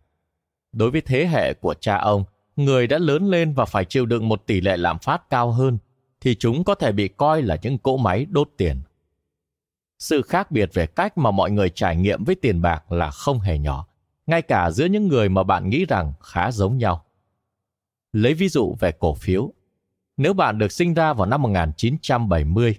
Đối 0.72 0.92
với 0.92 1.02
thế 1.02 1.26
hệ 1.26 1.54
của 1.54 1.74
cha 1.74 1.98
ông, 1.98 2.24
người 2.56 2.88
đã 2.88 2.98
lớn 2.98 3.30
lên 3.30 3.54
và 3.54 3.66
phải 3.66 3.86
chịu 3.86 4.06
đựng 4.06 4.30
một 4.30 4.44
tỷ 4.46 4.62
lệ 4.62 4.78
lạm 4.78 5.00
phát 5.00 5.30
cao 5.30 5.52
hơn, 5.52 5.78
thì 6.22 6.36
chúng 6.36 6.64
có 6.64 6.76
thể 6.76 6.92
bị 6.92 7.08
coi 7.08 7.42
là 7.42 7.58
những 7.62 7.78
cỗ 7.78 7.98
máy 7.98 8.26
đốt 8.30 8.50
tiền. 8.58 8.82
Sự 10.02 10.22
khác 10.22 10.52
biệt 10.52 10.70
về 10.74 10.88
cách 10.88 11.18
mà 11.18 11.32
mọi 11.32 11.52
người 11.52 11.70
trải 11.70 11.96
nghiệm 11.96 12.24
với 12.24 12.36
tiền 12.36 12.62
bạc 12.62 12.92
là 12.92 13.12
không 13.12 13.40
hề 13.40 13.58
nhỏ, 13.58 13.88
ngay 14.28 14.42
cả 14.42 14.72
giữa 14.72 14.86
những 14.86 15.08
người 15.08 15.30
mà 15.30 15.44
bạn 15.44 15.70
nghĩ 15.70 15.86
rằng 15.86 16.14
khá 16.22 16.52
giống 16.52 16.78
nhau. 16.78 17.06
Lấy 18.14 18.34
ví 18.34 18.50
dụ 18.50 18.76
về 18.80 18.92
cổ 18.92 19.14
phiếu. 19.16 19.54
Nếu 20.18 20.34
bạn 20.34 20.58
được 20.58 20.72
sinh 20.72 20.94
ra 20.94 21.14
vào 21.14 21.26
năm 21.26 21.42
1970, 21.42 22.76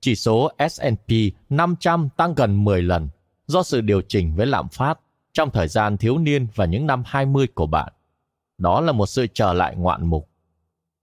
chỉ 0.00 0.14
số 0.14 0.52
S&P 0.70 1.10
500 1.50 2.08
tăng 2.16 2.34
gần 2.34 2.64
10 2.64 2.82
lần 2.82 3.08
do 3.46 3.62
sự 3.62 3.80
điều 3.80 4.02
chỉnh 4.08 4.34
với 4.34 4.46
lạm 4.46 4.68
phát 4.68 5.00
trong 5.32 5.50
thời 5.50 5.68
gian 5.68 5.96
thiếu 5.96 6.18
niên 6.18 6.46
và 6.54 6.64
những 6.64 6.86
năm 6.86 7.02
20 7.06 7.46
của 7.54 7.66
bạn. 7.66 7.92
Đó 8.58 8.80
là 8.80 8.92
một 8.92 9.06
sự 9.06 9.26
trở 9.34 9.52
lại 9.52 9.76
ngoạn 9.76 10.06
mục. 10.06 10.28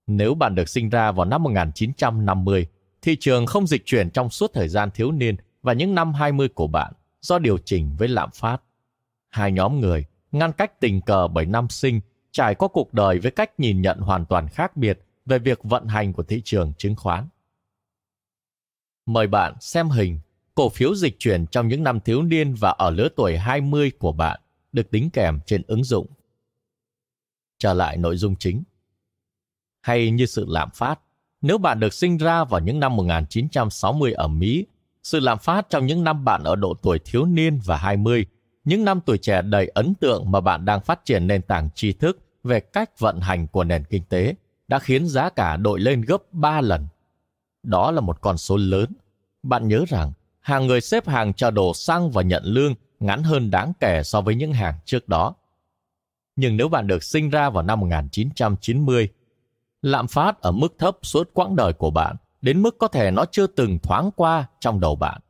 Nếu 0.06 0.34
bạn 0.34 0.54
được 0.54 0.68
sinh 0.68 0.88
ra 0.88 1.12
vào 1.12 1.26
năm 1.26 1.42
1950, 1.42 2.66
thị 3.02 3.16
trường 3.20 3.46
không 3.46 3.66
dịch 3.66 3.82
chuyển 3.84 4.10
trong 4.10 4.30
suốt 4.30 4.50
thời 4.54 4.68
gian 4.68 4.90
thiếu 4.90 5.12
niên 5.12 5.36
và 5.62 5.72
những 5.72 5.94
năm 5.94 6.14
20 6.14 6.48
của 6.48 6.66
bạn 6.66 6.92
do 7.20 7.38
điều 7.38 7.58
chỉnh 7.58 7.96
với 7.98 8.08
lạm 8.08 8.30
phát. 8.34 8.62
Hai 9.28 9.52
nhóm 9.52 9.80
người 9.80 10.04
ngăn 10.32 10.52
cách 10.52 10.80
tình 10.80 11.00
cờ 11.00 11.28
bởi 11.28 11.46
năm 11.46 11.68
sinh 11.68 12.00
trải 12.30 12.54
qua 12.54 12.68
cuộc 12.72 12.94
đời 12.94 13.18
với 13.18 13.30
cách 13.30 13.60
nhìn 13.60 13.82
nhận 13.82 13.98
hoàn 13.98 14.26
toàn 14.26 14.48
khác 14.48 14.76
biệt 14.76 15.00
về 15.26 15.38
việc 15.38 15.60
vận 15.62 15.86
hành 15.86 16.12
của 16.12 16.22
thị 16.22 16.42
trường 16.44 16.72
chứng 16.78 16.96
khoán. 16.96 17.28
Mời 19.06 19.26
bạn 19.26 19.54
xem 19.60 19.90
hình 19.90 20.20
cổ 20.54 20.68
phiếu 20.68 20.94
dịch 20.94 21.16
chuyển 21.18 21.46
trong 21.46 21.68
những 21.68 21.82
năm 21.82 22.00
thiếu 22.00 22.22
niên 22.22 22.54
và 22.54 22.70
ở 22.70 22.90
lứa 22.90 23.08
tuổi 23.16 23.38
20 23.38 23.90
của 23.98 24.12
bạn 24.12 24.40
được 24.72 24.90
tính 24.90 25.10
kèm 25.10 25.40
trên 25.46 25.62
ứng 25.66 25.84
dụng. 25.84 26.06
Trở 27.58 27.74
lại 27.74 27.96
nội 27.96 28.16
dung 28.16 28.36
chính. 28.36 28.62
Hay 29.80 30.10
như 30.10 30.26
sự 30.26 30.46
lạm 30.48 30.70
phát, 30.70 31.00
nếu 31.40 31.58
bạn 31.58 31.80
được 31.80 31.94
sinh 31.94 32.16
ra 32.16 32.44
vào 32.44 32.60
những 32.60 32.80
năm 32.80 32.96
1960 32.96 34.12
ở 34.12 34.28
Mỹ 34.28 34.66
sự 35.02 35.20
lạm 35.20 35.38
phát 35.38 35.70
trong 35.70 35.86
những 35.86 36.04
năm 36.04 36.24
bạn 36.24 36.42
ở 36.44 36.56
độ 36.56 36.74
tuổi 36.82 36.98
thiếu 37.04 37.24
niên 37.24 37.60
và 37.64 37.76
20, 37.76 38.26
những 38.64 38.84
năm 38.84 39.00
tuổi 39.06 39.18
trẻ 39.18 39.42
đầy 39.42 39.68
ấn 39.68 39.94
tượng 39.94 40.30
mà 40.30 40.40
bạn 40.40 40.64
đang 40.64 40.80
phát 40.80 41.04
triển 41.04 41.26
nền 41.26 41.42
tảng 41.42 41.68
tri 41.74 41.92
thức 41.92 42.18
về 42.44 42.60
cách 42.60 42.98
vận 42.98 43.20
hành 43.20 43.46
của 43.46 43.64
nền 43.64 43.84
kinh 43.84 44.04
tế 44.04 44.34
đã 44.68 44.78
khiến 44.78 45.06
giá 45.06 45.30
cả 45.30 45.56
đội 45.56 45.80
lên 45.80 46.00
gấp 46.00 46.32
3 46.32 46.60
lần. 46.60 46.86
Đó 47.62 47.90
là 47.90 48.00
một 48.00 48.20
con 48.20 48.38
số 48.38 48.56
lớn. 48.56 48.92
Bạn 49.42 49.68
nhớ 49.68 49.84
rằng 49.88 50.12
hàng 50.40 50.66
người 50.66 50.80
xếp 50.80 51.08
hàng 51.08 51.34
chờ 51.34 51.50
đổ 51.50 51.74
xăng 51.74 52.10
và 52.10 52.22
nhận 52.22 52.44
lương 52.44 52.74
ngắn 53.00 53.22
hơn 53.22 53.50
đáng 53.50 53.72
kể 53.80 54.02
so 54.04 54.20
với 54.20 54.34
những 54.34 54.52
hàng 54.52 54.74
trước 54.84 55.08
đó. 55.08 55.34
Nhưng 56.36 56.56
nếu 56.56 56.68
bạn 56.68 56.86
được 56.86 57.02
sinh 57.02 57.30
ra 57.30 57.50
vào 57.50 57.62
năm 57.62 57.80
1990, 57.80 59.08
lạm 59.82 60.08
phát 60.08 60.40
ở 60.40 60.52
mức 60.52 60.74
thấp 60.78 60.96
suốt 61.02 61.30
quãng 61.34 61.56
đời 61.56 61.72
của 61.72 61.90
bạn 61.90 62.16
đến 62.42 62.62
mức 62.62 62.78
có 62.78 62.88
thể 62.88 63.10
nó 63.10 63.24
chưa 63.32 63.46
từng 63.46 63.78
thoáng 63.78 64.10
qua 64.16 64.48
trong 64.60 64.80
đầu 64.80 64.96
bạn. 64.96 65.20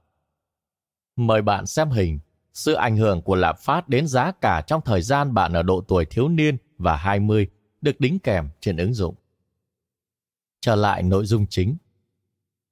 Mời 1.17 1.43
bạn 1.43 1.67
xem 1.67 1.91
hình, 1.91 2.21
sự 2.53 2.73
ảnh 2.73 2.97
hưởng 2.97 3.23
của 3.23 3.35
lạm 3.35 3.57
phát 3.59 3.89
đến 3.89 4.07
giá 4.07 4.33
cả 4.33 4.63
trong 4.67 4.81
thời 4.85 5.03
gian 5.03 5.35
bạn 5.35 5.53
ở 5.53 5.63
độ 5.63 5.81
tuổi 5.89 6.05
thiếu 6.05 6.29
niên 6.29 6.57
và 6.79 6.97
20 6.97 7.47
được 7.81 8.01
đính 8.01 8.19
kèm 8.19 8.49
trên 8.61 8.77
ứng 8.77 8.95
dụng. 8.95 9.15
Trở 10.61 10.75
lại 10.75 11.03
nội 11.03 11.27
dung 11.27 11.47
chính. 11.51 11.77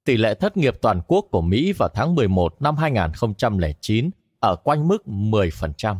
Tỷ 0.05 0.17
lệ 0.17 0.33
thất 0.33 0.57
nghiệp 0.57 0.75
toàn 0.81 1.01
quốc 1.07 1.25
của 1.31 1.41
Mỹ 1.41 1.73
vào 1.73 1.89
tháng 1.93 2.15
11 2.15 2.61
năm 2.61 2.77
2009 2.77 4.09
ở 4.39 4.55
quanh 4.55 4.87
mức 4.87 5.03
10%. 5.05 5.97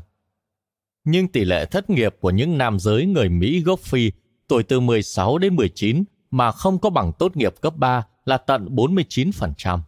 Nhưng 1.03 1.27
tỷ 1.27 1.45
lệ 1.45 1.65
thất 1.65 1.89
nghiệp 1.89 2.15
của 2.19 2.29
những 2.29 2.57
nam 2.57 2.79
giới 2.79 3.05
người 3.05 3.29
Mỹ 3.29 3.61
gốc 3.61 3.79
Phi 3.79 4.11
tuổi 4.47 4.63
từ 4.63 4.79
16 4.79 5.37
đến 5.37 5.55
19 5.55 6.03
mà 6.31 6.51
không 6.51 6.79
có 6.79 6.89
bằng 6.89 7.11
tốt 7.19 7.37
nghiệp 7.37 7.55
cấp 7.61 7.73
3 7.77 8.05
là 8.25 8.37
tận 8.37 8.75
49%. 8.75 9.79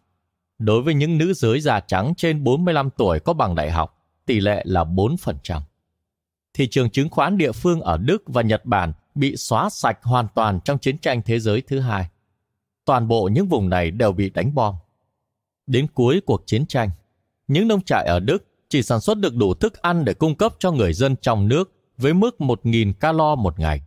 Đối 0.60 0.82
với 0.82 0.94
những 0.94 1.18
nữ 1.18 1.34
giới 1.34 1.60
da 1.60 1.80
trắng 1.80 2.14
trên 2.18 2.44
45 2.44 2.90
tuổi 2.90 3.20
có 3.20 3.34
bằng 3.34 3.56
đại 3.56 3.72
học, 3.72 3.98
tỷ 4.26 4.40
lệ 4.40 4.64
là 4.66 4.84
4%. 4.84 5.62
Thị 6.54 6.68
trường 6.72 6.90
chứng 6.90 7.10
khoán 7.10 7.38
địa 7.38 7.52
phương 7.52 7.82
ở 7.82 7.98
Đức 7.98 8.24
và 8.26 8.42
Nhật 8.42 8.66
Bản 8.66 8.94
bị 9.16 9.36
xóa 9.36 9.70
sạch 9.70 10.00
hoàn 10.04 10.28
toàn 10.36 10.60
trong 10.66 10.80
chiến 10.80 10.98
tranh 10.98 11.22
thế 11.26 11.40
giới 11.40 11.62
thứ 11.62 11.80
hai. 11.80 12.10
Toàn 12.86 13.08
bộ 13.08 13.30
những 13.32 13.48
vùng 13.48 13.70
này 13.70 13.92
đều 13.92 14.12
bị 14.12 14.30
đánh 14.30 14.56
bom. 14.56 14.76
Đến 15.68 15.88
cuối 15.94 16.22
cuộc 16.26 16.44
chiến 16.46 16.66
tranh, 16.66 16.90
những 17.48 17.68
nông 17.68 17.82
trại 17.82 18.06
ở 18.08 18.20
Đức 18.20 18.48
chỉ 18.70 18.84
sản 18.84 19.02
xuất 19.02 19.18
được 19.18 19.36
đủ 19.36 19.54
thức 19.54 19.82
ăn 19.82 20.06
để 20.06 20.14
cung 20.14 20.36
cấp 20.36 20.56
cho 20.60 20.72
người 20.72 20.94
dân 20.94 21.16
trong 21.22 21.48
nước 21.48 21.72
với 21.98 22.14
mức 22.14 22.36
1.000 22.40 22.94
calo 22.94 23.36
một 23.36 23.60
ngày. 23.60 23.82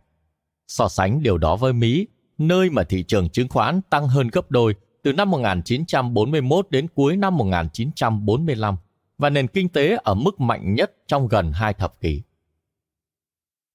So 0.67 0.87
sánh 0.87 1.23
điều 1.23 1.37
đó 1.37 1.55
với 1.55 1.73
Mỹ, 1.73 2.07
nơi 2.37 2.69
mà 2.69 2.83
thị 2.83 3.03
trường 3.03 3.29
chứng 3.29 3.49
khoán 3.49 3.81
tăng 3.81 4.07
hơn 4.07 4.27
gấp 4.27 4.51
đôi 4.51 4.75
từ 5.03 5.13
năm 5.13 5.31
1941 5.31 6.67
đến 6.69 6.87
cuối 6.95 7.17
năm 7.17 7.37
1945 7.37 8.75
và 9.17 9.29
nền 9.29 9.47
kinh 9.47 9.69
tế 9.69 9.97
ở 10.03 10.13
mức 10.13 10.39
mạnh 10.39 10.75
nhất 10.75 10.93
trong 11.07 11.27
gần 11.27 11.51
hai 11.51 11.73
thập 11.73 12.01
kỷ. 12.01 12.21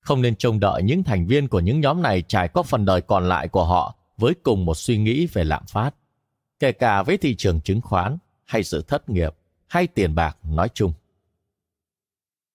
Không 0.00 0.22
nên 0.22 0.36
trông 0.36 0.60
đợi 0.60 0.82
những 0.82 1.04
thành 1.04 1.26
viên 1.26 1.48
của 1.48 1.60
những 1.60 1.80
nhóm 1.80 2.02
này 2.02 2.22
trải 2.28 2.48
qua 2.48 2.62
phần 2.62 2.84
đời 2.84 3.00
còn 3.00 3.28
lại 3.28 3.48
của 3.48 3.64
họ 3.64 3.96
với 4.16 4.34
cùng 4.42 4.64
một 4.64 4.76
suy 4.76 4.98
nghĩ 4.98 5.26
về 5.26 5.44
lạm 5.44 5.66
phát, 5.66 5.94
kể 6.58 6.72
cả 6.72 7.02
với 7.02 7.16
thị 7.16 7.34
trường 7.38 7.60
chứng 7.60 7.80
khoán 7.80 8.18
hay 8.44 8.64
sự 8.64 8.82
thất 8.82 9.08
nghiệp 9.08 9.34
hay 9.66 9.86
tiền 9.86 10.14
bạc 10.14 10.36
nói 10.42 10.68
chung. 10.74 10.92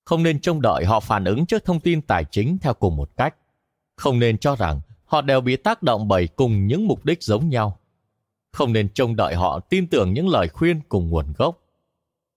Không 0.04 0.24
nên 0.24 0.40
trông 0.40 0.62
đợi 0.62 0.86
họ 0.86 1.00
phản 1.00 1.26
ứng 1.26 1.46
trước 1.46 1.66
thông 1.66 1.80
tin 1.80 2.02
tài 2.02 2.26
chính 2.32 2.58
theo 2.62 2.74
cùng 2.74 2.96
một 2.96 3.12
cách. 3.18 3.36
Không 3.96 4.20
nên 4.20 4.38
cho 4.38 4.56
rằng 4.56 4.82
họ 5.08 5.22
đều 5.22 5.42
bị 5.42 5.56
tác 5.56 5.84
động 5.84 6.08
bởi 6.08 6.28
cùng 6.28 6.68
những 6.68 6.88
mục 6.88 7.06
đích 7.06 7.24
giống 7.24 7.50
nhau. 7.50 7.80
Không 8.52 8.74
nên 8.74 8.90
trông 8.90 9.16
đợi 9.16 9.36
họ 9.36 9.60
tin 9.60 9.88
tưởng 9.88 10.14
những 10.14 10.30
lời 10.30 10.48
khuyên 10.48 10.82
cùng 10.90 11.10
nguồn 11.10 11.34
gốc. 11.38 11.60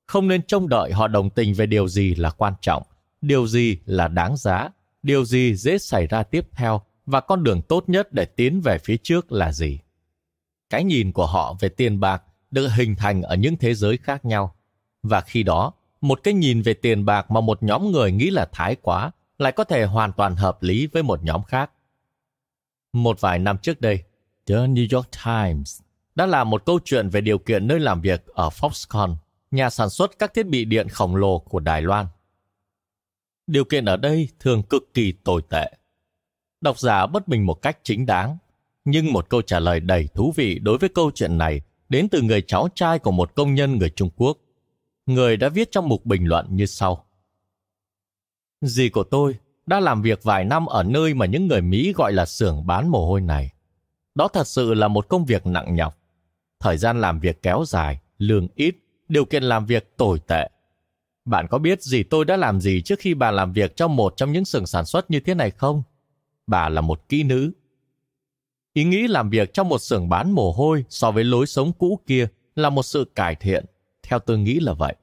Không 0.07 0.29
nên 0.29 0.43
trông 0.43 0.69
đợi 0.69 0.93
họ 0.93 1.09
đồng 1.09 1.31
tình 1.31 1.55
về 1.55 1.67
điều 1.67 1.89
gì 1.89 2.15
là 2.15 2.31
quan 2.31 2.55
trọng, 2.61 2.83
điều 3.21 3.47
gì 3.47 3.79
là 3.87 4.09
đáng 4.09 4.37
giá, 4.37 4.69
điều 5.03 5.25
gì 5.25 5.55
dễ 5.55 5.79
xảy 5.79 6.07
ra 6.07 6.23
tiếp 6.23 6.47
theo 6.53 6.81
và 7.07 7.21
con 7.21 7.45
đường 7.45 7.63
tốt 7.63 7.85
nhất 7.87 8.13
để 8.13 8.25
tiến 8.25 8.61
về 8.61 8.79
phía 8.79 8.97
trước 8.97 9.33
là 9.33 9.53
gì. 9.53 9.79
Cái 10.71 10.85
nhìn 10.85 11.13
của 11.13 11.27
họ 11.27 11.57
về 11.61 11.69
tiền 11.69 12.01
bạc 12.01 12.23
được 12.51 12.69
hình 12.69 12.97
thành 12.97 13.23
ở 13.23 13.37
những 13.37 13.57
thế 13.57 13.75
giới 13.75 13.97
khác 13.97 14.25
nhau. 14.25 14.55
Và 15.03 15.21
khi 15.21 15.43
đó, 15.43 15.73
một 16.01 16.21
cái 16.23 16.35
nhìn 16.35 16.63
về 16.63 16.75
tiền 16.75 17.05
bạc 17.05 17.31
mà 17.31 17.41
một 17.41 17.63
nhóm 17.63 17.93
người 17.93 18.13
nghĩ 18.13 18.31
là 18.31 18.49
thái 18.53 18.77
quá 18.83 19.11
lại 19.39 19.53
có 19.53 19.65
thể 19.65 19.85
hoàn 19.85 20.13
toàn 20.13 20.37
hợp 20.37 20.63
lý 20.63 20.87
với 20.87 21.03
một 21.03 21.25
nhóm 21.25 21.43
khác. 21.43 21.71
Một 22.93 23.21
vài 23.21 23.39
năm 23.39 23.59
trước 23.59 23.81
đây, 23.81 24.03
The 24.47 24.55
New 24.55 24.97
York 24.97 25.09
Times 25.25 25.81
đã 26.15 26.27
làm 26.27 26.51
một 26.51 26.67
câu 26.67 26.81
chuyện 26.85 27.09
về 27.09 27.21
điều 27.21 27.39
kiện 27.39 27.67
nơi 27.67 27.81
làm 27.81 28.01
việc 28.01 28.27
ở 28.27 28.49
Foxconn, 28.49 29.15
nhà 29.51 29.71
sản 29.71 29.91
xuất 29.91 30.19
các 30.19 30.35
thiết 30.35 30.47
bị 30.47 30.65
điện 30.65 30.89
khổng 30.89 31.17
lồ 31.17 31.39
của 31.39 31.61
Đài 31.61 31.83
Loan. 31.83 32.07
Điều 33.47 33.65
kiện 33.65 33.85
ở 33.85 33.97
đây 33.97 34.29
thường 34.39 34.63
cực 34.63 34.95
kỳ 34.95 35.13
tồi 35.13 35.43
tệ. 35.49 35.73
Độc 36.61 36.79
giả 36.79 37.07
bất 37.07 37.29
bình 37.29 37.47
một 37.47 37.55
cách 37.55 37.79
chính 37.83 38.07
đáng, 38.07 38.39
nhưng 38.85 39.13
một 39.13 39.29
câu 39.29 39.43
trả 39.43 39.61
lời 39.61 39.81
đầy 39.81 40.09
thú 40.15 40.33
vị 40.37 40.59
đối 40.59 40.79
với 40.79 40.89
câu 40.89 41.11
chuyện 41.15 41.39
này 41.39 41.63
đến 41.89 42.09
từ 42.09 42.23
người 42.23 42.43
cháu 42.43 42.69
trai 42.75 42.99
của 42.99 43.11
một 43.11 43.35
công 43.35 43.55
nhân 43.55 43.79
người 43.79 43.91
Trung 43.91 44.11
Quốc. 44.17 44.39
Người 45.07 45.37
đã 45.37 45.49
viết 45.49 45.73
trong 45.73 45.89
mục 45.89 46.07
bình 46.07 46.29
luận 46.29 46.47
như 46.51 46.67
sau. 46.67 47.07
Dì 48.61 48.89
của 48.89 49.05
tôi 49.05 49.35
đã 49.71 49.81
làm 49.81 50.03
việc 50.03 50.23
vài 50.23 50.45
năm 50.45 50.67
ở 50.67 50.83
nơi 50.83 51.15
mà 51.15 51.27
những 51.27 51.47
người 51.47 51.61
Mỹ 51.61 51.93
gọi 51.93 52.13
là 52.13 52.27
xưởng 52.27 52.67
bán 52.67 52.89
mồ 52.89 53.07
hôi 53.07 53.21
này. 53.21 53.51
Đó 54.15 54.29
thật 54.29 54.47
sự 54.47 54.75
là 54.75 54.89
một 54.89 55.09
công 55.09 55.25
việc 55.25 55.47
nặng 55.47 55.75
nhọc. 55.75 55.99
Thời 56.61 56.79
gian 56.79 57.01
làm 57.01 57.21
việc 57.21 57.43
kéo 57.43 57.65
dài, 57.67 58.01
lương 58.19 58.49
ít, 58.55 58.77
điều 59.09 59.25
kiện 59.25 59.43
làm 59.43 59.67
việc 59.67 59.97
tồi 59.97 60.21
tệ. 60.27 60.51
Bạn 61.25 61.47
có 61.51 61.59
biết 61.59 61.83
gì 61.83 62.03
tôi 62.03 62.25
đã 62.25 62.37
làm 62.37 62.61
gì 62.61 62.83
trước 62.83 62.99
khi 62.99 63.15
bà 63.15 63.31
làm 63.31 63.53
việc 63.53 63.77
trong 63.77 63.97
một 63.97 64.15
trong 64.17 64.33
những 64.33 64.45
xưởng 64.45 64.67
sản 64.67 64.85
xuất 64.85 65.11
như 65.11 65.21
thế 65.21 65.35
này 65.35 65.51
không? 65.51 65.83
Bà 66.47 66.69
là 66.69 66.81
một 66.81 67.09
kỹ 67.09 67.23
nữ. 67.23 67.53
Ý 68.73 68.85
nghĩ 68.85 69.09
làm 69.09 69.31
việc 69.31 69.55
trong 69.55 69.69
một 69.69 69.79
xưởng 69.79 70.09
bán 70.09 70.31
mồ 70.31 70.53
hôi 70.53 70.85
so 70.89 71.11
với 71.11 71.25
lối 71.25 71.47
sống 71.47 71.73
cũ 71.79 72.01
kia 72.07 72.29
là 72.55 72.71
một 72.71 72.83
sự 72.83 73.05
cải 73.15 73.35
thiện. 73.35 73.65
Theo 74.03 74.19
tôi 74.19 74.39
nghĩ 74.39 74.61
là 74.61 74.73
vậy. 74.73 74.95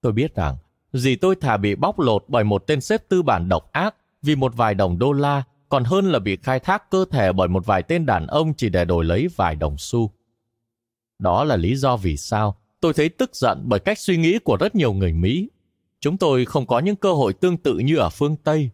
Tôi 0.00 0.12
biết 0.12 0.34
rằng, 0.34 0.56
dì 0.92 1.16
tôi 1.16 1.36
thà 1.36 1.56
bị 1.56 1.74
bóc 1.74 2.00
lột 2.00 2.24
bởi 2.28 2.44
một 2.44 2.66
tên 2.66 2.80
xếp 2.80 3.08
tư 3.08 3.22
bản 3.22 3.48
độc 3.48 3.72
ác 3.72 3.94
vì 4.22 4.36
một 4.36 4.56
vài 4.56 4.74
đồng 4.74 4.98
đô 4.98 5.12
la 5.12 5.42
còn 5.68 5.84
hơn 5.84 6.12
là 6.12 6.18
bị 6.18 6.36
khai 6.36 6.60
thác 6.60 6.90
cơ 6.90 7.04
thể 7.10 7.32
bởi 7.32 7.48
một 7.48 7.66
vài 7.66 7.82
tên 7.82 8.06
đàn 8.06 8.26
ông 8.26 8.54
chỉ 8.54 8.68
để 8.68 8.84
đổi 8.84 9.04
lấy 9.04 9.28
vài 9.36 9.54
đồng 9.54 9.78
xu. 9.78 10.10
Đó 11.18 11.44
là 11.44 11.56
lý 11.56 11.76
do 11.76 11.96
vì 11.96 12.16
sao 12.16 12.56
tôi 12.80 12.92
thấy 12.92 13.08
tức 13.08 13.36
giận 13.36 13.62
bởi 13.64 13.80
cách 13.80 13.98
suy 13.98 14.16
nghĩ 14.16 14.38
của 14.38 14.56
rất 14.60 14.74
nhiều 14.74 14.92
người 14.92 15.12
Mỹ. 15.12 15.50
Chúng 16.00 16.18
tôi 16.18 16.44
không 16.44 16.66
có 16.66 16.78
những 16.78 16.96
cơ 16.96 17.12
hội 17.12 17.32
tương 17.32 17.56
tự 17.56 17.78
như 17.78 17.96
ở 17.96 18.10
phương 18.10 18.36
Tây. 18.36 18.70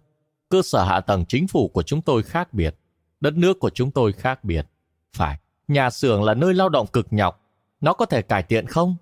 Cơ 0.48 0.62
sở 0.62 0.84
hạ 0.84 1.00
tầng 1.00 1.24
chính 1.28 1.48
phủ 1.48 1.68
của 1.68 1.82
chúng 1.82 2.02
tôi 2.02 2.22
khác 2.22 2.54
biệt. 2.54 2.76
Đất 3.20 3.34
nước 3.34 3.60
của 3.60 3.70
chúng 3.70 3.90
tôi 3.90 4.12
khác 4.12 4.44
biệt. 4.44 4.66
Phải, 5.16 5.38
nhà 5.68 5.90
xưởng 5.90 6.22
là 6.22 6.34
nơi 6.34 6.54
lao 6.54 6.68
động 6.68 6.86
cực 6.86 7.06
nhọc. 7.10 7.44
Nó 7.80 7.92
có 7.92 8.06
thể 8.06 8.22
cải 8.22 8.42
thiện 8.42 8.66
không? 8.66 8.96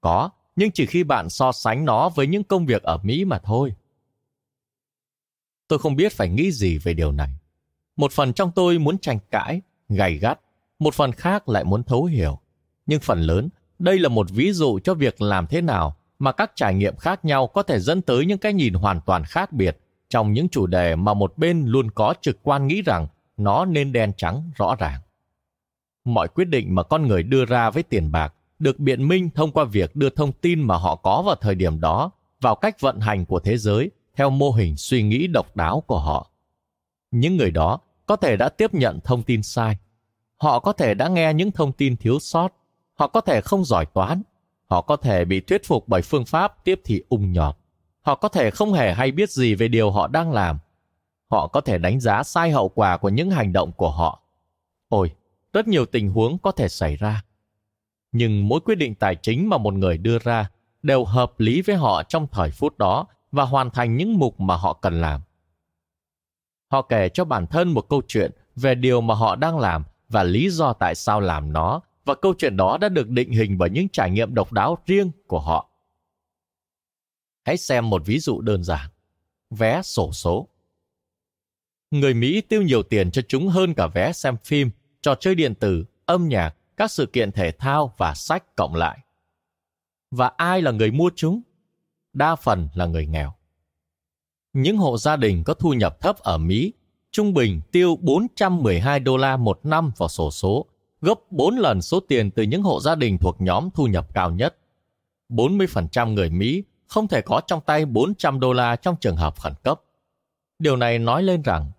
Có, 0.00 0.30
nhưng 0.58 0.70
chỉ 0.70 0.86
khi 0.86 1.04
bạn 1.04 1.28
so 1.28 1.52
sánh 1.52 1.84
nó 1.84 2.08
với 2.08 2.26
những 2.26 2.44
công 2.44 2.66
việc 2.66 2.82
ở 2.82 2.98
Mỹ 3.02 3.24
mà 3.24 3.38
thôi. 3.38 3.72
Tôi 5.68 5.78
không 5.78 5.96
biết 5.96 6.12
phải 6.12 6.28
nghĩ 6.28 6.52
gì 6.52 6.78
về 6.78 6.94
điều 6.94 7.12
này. 7.12 7.28
Một 7.96 8.12
phần 8.12 8.32
trong 8.32 8.52
tôi 8.54 8.78
muốn 8.78 8.98
tranh 8.98 9.18
cãi, 9.30 9.60
gay 9.88 10.14
gắt, 10.14 10.40
một 10.78 10.94
phần 10.94 11.12
khác 11.12 11.48
lại 11.48 11.64
muốn 11.64 11.84
thấu 11.84 12.04
hiểu. 12.04 12.38
Nhưng 12.86 13.00
phần 13.00 13.20
lớn, 13.20 13.48
đây 13.78 13.98
là 13.98 14.08
một 14.08 14.30
ví 14.30 14.52
dụ 14.52 14.78
cho 14.84 14.94
việc 14.94 15.22
làm 15.22 15.46
thế 15.46 15.60
nào 15.60 15.96
mà 16.18 16.32
các 16.32 16.52
trải 16.54 16.74
nghiệm 16.74 16.96
khác 16.96 17.24
nhau 17.24 17.46
có 17.46 17.62
thể 17.62 17.80
dẫn 17.80 18.02
tới 18.02 18.26
những 18.26 18.38
cái 18.38 18.52
nhìn 18.52 18.74
hoàn 18.74 19.00
toàn 19.06 19.24
khác 19.24 19.52
biệt 19.52 19.78
trong 20.08 20.32
những 20.32 20.48
chủ 20.48 20.66
đề 20.66 20.96
mà 20.96 21.14
một 21.14 21.38
bên 21.38 21.66
luôn 21.66 21.90
có 21.90 22.14
trực 22.20 22.38
quan 22.42 22.66
nghĩ 22.66 22.82
rằng 22.82 23.06
nó 23.36 23.64
nên 23.64 23.92
đen 23.92 24.12
trắng 24.16 24.50
rõ 24.56 24.76
ràng. 24.78 25.00
Mọi 26.04 26.28
quyết 26.28 26.44
định 26.44 26.74
mà 26.74 26.82
con 26.82 27.06
người 27.06 27.22
đưa 27.22 27.44
ra 27.44 27.70
với 27.70 27.82
tiền 27.82 28.12
bạc 28.12 28.34
được 28.58 28.78
biện 28.78 29.08
minh 29.08 29.30
thông 29.34 29.52
qua 29.52 29.64
việc 29.64 29.96
đưa 29.96 30.10
thông 30.10 30.32
tin 30.32 30.62
mà 30.62 30.76
họ 30.76 30.96
có 30.96 31.22
vào 31.22 31.34
thời 31.34 31.54
điểm 31.54 31.80
đó 31.80 32.10
vào 32.40 32.54
cách 32.54 32.80
vận 32.80 33.00
hành 33.00 33.24
của 33.24 33.40
thế 33.40 33.58
giới 33.58 33.90
theo 34.16 34.30
mô 34.30 34.50
hình 34.50 34.76
suy 34.76 35.02
nghĩ 35.02 35.26
độc 35.26 35.56
đáo 35.56 35.82
của 35.86 35.98
họ. 35.98 36.30
Những 37.10 37.36
người 37.36 37.50
đó 37.50 37.78
có 38.06 38.16
thể 38.16 38.36
đã 38.36 38.48
tiếp 38.48 38.74
nhận 38.74 39.00
thông 39.04 39.22
tin 39.22 39.42
sai. 39.42 39.76
Họ 40.36 40.60
có 40.60 40.72
thể 40.72 40.94
đã 40.94 41.08
nghe 41.08 41.34
những 41.34 41.50
thông 41.50 41.72
tin 41.72 41.96
thiếu 41.96 42.18
sót. 42.18 42.52
Họ 42.94 43.06
có 43.06 43.20
thể 43.20 43.40
không 43.40 43.64
giỏi 43.64 43.86
toán. 43.86 44.22
Họ 44.70 44.82
có 44.82 44.96
thể 44.96 45.24
bị 45.24 45.40
thuyết 45.40 45.64
phục 45.64 45.88
bởi 45.88 46.02
phương 46.02 46.24
pháp 46.24 46.64
tiếp 46.64 46.80
thị 46.84 47.02
ung 47.08 47.32
nhọt. 47.32 47.56
Họ 48.00 48.14
có 48.14 48.28
thể 48.28 48.50
không 48.50 48.72
hề 48.72 48.94
hay 48.94 49.12
biết 49.12 49.30
gì 49.30 49.54
về 49.54 49.68
điều 49.68 49.90
họ 49.90 50.06
đang 50.06 50.32
làm. 50.32 50.58
Họ 51.30 51.46
có 51.46 51.60
thể 51.60 51.78
đánh 51.78 52.00
giá 52.00 52.22
sai 52.22 52.50
hậu 52.50 52.68
quả 52.68 52.96
của 52.96 53.08
những 53.08 53.30
hành 53.30 53.52
động 53.52 53.72
của 53.72 53.90
họ. 53.90 54.22
Ôi, 54.88 55.10
rất 55.52 55.68
nhiều 55.68 55.86
tình 55.86 56.10
huống 56.10 56.38
có 56.38 56.52
thể 56.52 56.68
xảy 56.68 56.96
ra. 56.96 57.22
Nhưng 58.12 58.48
mỗi 58.48 58.60
quyết 58.60 58.74
định 58.74 58.94
tài 58.94 59.16
chính 59.16 59.48
mà 59.48 59.58
một 59.58 59.74
người 59.74 59.98
đưa 59.98 60.18
ra 60.18 60.50
đều 60.82 61.04
hợp 61.04 61.40
lý 61.40 61.62
với 61.62 61.76
họ 61.76 62.02
trong 62.02 62.26
thời 62.32 62.50
phút 62.50 62.78
đó 62.78 63.06
và 63.32 63.44
hoàn 63.44 63.70
thành 63.70 63.96
những 63.96 64.18
mục 64.18 64.40
mà 64.40 64.56
họ 64.56 64.72
cần 64.72 65.00
làm. 65.00 65.20
Họ 66.68 66.82
kể 66.82 67.08
cho 67.08 67.24
bản 67.24 67.46
thân 67.46 67.68
một 67.68 67.88
câu 67.88 68.02
chuyện 68.08 68.30
về 68.56 68.74
điều 68.74 69.00
mà 69.00 69.14
họ 69.14 69.36
đang 69.36 69.58
làm 69.58 69.84
và 70.08 70.22
lý 70.22 70.50
do 70.50 70.72
tại 70.72 70.94
sao 70.94 71.20
làm 71.20 71.52
nó 71.52 71.80
và 72.04 72.14
câu 72.14 72.34
chuyện 72.38 72.56
đó 72.56 72.78
đã 72.80 72.88
được 72.88 73.08
định 73.08 73.30
hình 73.30 73.58
bởi 73.58 73.70
những 73.70 73.88
trải 73.88 74.10
nghiệm 74.10 74.34
độc 74.34 74.52
đáo 74.52 74.78
riêng 74.86 75.10
của 75.26 75.40
họ. 75.40 75.70
Hãy 77.44 77.56
xem 77.56 77.90
một 77.90 78.02
ví 78.06 78.18
dụ 78.18 78.40
đơn 78.40 78.64
giản. 78.64 78.88
Vé 79.50 79.82
sổ 79.82 80.12
số. 80.12 80.48
Người 81.90 82.14
Mỹ 82.14 82.40
tiêu 82.40 82.62
nhiều 82.62 82.82
tiền 82.82 83.10
cho 83.10 83.22
chúng 83.28 83.48
hơn 83.48 83.74
cả 83.74 83.86
vé 83.86 84.12
xem 84.12 84.36
phim, 84.44 84.70
trò 85.00 85.14
chơi 85.14 85.34
điện 85.34 85.54
tử, 85.54 85.84
âm 86.06 86.28
nhạc, 86.28 86.54
các 86.78 86.90
sự 86.90 87.06
kiện 87.06 87.32
thể 87.32 87.52
thao 87.52 87.94
và 87.96 88.14
sách 88.14 88.56
cộng 88.56 88.74
lại. 88.74 88.98
Và 90.10 90.30
ai 90.36 90.62
là 90.62 90.70
người 90.70 90.90
mua 90.90 91.10
chúng? 91.16 91.40
đa 92.12 92.36
phần 92.36 92.68
là 92.74 92.86
người 92.86 93.06
nghèo. 93.06 93.32
Những 94.52 94.76
hộ 94.76 94.98
gia 94.98 95.16
đình 95.16 95.44
có 95.44 95.54
thu 95.54 95.72
nhập 95.72 96.00
thấp 96.00 96.18
ở 96.18 96.38
Mỹ 96.38 96.72
trung 97.10 97.34
bình 97.34 97.60
tiêu 97.72 97.96
412 98.00 99.00
đô 99.00 99.16
la 99.16 99.36
một 99.36 99.60
năm 99.62 99.92
vào 99.96 100.08
sổ 100.08 100.30
số, 100.30 100.66
gấp 101.00 101.14
4 101.30 101.56
lần 101.56 101.82
số 101.82 102.00
tiền 102.00 102.30
từ 102.30 102.42
những 102.42 102.62
hộ 102.62 102.80
gia 102.80 102.94
đình 102.94 103.18
thuộc 103.18 103.40
nhóm 103.40 103.68
thu 103.74 103.86
nhập 103.86 104.14
cao 104.14 104.30
nhất. 104.30 104.56
40% 105.28 106.12
người 106.12 106.30
Mỹ 106.30 106.64
không 106.86 107.08
thể 107.08 107.20
có 107.20 107.40
trong 107.46 107.60
tay 107.60 107.86
400 107.86 108.40
đô 108.40 108.52
la 108.52 108.76
trong 108.76 108.96
trường 109.00 109.16
hợp 109.16 109.40
khẩn 109.40 109.52
cấp. 109.62 109.80
Điều 110.58 110.76
này 110.76 110.98
nói 110.98 111.22
lên 111.22 111.42
rằng, 111.42 111.70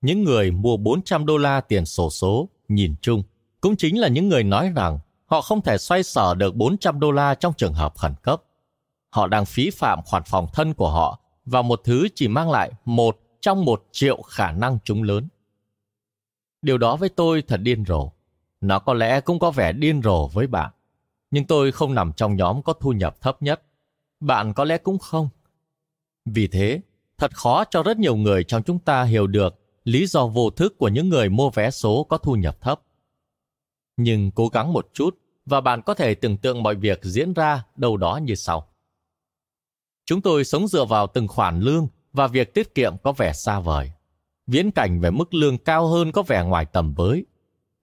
những 0.00 0.24
người 0.24 0.50
mua 0.50 0.76
400 0.76 1.26
đô 1.26 1.36
la 1.36 1.60
tiền 1.60 1.86
sổ 1.86 2.10
số 2.10 2.48
nhìn 2.68 2.94
chung 3.00 3.22
cũng 3.66 3.76
chính 3.76 4.00
là 4.00 4.08
những 4.08 4.28
người 4.28 4.44
nói 4.44 4.72
rằng 4.76 4.98
họ 5.26 5.40
không 5.40 5.60
thể 5.60 5.78
xoay 5.78 6.02
sở 6.02 6.34
được 6.34 6.56
400 6.56 7.00
đô 7.00 7.10
la 7.10 7.34
trong 7.34 7.52
trường 7.56 7.72
hợp 7.72 7.96
khẩn 7.96 8.14
cấp 8.22 8.42
họ 9.10 9.26
đang 9.26 9.44
phí 9.44 9.70
phạm 9.70 10.02
khoản 10.02 10.22
phòng 10.26 10.46
thân 10.52 10.74
của 10.74 10.90
họ 10.90 11.20
vào 11.44 11.62
một 11.62 11.80
thứ 11.84 12.08
chỉ 12.14 12.28
mang 12.28 12.50
lại 12.50 12.72
một 12.84 13.20
trong 13.40 13.64
một 13.64 13.84
triệu 13.92 14.22
khả 14.22 14.52
năng 14.52 14.78
chúng 14.84 15.02
lớn. 15.02 15.28
Điều 16.62 16.78
đó 16.78 16.96
với 16.96 17.08
tôi 17.08 17.42
thật 17.42 17.56
điên 17.56 17.84
rồ. 17.88 18.10
Nó 18.60 18.78
có 18.78 18.94
lẽ 18.94 19.20
cũng 19.20 19.38
có 19.38 19.50
vẻ 19.50 19.72
điên 19.72 20.02
rồ 20.02 20.26
với 20.26 20.46
bạn. 20.46 20.70
Nhưng 21.30 21.44
tôi 21.44 21.72
không 21.72 21.94
nằm 21.94 22.12
trong 22.12 22.36
nhóm 22.36 22.62
có 22.62 22.72
thu 22.72 22.92
nhập 22.92 23.16
thấp 23.20 23.42
nhất. 23.42 23.62
Bạn 24.20 24.54
có 24.54 24.64
lẽ 24.64 24.78
cũng 24.78 24.98
không. 24.98 25.28
Vì 26.24 26.48
thế, 26.48 26.80
thật 27.18 27.34
khó 27.34 27.64
cho 27.64 27.82
rất 27.82 27.98
nhiều 27.98 28.16
người 28.16 28.44
trong 28.44 28.62
chúng 28.62 28.78
ta 28.78 29.02
hiểu 29.02 29.26
được 29.26 29.60
lý 29.84 30.06
do 30.06 30.26
vô 30.26 30.50
thức 30.50 30.78
của 30.78 30.88
những 30.88 31.08
người 31.08 31.28
mua 31.28 31.50
vé 31.50 31.70
số 31.70 32.04
có 32.04 32.18
thu 32.18 32.34
nhập 32.34 32.60
thấp. 32.60 32.80
Nhưng 33.96 34.30
cố 34.30 34.48
gắng 34.48 34.72
một 34.72 34.88
chút 34.92 35.18
và 35.46 35.60
bạn 35.60 35.82
có 35.82 35.94
thể 35.94 36.14
tưởng 36.14 36.36
tượng 36.36 36.62
mọi 36.62 36.74
việc 36.74 37.04
diễn 37.04 37.32
ra 37.32 37.64
đâu 37.76 37.96
đó 37.96 38.20
như 38.22 38.34
sau. 38.34 38.68
Chúng 40.06 40.20
tôi 40.20 40.44
sống 40.44 40.68
dựa 40.68 40.84
vào 40.84 41.06
từng 41.06 41.28
khoản 41.28 41.60
lương 41.60 41.88
và 42.12 42.26
việc 42.26 42.54
tiết 42.54 42.74
kiệm 42.74 42.96
có 43.02 43.12
vẻ 43.12 43.32
xa 43.32 43.60
vời. 43.60 43.92
Viễn 44.46 44.70
cảnh 44.70 45.00
về 45.00 45.10
mức 45.10 45.34
lương 45.34 45.58
cao 45.58 45.86
hơn 45.86 46.12
có 46.12 46.22
vẻ 46.22 46.44
ngoài 46.44 46.66
tầm 46.72 46.94
với. 46.94 47.26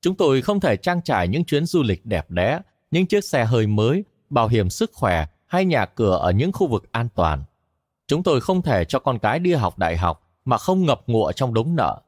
Chúng 0.01 0.15
tôi 0.15 0.41
không 0.41 0.59
thể 0.59 0.77
trang 0.77 1.01
trải 1.01 1.27
những 1.27 1.45
chuyến 1.45 1.65
du 1.65 1.83
lịch 1.83 2.05
đẹp 2.05 2.31
đẽ, 2.31 2.59
những 2.91 3.05
chiếc 3.05 3.23
xe 3.23 3.45
hơi 3.45 3.67
mới, 3.67 4.03
bảo 4.29 4.47
hiểm 4.47 4.69
sức 4.69 4.91
khỏe 4.93 5.25
hay 5.45 5.65
nhà 5.65 5.85
cửa 5.85 6.17
ở 6.17 6.31
những 6.31 6.51
khu 6.51 6.67
vực 6.67 6.91
an 6.91 7.07
toàn. 7.15 7.43
Chúng 8.07 8.23
tôi 8.23 8.41
không 8.41 8.61
thể 8.61 8.85
cho 8.85 8.99
con 8.99 9.19
cái 9.19 9.39
đi 9.39 9.53
học 9.53 9.77
đại 9.77 9.97
học 9.97 10.29
mà 10.45 10.57
không 10.57 10.85
ngập 10.85 11.01
ngụa 11.07 11.31
trong 11.31 11.53
đống 11.53 11.75
nợ. 11.75 12.01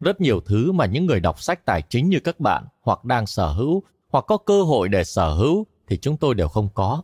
Rất 0.00 0.20
nhiều 0.20 0.40
thứ 0.40 0.72
mà 0.72 0.86
những 0.86 1.06
người 1.06 1.20
đọc 1.20 1.42
sách 1.42 1.64
tài 1.64 1.82
chính 1.82 2.08
như 2.08 2.20
các 2.20 2.40
bạn, 2.40 2.64
hoặc 2.82 3.04
đang 3.04 3.26
sở 3.26 3.52
hữu, 3.52 3.82
hoặc 4.08 4.24
có 4.28 4.36
cơ 4.36 4.62
hội 4.62 4.88
để 4.88 5.04
sở 5.04 5.32
hữu, 5.34 5.66
thì 5.88 5.96
chúng 5.96 6.16
tôi 6.16 6.34
đều 6.34 6.48
không 6.48 6.68
có. 6.74 7.02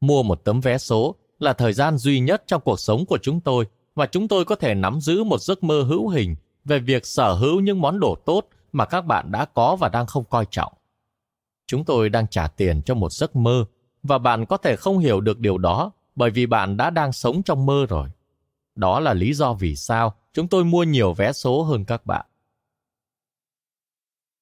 Mua 0.00 0.22
một 0.22 0.44
tấm 0.44 0.60
vé 0.60 0.78
số 0.78 1.14
là 1.38 1.52
thời 1.52 1.72
gian 1.72 1.98
duy 1.98 2.20
nhất 2.20 2.42
trong 2.46 2.62
cuộc 2.64 2.80
sống 2.80 3.06
của 3.06 3.18
chúng 3.22 3.40
tôi, 3.40 3.66
và 3.94 4.06
chúng 4.06 4.28
tôi 4.28 4.44
có 4.44 4.54
thể 4.54 4.74
nắm 4.74 5.00
giữ 5.00 5.24
một 5.24 5.40
giấc 5.40 5.62
mơ 5.62 5.82
hữu 5.82 6.08
hình 6.08 6.36
về 6.64 6.78
việc 6.78 7.06
sở 7.06 7.32
hữu 7.32 7.60
những 7.60 7.80
món 7.80 8.00
đồ 8.00 8.14
tốt 8.26 8.48
mà 8.72 8.84
các 8.84 9.00
bạn 9.00 9.32
đã 9.32 9.44
có 9.44 9.76
và 9.76 9.88
đang 9.88 10.06
không 10.06 10.24
coi 10.24 10.46
trọng. 10.50 10.72
Chúng 11.66 11.84
tôi 11.84 12.08
đang 12.08 12.26
trả 12.26 12.48
tiền 12.48 12.82
cho 12.82 12.94
một 12.94 13.12
giấc 13.12 13.36
mơ, 13.36 13.64
và 14.02 14.18
bạn 14.18 14.46
có 14.46 14.56
thể 14.56 14.76
không 14.76 14.98
hiểu 14.98 15.20
được 15.20 15.38
điều 15.38 15.58
đó 15.58 15.92
bởi 16.16 16.30
vì 16.30 16.46
bạn 16.46 16.76
đã 16.76 16.90
đang 16.90 17.12
sống 17.12 17.42
trong 17.42 17.66
mơ 17.66 17.86
rồi. 17.88 18.08
Đó 18.74 19.00
là 19.00 19.14
lý 19.14 19.32
do 19.32 19.52
vì 19.52 19.76
sao 19.76 20.14
chúng 20.32 20.48
tôi 20.48 20.64
mua 20.64 20.82
nhiều 20.82 21.12
vé 21.12 21.32
số 21.32 21.62
hơn 21.62 21.84
các 21.84 22.06
bạn. 22.06 22.26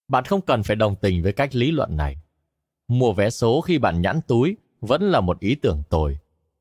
Bạn 0.09 0.25
không 0.25 0.41
cần 0.41 0.63
phải 0.63 0.77
đồng 0.77 0.97
tình 0.97 1.23
với 1.23 1.33
cách 1.33 1.55
lý 1.55 1.71
luận 1.71 1.97
này. 1.97 2.17
Mua 2.89 3.13
vé 3.13 3.31
số 3.31 3.61
khi 3.61 3.79
bạn 3.79 4.03
nhẵn 4.03 4.21
túi 4.27 4.57
vẫn 4.81 5.03
là 5.03 5.21
một 5.21 5.41
ý 5.41 5.55
tưởng 5.55 5.83
tồi, 5.89 6.19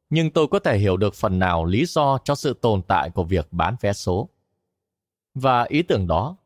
nhưng 0.09 0.32
tôi 0.32 0.47
có 0.47 0.59
thể 0.59 0.78
hiểu 0.78 0.97
được 0.97 1.13
phần 1.13 1.39
nào 1.39 1.65
lý 1.65 1.86
do 1.86 2.18
cho 2.24 2.36
sự 2.36 2.53
tồn 2.53 2.82
tại 2.82 3.09
của 3.09 3.24
việc 3.24 3.47
bán 3.51 3.76
vé 3.82 3.93
số. 3.93 4.30
Và 5.36 5.63
ý 5.63 5.84
tưởng 5.84 6.07
đó, 6.07 6.38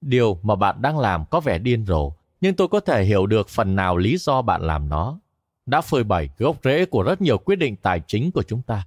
điều 0.00 0.38
mà 0.42 0.54
bạn 0.54 0.82
đang 0.82 0.98
làm 0.98 1.24
có 1.30 1.40
vẻ 1.40 1.58
điên 1.58 1.86
rồ, 1.86 2.12
nhưng 2.40 2.54
tôi 2.54 2.68
có 2.68 2.80
thể 2.80 3.04
hiểu 3.04 3.26
được 3.26 3.48
phần 3.48 3.76
nào 3.76 3.96
lý 3.96 4.16
do 4.16 4.42
bạn 4.42 4.62
làm 4.62 4.88
nó 4.88 5.18
đã 5.66 5.80
phơi 5.80 6.04
bày 6.04 6.30
gốc 6.38 6.56
rễ 6.64 6.86
của 6.86 7.02
rất 7.02 7.20
nhiều 7.20 7.38
quyết 7.38 7.56
định 7.56 7.76
tài 7.76 8.00
chính 8.06 8.30
của 8.30 8.42
chúng 8.42 8.62
ta. 8.62 8.86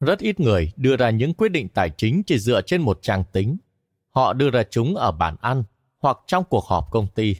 Rất 0.00 0.18
ít 0.18 0.40
người 0.40 0.72
đưa 0.76 0.96
ra 0.96 1.10
những 1.10 1.34
quyết 1.34 1.48
định 1.48 1.68
tài 1.68 1.90
chính 1.90 2.22
chỉ 2.22 2.38
dựa 2.38 2.62
trên 2.62 2.82
một 2.82 2.98
trang 3.02 3.24
tính. 3.32 3.56
Họ 4.10 4.32
đưa 4.32 4.50
ra 4.50 4.62
chúng 4.70 4.96
ở 4.96 5.12
bàn 5.12 5.36
ăn 5.40 5.64
hoặc 5.98 6.18
trong 6.26 6.44
cuộc 6.44 6.64
họp 6.64 6.90
công 6.90 7.06
ty. 7.14 7.36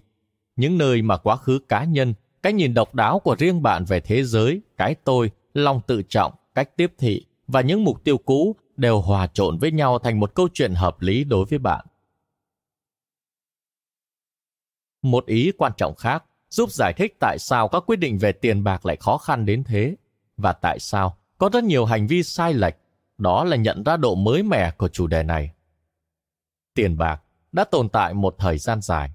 Những 0.57 0.78
nơi 0.78 1.02
mà 1.02 1.16
quá 1.16 1.36
khứ 1.36 1.59
cá 1.68 1.84
nhân, 1.84 2.14
cái 2.42 2.52
nhìn 2.52 2.74
độc 2.74 2.94
đáo 2.94 3.18
của 3.18 3.36
riêng 3.38 3.62
bạn 3.62 3.84
về 3.84 4.00
thế 4.00 4.24
giới, 4.24 4.61
cái 4.76 4.94
tôi, 4.94 5.30
lòng 5.54 5.80
tự 5.86 6.02
trọng, 6.09 6.32
cách 6.54 6.76
tiếp 6.76 6.92
thị 6.98 7.26
và 7.46 7.61
những 7.61 7.84
mục 7.84 8.04
tiêu 8.04 8.18
cũ 8.18 8.57
đều 8.76 9.00
hòa 9.00 9.26
trộn 9.26 9.59
với 9.59 9.72
nhau 9.72 9.98
thành 9.98 10.20
một 10.20 10.34
câu 10.34 10.48
chuyện 10.54 10.74
hợp 10.74 11.00
lý 11.00 11.24
đối 11.24 11.44
với 11.44 11.59
bạn. 11.59 11.86
Một 15.02 15.26
ý 15.26 15.52
quan 15.59 15.72
trọng 15.76 15.94
khác 15.94 16.24
giúp 16.48 16.72
giải 16.72 16.92
thích 16.96 17.16
tại 17.20 17.38
sao 17.38 17.68
các 17.68 17.82
quyết 17.86 17.96
định 17.96 18.18
về 18.18 18.32
tiền 18.32 18.64
bạc 18.64 18.86
lại 18.86 18.96
khó 18.96 19.18
khăn 19.18 19.46
đến 19.46 19.64
thế 19.64 19.96
và 20.36 20.52
tại 20.52 20.78
sao 20.78 21.16
có 21.39 21.51
rất 21.53 21.64
nhiều 21.64 21.84
hành 21.84 22.07
vi 22.07 22.22
sai 22.22 22.55
lệch, 22.55 22.74
đó 23.18 23.45
là 23.45 23.57
nhận 23.57 23.82
ra 23.82 23.97
độ 23.97 24.14
mới 24.14 24.43
mẻ 24.43 24.70
của 24.70 24.89
chủ 24.89 25.07
đề 25.07 25.22
này. 25.22 25.51
Tiền 26.74 26.97
bạc 26.97 27.22
đã 27.53 27.64
tồn 27.64 27.89
tại 27.89 28.14
một 28.14 28.34
thời 28.39 28.59
gian 28.59 28.80
dài. 28.80 29.11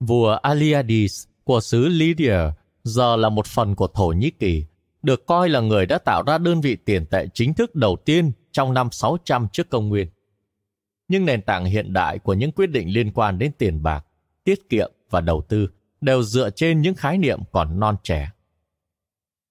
Vua 0.00 0.30
Aliadis 0.42 1.26
của 1.44 1.60
xứ 1.60 1.88
Lydia 1.88 2.38
giờ 2.84 3.16
là 3.16 3.28
một 3.28 3.46
phần 3.46 3.74
của 3.74 3.86
Thổ 3.86 4.06
Nhĩ 4.06 4.30
Kỳ, 4.30 4.64
được 5.02 5.26
coi 5.26 5.48
là 5.48 5.60
người 5.60 5.86
đã 5.86 5.98
tạo 5.98 6.22
ra 6.26 6.38
đơn 6.38 6.60
vị 6.60 6.76
tiền 6.76 7.06
tệ 7.06 7.26
chính 7.34 7.54
thức 7.54 7.74
đầu 7.74 7.96
tiên 8.04 8.32
trong 8.52 8.74
năm 8.74 8.90
600 8.90 9.48
trước 9.52 9.70
công 9.70 9.88
nguyên. 9.88 10.08
Nhưng 11.08 11.24
nền 11.24 11.42
tảng 11.42 11.64
hiện 11.64 11.92
đại 11.92 12.18
của 12.18 12.34
những 12.34 12.52
quyết 12.52 12.66
định 12.66 12.88
liên 12.88 13.12
quan 13.12 13.38
đến 13.38 13.52
tiền 13.58 13.82
bạc, 13.82 14.06
tiết 14.44 14.68
kiệm 14.68 14.92
và 15.10 15.20
đầu 15.20 15.42
tư 15.48 15.68
đều 16.00 16.22
dựa 16.22 16.50
trên 16.50 16.80
những 16.80 16.94
khái 16.94 17.18
niệm 17.18 17.40
còn 17.52 17.80
non 17.80 17.96
trẻ. 18.02 18.30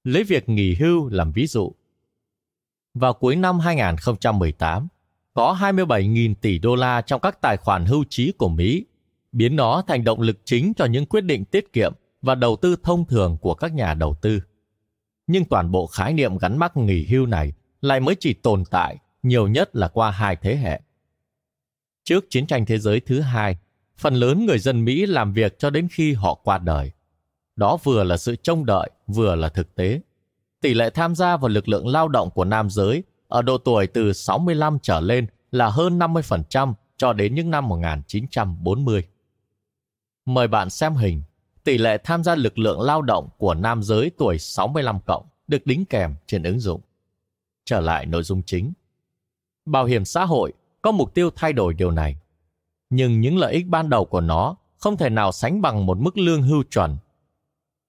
Lấy 0.08 0.24
việc 0.24 0.50
nghỉ 0.50 0.76
hưu 0.76 1.10
làm 1.10 1.32
ví 1.32 1.48
dụ. 1.48 1.72
Vào 2.94 3.14
cuối 3.14 3.36
năm 3.36 3.60
2018, 3.60 4.88
có 5.34 5.58
27.000 5.60 6.36
tỷ 6.42 6.60
đô 6.60 6.76
la 6.76 7.02
trong 7.02 7.22
các 7.22 7.42
tài 7.42 7.58
khoản 7.58 7.86
hưu 7.86 8.04
trí 8.10 8.32
của 8.32 8.50
Mỹ, 8.50 8.86
biến 9.32 9.56
nó 9.56 9.84
thành 9.88 10.04
động 10.04 10.22
lực 10.22 10.38
chính 10.46 10.74
cho 10.74 10.86
những 10.86 11.06
quyết 11.06 11.22
định 11.22 11.46
tiết 11.46 11.74
kiệm 11.74 11.94
và 12.22 12.36
đầu 12.36 12.56
tư 12.56 12.76
thông 12.84 13.06
thường 13.06 13.38
của 13.42 13.54
các 13.54 13.74
nhà 13.74 13.94
đầu 13.94 14.16
tư. 14.22 14.40
Nhưng 15.28 15.46
toàn 15.46 15.72
bộ 15.72 15.88
khái 15.88 16.14
niệm 16.14 16.38
gắn 16.38 16.58
mắc 16.58 16.78
nghỉ 16.78 17.06
hưu 17.06 17.26
này 17.26 17.54
lại 17.82 18.00
mới 18.00 18.16
chỉ 18.20 18.34
tồn 18.34 18.64
tại 18.72 18.98
nhiều 19.24 19.48
nhất 19.48 19.76
là 19.76 19.88
qua 19.88 20.12
hai 20.12 20.36
thế 20.36 20.56
hệ. 20.56 20.82
Trước 22.04 22.26
chiến 22.30 22.48
tranh 22.48 22.66
thế 22.66 22.78
giới 22.78 23.00
thứ 23.00 23.20
hai, 23.20 23.58
phần 23.98 24.14
lớn 24.14 24.46
người 24.46 24.60
dân 24.60 24.86
Mỹ 24.86 25.06
làm 25.06 25.34
việc 25.34 25.60
cho 25.60 25.70
đến 25.70 25.88
khi 25.92 26.14
họ 26.14 26.34
qua 26.34 26.58
đời. 26.58 26.92
Đó 27.58 27.78
vừa 27.84 28.04
là 28.04 28.18
sự 28.18 28.36
trông 28.36 28.66
đợi, 28.66 28.90
vừa 29.08 29.36
là 29.36 29.50
thực 29.50 29.76
tế. 29.76 30.02
Tỷ 30.62 30.74
lệ 30.74 30.90
tham 30.90 31.16
gia 31.16 31.38
vào 31.38 31.50
lực 31.50 31.70
lượng 31.70 31.88
lao 31.88 32.08
động 32.08 32.30
của 32.30 32.46
nam 32.46 32.70
giới 32.70 33.04
ở 33.28 33.42
độ 33.42 33.58
tuổi 33.58 33.88
từ 33.88 34.14
65 34.14 34.78
trở 34.82 35.00
lên 35.00 35.28
là 35.52 35.70
hơn 35.70 36.00
50% 36.00 36.74
cho 36.98 37.14
đến 37.14 37.36
những 37.36 37.52
năm 37.52 37.68
1940. 37.68 39.04
Mời 40.26 40.48
bạn 40.48 40.70
xem 40.70 40.96
hình, 40.96 41.24
tỷ 41.64 41.78
lệ 41.78 41.98
tham 42.04 42.24
gia 42.24 42.36
lực 42.36 42.60
lượng 42.60 42.82
lao 42.82 43.02
động 43.02 43.30
của 43.38 43.54
nam 43.54 43.84
giới 43.84 44.12
tuổi 44.18 44.40
65 44.40 45.00
cộng 45.06 45.26
được 45.48 45.66
đính 45.66 45.86
kèm 45.86 46.16
trên 46.28 46.44
ứng 46.44 46.60
dụng. 46.60 46.82
Trở 47.66 47.82
lại 47.82 48.06
nội 48.06 48.24
dung 48.24 48.44
chính. 48.44 48.74
Bảo 49.66 49.86
hiểm 49.86 50.06
xã 50.06 50.26
hội 50.26 50.54
có 50.82 50.92
mục 50.92 51.14
tiêu 51.14 51.30
thay 51.36 51.54
đổi 51.54 51.74
điều 51.74 51.92
này 51.92 52.16
nhưng 52.90 53.22
những 53.22 53.38
lợi 53.38 53.54
ích 53.54 53.68
ban 53.68 53.90
đầu 53.90 54.06
của 54.06 54.22
nó 54.22 54.56
không 54.78 54.98
thể 54.98 55.10
nào 55.10 55.32
sánh 55.32 55.62
bằng 55.62 55.86
một 55.86 55.98
mức 56.00 56.18
lương 56.18 56.44
hưu 56.44 56.64
chuẩn. 56.64 56.98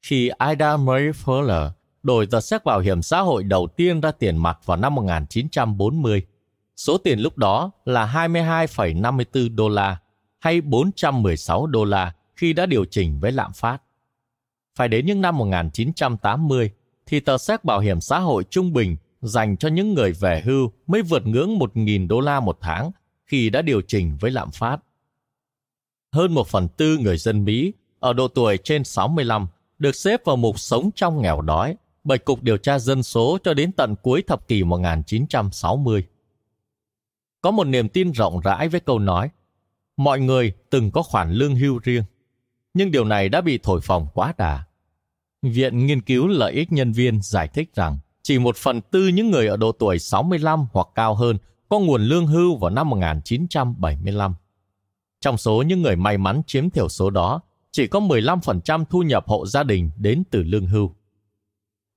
Khi 0.02 0.30
Ida 0.50 0.76
Marie 0.76 1.10
Fuller 1.10 1.70
đổi 2.02 2.26
tờ 2.26 2.40
xét 2.40 2.64
bảo 2.64 2.80
hiểm 2.80 3.02
xã 3.02 3.20
hội 3.20 3.44
đầu 3.44 3.68
tiên 3.76 4.00
ra 4.00 4.12
tiền 4.12 4.36
mặt 4.36 4.58
vào 4.64 4.76
năm 4.76 4.94
1940, 4.94 6.22
số 6.76 6.98
tiền 6.98 7.18
lúc 7.18 7.38
đó 7.38 7.70
là 7.84 8.06
22,54 8.06 9.54
đô 9.54 9.68
la 9.68 9.98
hay 10.38 10.60
416 10.60 11.66
đô 11.66 11.84
la 11.84 12.14
khi 12.36 12.52
đã 12.52 12.66
điều 12.66 12.84
chỉnh 12.84 13.20
với 13.20 13.32
lạm 13.32 13.52
phát. 13.52 13.82
Phải 14.76 14.88
đến 14.88 15.06
những 15.06 15.20
năm 15.20 15.38
1980 15.38 16.70
thì 17.06 17.20
tờ 17.20 17.38
xét 17.38 17.64
bảo 17.64 17.80
hiểm 17.80 18.00
xã 18.00 18.18
hội 18.18 18.44
trung 18.50 18.72
bình 18.72 18.96
dành 19.20 19.56
cho 19.56 19.68
những 19.68 19.94
người 19.94 20.12
về 20.12 20.42
hưu 20.44 20.72
mới 20.86 21.02
vượt 21.02 21.26
ngưỡng 21.26 21.58
1.000 21.58 22.08
đô 22.08 22.20
la 22.20 22.40
một 22.40 22.58
tháng 22.60 22.90
khi 23.26 23.50
đã 23.50 23.62
điều 23.62 23.80
chỉnh 23.80 24.16
với 24.20 24.30
lạm 24.30 24.50
phát 24.50 24.80
hơn 26.12 26.34
một 26.34 26.48
phần 26.48 26.68
tư 26.68 26.98
người 26.98 27.18
dân 27.18 27.44
Mỹ 27.44 27.72
ở 28.00 28.12
độ 28.12 28.28
tuổi 28.28 28.58
trên 28.58 28.84
65 28.84 29.46
được 29.78 29.96
xếp 29.96 30.24
vào 30.24 30.36
mục 30.36 30.58
sống 30.58 30.90
trong 30.94 31.22
nghèo 31.22 31.40
đói 31.40 31.76
bởi 32.04 32.18
Cục 32.18 32.42
Điều 32.42 32.56
tra 32.56 32.78
Dân 32.78 33.02
số 33.02 33.38
cho 33.44 33.54
đến 33.54 33.72
tận 33.72 33.94
cuối 34.02 34.22
thập 34.22 34.48
kỷ 34.48 34.64
1960. 34.64 36.04
Có 37.40 37.50
một 37.50 37.64
niềm 37.64 37.88
tin 37.88 38.10
rộng 38.10 38.40
rãi 38.40 38.68
với 38.68 38.80
câu 38.80 38.98
nói 38.98 39.30
mọi 39.98 40.20
người 40.20 40.52
từng 40.70 40.90
có 40.90 41.02
khoản 41.02 41.32
lương 41.32 41.56
hưu 41.56 41.78
riêng, 41.78 42.04
nhưng 42.74 42.90
điều 42.90 43.04
này 43.04 43.28
đã 43.28 43.40
bị 43.40 43.58
thổi 43.62 43.80
phồng 43.80 44.06
quá 44.14 44.34
đà. 44.38 44.64
Viện 45.42 45.86
Nghiên 45.86 46.00
cứu 46.00 46.26
Lợi 46.26 46.52
ích 46.52 46.72
Nhân 46.72 46.92
viên 46.92 47.22
giải 47.22 47.48
thích 47.48 47.74
rằng 47.74 47.98
chỉ 48.22 48.38
một 48.38 48.56
phần 48.56 48.80
tư 48.80 49.08
những 49.08 49.30
người 49.30 49.46
ở 49.46 49.56
độ 49.56 49.72
tuổi 49.72 49.98
65 49.98 50.66
hoặc 50.72 50.86
cao 50.94 51.14
hơn 51.14 51.38
có 51.68 51.78
nguồn 51.78 52.02
lương 52.02 52.26
hưu 52.26 52.56
vào 52.56 52.70
năm 52.70 52.90
1975. 52.90 54.34
Trong 55.20 55.36
số 55.36 55.62
những 55.62 55.82
người 55.82 55.96
may 55.96 56.18
mắn 56.18 56.42
chiếm 56.46 56.70
thiểu 56.70 56.88
số 56.88 57.10
đó, 57.10 57.40
chỉ 57.78 57.86
có 57.86 58.00
15% 58.00 58.84
thu 58.84 59.02
nhập 59.02 59.24
hộ 59.26 59.46
gia 59.46 59.62
đình 59.62 59.90
đến 59.96 60.22
từ 60.30 60.42
lương 60.42 60.66
hưu. 60.66 60.94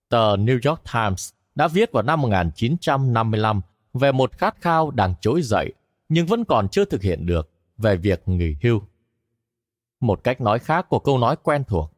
Tờ 0.09 0.35
New 0.35 0.69
York 0.69 0.81
Times 0.93 1.29
đã 1.55 1.67
viết 1.67 1.91
vào 1.91 2.03
năm 2.03 2.21
1955 2.21 3.61
về 3.93 4.11
một 4.11 4.31
khát 4.37 4.61
khao 4.61 4.91
đang 4.91 5.13
trỗi 5.21 5.41
dậy 5.41 5.73
nhưng 6.09 6.25
vẫn 6.25 6.45
còn 6.45 6.67
chưa 6.69 6.85
thực 6.85 7.01
hiện 7.01 7.25
được 7.25 7.51
về 7.77 7.97
việc 7.97 8.23
nghỉ 8.25 8.55
hưu. 8.63 8.81
Một 9.99 10.23
cách 10.23 10.41
nói 10.41 10.59
khác 10.59 10.89
của 10.89 10.99
câu 10.99 11.17
nói 11.17 11.35
quen 11.43 11.63
thuộc. 11.67 11.93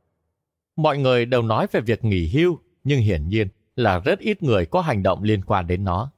Mọi 0.75 0.97
người 0.97 1.25
đều 1.25 1.41
nói 1.41 1.67
về 1.71 1.81
việc 1.81 2.03
nghỉ 2.03 2.27
hưu, 2.27 2.59
nhưng 2.83 3.01
hiển 3.01 3.27
nhiên 3.27 3.47
là 3.75 3.99
rất 3.99 4.19
ít 4.19 4.43
người 4.43 4.65
có 4.65 4.81
hành 4.81 5.03
động 5.03 5.23
liên 5.23 5.41
quan 5.45 5.67
đến 5.67 5.83
nó. 5.83 6.11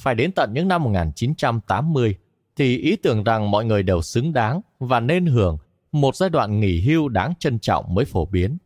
Phải 0.00 0.14
đến 0.14 0.32
tận 0.32 0.52
những 0.54 0.68
năm 0.68 0.82
1980 0.82 2.16
thì 2.56 2.78
ý 2.78 2.96
tưởng 2.96 3.24
rằng 3.24 3.50
mọi 3.50 3.64
người 3.64 3.82
đều 3.82 4.02
xứng 4.02 4.32
đáng 4.32 4.60
và 4.78 5.00
nên 5.00 5.26
hưởng 5.26 5.58
một 5.92 6.16
giai 6.16 6.30
đoạn 6.30 6.60
nghỉ 6.60 6.80
hưu 6.80 7.08
đáng 7.08 7.34
trân 7.38 7.58
trọng 7.58 7.94
mới 7.94 8.04
phổ 8.04 8.26
biến. 8.26 8.58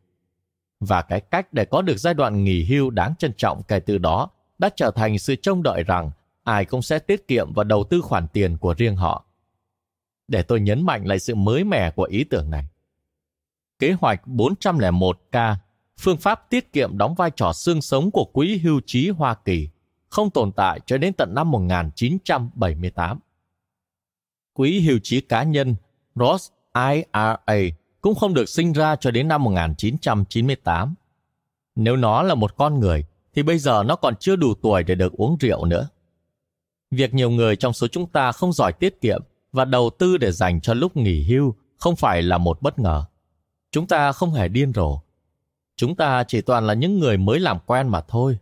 Và 0.80 1.02
cái 1.02 1.20
cách 1.20 1.52
để 1.52 1.64
có 1.64 1.82
được 1.82 1.96
giai 1.96 2.14
đoạn 2.14 2.44
nghỉ 2.44 2.64
hưu 2.64 2.90
đáng 2.90 3.14
trân 3.18 3.32
trọng 3.36 3.62
kể 3.62 3.80
từ 3.80 3.98
đó 3.98 4.30
đã 4.58 4.70
trở 4.76 4.90
thành 4.90 5.18
sự 5.18 5.36
trông 5.36 5.62
đợi 5.62 5.82
rằng 5.82 6.10
ai 6.42 6.64
cũng 6.64 6.82
sẽ 6.82 6.98
tiết 6.98 7.28
kiệm 7.28 7.52
và 7.52 7.64
đầu 7.64 7.84
tư 7.90 8.00
khoản 8.00 8.28
tiền 8.28 8.56
của 8.58 8.74
riêng 8.74 8.96
họ. 8.96 9.26
Để 10.28 10.42
tôi 10.42 10.60
nhấn 10.60 10.86
mạnh 10.86 11.06
lại 11.06 11.18
sự 11.18 11.34
mới 11.34 11.64
mẻ 11.64 11.90
của 11.90 12.04
ý 12.04 12.24
tưởng 12.24 12.50
này. 12.50 12.64
kế 13.78 13.92
hoạch 13.92 14.22
401K, 14.26 15.54
phương 16.00 16.16
pháp 16.16 16.50
tiết 16.50 16.72
kiệm 16.72 16.98
đóng 16.98 17.14
vai 17.14 17.30
trò 17.36 17.52
xương 17.52 17.82
sống 17.82 18.10
của 18.10 18.24
Quỹ 18.24 18.58
hưu 18.58 18.80
trí 18.86 19.08
Hoa 19.08 19.34
Kỳ, 19.34 19.68
không 20.08 20.30
tồn 20.30 20.52
tại 20.52 20.80
cho 20.86 20.98
đến 20.98 21.12
tận 21.12 21.34
năm 21.34 21.50
1978. 21.50 23.18
Quỹ 24.52 24.80
hưu 24.80 24.98
trí 25.02 25.20
cá 25.20 25.42
nhân 25.42 25.74
Roth 26.14 26.52
IRA 26.74 27.36
cũng 28.00 28.14
không 28.14 28.34
được 28.34 28.48
sinh 28.48 28.72
ra 28.72 28.96
cho 28.96 29.10
đến 29.10 29.28
năm 29.28 29.44
1998. 29.44 30.94
Nếu 31.74 31.96
nó 31.96 32.22
là 32.22 32.34
một 32.34 32.56
con 32.56 32.80
người, 32.80 33.04
thì 33.34 33.42
bây 33.42 33.58
giờ 33.58 33.82
nó 33.86 33.96
còn 33.96 34.16
chưa 34.16 34.36
đủ 34.36 34.54
tuổi 34.54 34.82
để 34.82 34.94
được 34.94 35.12
uống 35.12 35.36
rượu 35.40 35.64
nữa. 35.64 35.88
Việc 36.90 37.14
nhiều 37.14 37.30
người 37.30 37.56
trong 37.56 37.72
số 37.72 37.86
chúng 37.86 38.06
ta 38.06 38.32
không 38.32 38.52
giỏi 38.52 38.72
tiết 38.72 39.00
kiệm 39.00 39.22
và 39.52 39.64
đầu 39.64 39.90
tư 39.98 40.16
để 40.16 40.32
dành 40.32 40.60
cho 40.60 40.74
lúc 40.74 40.96
nghỉ 40.96 41.24
hưu 41.24 41.54
không 41.76 41.96
phải 41.96 42.22
là 42.22 42.38
một 42.38 42.62
bất 42.62 42.78
ngờ. 42.78 43.04
Chúng 43.70 43.86
ta 43.86 44.12
không 44.12 44.32
hề 44.32 44.48
điên 44.48 44.72
rồ. 44.74 45.00
Chúng 45.76 45.96
ta 45.96 46.24
chỉ 46.24 46.40
toàn 46.40 46.66
là 46.66 46.74
những 46.74 46.98
người 46.98 47.16
mới 47.16 47.40
làm 47.40 47.58
quen 47.66 47.88
mà 47.88 48.00
thôi. 48.00 48.38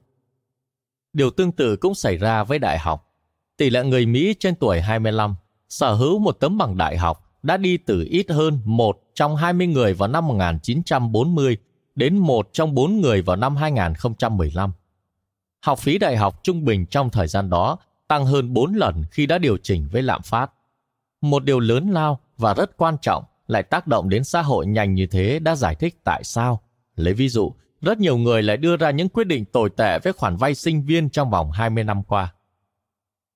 Điều 1.12 1.30
tương 1.30 1.52
tự 1.52 1.76
cũng 1.76 1.94
xảy 1.94 2.16
ra 2.16 2.44
với 2.44 2.58
đại 2.58 2.78
học. 2.78 3.14
Tỷ 3.56 3.70
lệ 3.70 3.84
người 3.84 4.06
Mỹ 4.06 4.34
trên 4.38 4.54
tuổi 4.54 4.80
25 4.80 5.34
sở 5.68 5.94
hữu 5.94 6.18
một 6.18 6.32
tấm 6.32 6.58
bằng 6.58 6.76
đại 6.76 6.96
học 6.96 7.29
đã 7.42 7.56
đi 7.56 7.76
từ 7.76 8.06
ít 8.10 8.30
hơn 8.30 8.60
một 8.64 9.00
trong 9.14 9.36
20 9.36 9.66
người 9.66 9.94
vào 9.94 10.08
năm 10.08 10.28
1940 10.28 11.56
đến 11.94 12.18
một 12.18 12.48
trong 12.52 12.74
bốn 12.74 13.00
người 13.00 13.22
vào 13.22 13.36
năm 13.36 13.56
2015. 13.56 14.72
Học 15.60 15.78
phí 15.78 15.98
đại 15.98 16.16
học 16.16 16.40
trung 16.42 16.64
bình 16.64 16.86
trong 16.86 17.10
thời 17.10 17.28
gian 17.28 17.50
đó 17.50 17.78
tăng 18.08 18.26
hơn 18.26 18.52
4 18.52 18.74
lần 18.74 19.02
khi 19.10 19.26
đã 19.26 19.38
điều 19.38 19.56
chỉnh 19.56 19.88
với 19.92 20.02
lạm 20.02 20.22
phát. 20.22 20.50
Một 21.20 21.44
điều 21.44 21.60
lớn 21.60 21.90
lao 21.90 22.20
và 22.36 22.54
rất 22.54 22.76
quan 22.76 22.96
trọng 23.02 23.24
lại 23.46 23.62
tác 23.62 23.86
động 23.86 24.08
đến 24.08 24.24
xã 24.24 24.42
hội 24.42 24.66
nhanh 24.66 24.94
như 24.94 25.06
thế 25.06 25.38
đã 25.38 25.56
giải 25.56 25.74
thích 25.74 26.00
tại 26.04 26.24
sao. 26.24 26.60
Lấy 26.96 27.14
ví 27.14 27.28
dụ, 27.28 27.52
rất 27.80 27.98
nhiều 27.98 28.16
người 28.16 28.42
lại 28.42 28.56
đưa 28.56 28.76
ra 28.76 28.90
những 28.90 29.08
quyết 29.08 29.24
định 29.24 29.44
tồi 29.44 29.70
tệ 29.76 29.98
với 29.98 30.12
khoản 30.12 30.36
vay 30.36 30.54
sinh 30.54 30.82
viên 30.82 31.10
trong 31.10 31.30
vòng 31.30 31.50
20 31.50 31.84
năm 31.84 32.02
qua. 32.02 32.34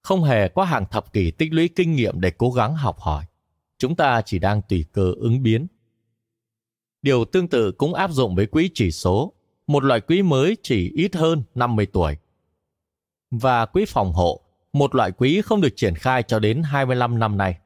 Không 0.02 0.24
hề 0.24 0.48
có 0.48 0.64
hàng 0.64 0.86
thập 0.90 1.12
kỷ 1.12 1.30
tích 1.30 1.52
lũy 1.52 1.68
kinh 1.76 1.92
nghiệm 1.92 2.20
để 2.20 2.30
cố 2.30 2.50
gắng 2.50 2.76
học 2.76 2.98
hỏi. 2.98 3.24
Chúng 3.84 3.96
ta 3.96 4.22
chỉ 4.24 4.38
đang 4.38 4.62
tùy 4.68 4.84
cơ 4.92 5.12
ứng 5.16 5.42
biến. 5.42 5.66
Điều 7.02 7.24
tương 7.24 7.48
tự 7.48 7.72
cũng 7.72 7.94
áp 7.94 8.10
dụng 8.10 8.34
với 8.34 8.46
quỹ 8.46 8.70
chỉ 8.74 8.90
số, 8.90 9.32
một 9.66 9.84
loại 9.84 10.00
quỹ 10.00 10.22
mới 10.22 10.56
chỉ 10.62 10.92
ít 10.94 11.16
hơn 11.16 11.42
50 11.54 11.86
tuổi. 11.86 12.16
Và 13.30 13.66
quỹ 13.66 13.84
phòng 13.84 14.12
hộ, 14.12 14.40
một 14.72 14.94
loại 14.94 15.12
quỹ 15.12 15.42
không 15.42 15.60
được 15.60 15.76
triển 15.76 15.94
khai 15.94 16.22
cho 16.22 16.38
đến 16.38 16.62
25 16.62 17.18
năm 17.18 17.38
nay. 17.38 17.58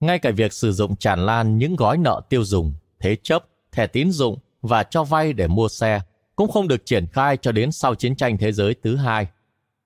Ngay 0.00 0.18
cả 0.18 0.30
việc 0.30 0.52
sử 0.52 0.72
dụng 0.72 0.96
tràn 0.96 1.26
lan 1.26 1.58
những 1.58 1.76
gói 1.76 1.98
nợ 1.98 2.22
tiêu 2.28 2.44
dùng, 2.44 2.72
thế 3.00 3.16
chấp, 3.22 3.44
thẻ 3.72 3.86
tín 3.86 4.10
dụng 4.10 4.38
và 4.62 4.82
cho 4.82 5.04
vay 5.04 5.32
để 5.32 5.46
mua 5.46 5.68
xe 5.68 6.00
cũng 6.36 6.50
không 6.50 6.68
được 6.68 6.86
triển 6.86 7.06
khai 7.06 7.36
cho 7.36 7.52
đến 7.52 7.72
sau 7.72 7.94
chiến 7.94 8.16
tranh 8.16 8.38
thế 8.38 8.52
giới 8.52 8.74
thứ 8.82 8.96
hai, 8.96 9.26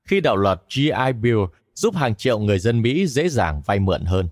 khi 0.05 0.21
đạo 0.21 0.37
luật 0.37 0.63
GI 0.69 1.13
Bill 1.21 1.41
giúp 1.75 1.95
hàng 1.97 2.15
triệu 2.15 2.39
người 2.39 2.59
dân 2.59 2.83
Mỹ 2.83 3.07
dễ 3.07 3.29
dàng 3.29 3.63
vay 3.67 3.81
mượn 3.81 4.05
hơn. 4.05 4.29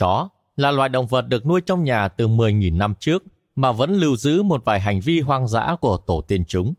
Chó 0.00 0.28
là 0.56 0.70
loài 0.70 0.88
động 0.88 1.06
vật 1.06 1.28
được 1.28 1.46
nuôi 1.46 1.60
trong 1.60 1.84
nhà 1.84 2.08
từ 2.08 2.28
10.000 2.28 2.76
năm 2.76 2.94
trước 3.00 3.24
mà 3.56 3.72
vẫn 3.72 3.92
lưu 3.92 4.16
giữ 4.16 4.42
một 4.42 4.64
vài 4.64 4.80
hành 4.80 5.00
vi 5.00 5.20
hoang 5.20 5.48
dã 5.48 5.76
của 5.80 5.96
tổ 5.96 6.20
tiên 6.20 6.44
chúng. 6.48 6.74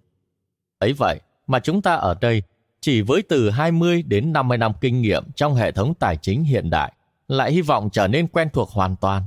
Ấy 0.79 0.93
vậy 0.93 1.19
mà 1.47 1.59
chúng 1.59 1.81
ta 1.81 1.95
ở 1.95 2.15
đây 2.21 2.43
chỉ 2.81 3.01
với 3.01 3.21
từ 3.21 3.49
20 3.49 4.03
đến 4.03 4.33
50 4.33 4.57
năm 4.57 4.71
kinh 4.81 5.01
nghiệm 5.01 5.31
trong 5.35 5.55
hệ 5.55 5.71
thống 5.71 5.93
tài 5.93 6.17
chính 6.17 6.43
hiện 6.43 6.69
đại 6.69 6.93
lại 7.27 7.51
hy 7.51 7.61
vọng 7.61 7.89
trở 7.89 8.07
nên 8.07 8.27
quen 8.27 8.49
thuộc 8.53 8.69
hoàn 8.69 8.95
toàn. 8.95 9.23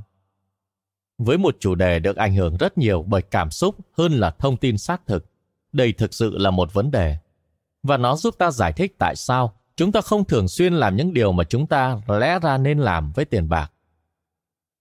Với 1.18 1.38
một 1.38 1.56
chủ 1.60 1.74
đề 1.74 1.98
được 1.98 2.16
ảnh 2.16 2.34
hưởng 2.34 2.56
rất 2.56 2.78
nhiều 2.78 3.04
bởi 3.08 3.22
cảm 3.22 3.50
xúc 3.50 3.76
hơn 3.98 4.12
là 4.12 4.30
thông 4.30 4.56
tin 4.56 4.78
xác 4.78 5.06
thực, 5.06 5.26
đây 5.72 5.92
thực 5.92 6.14
sự 6.14 6.38
là 6.38 6.50
một 6.50 6.74
vấn 6.74 6.90
đề. 6.90 7.16
Và 7.82 7.96
nó 7.96 8.16
giúp 8.16 8.34
ta 8.38 8.50
giải 8.50 8.72
thích 8.72 8.94
tại 8.98 9.16
sao 9.16 9.54
chúng 9.76 9.92
ta 9.92 10.00
không 10.00 10.24
thường 10.24 10.48
xuyên 10.48 10.74
làm 10.74 10.96
những 10.96 11.14
điều 11.14 11.32
mà 11.32 11.44
chúng 11.44 11.66
ta 11.66 12.00
lẽ 12.06 12.38
ra 12.42 12.58
nên 12.58 12.78
làm 12.78 13.12
với 13.12 13.24
tiền 13.24 13.48
bạc. 13.48 13.71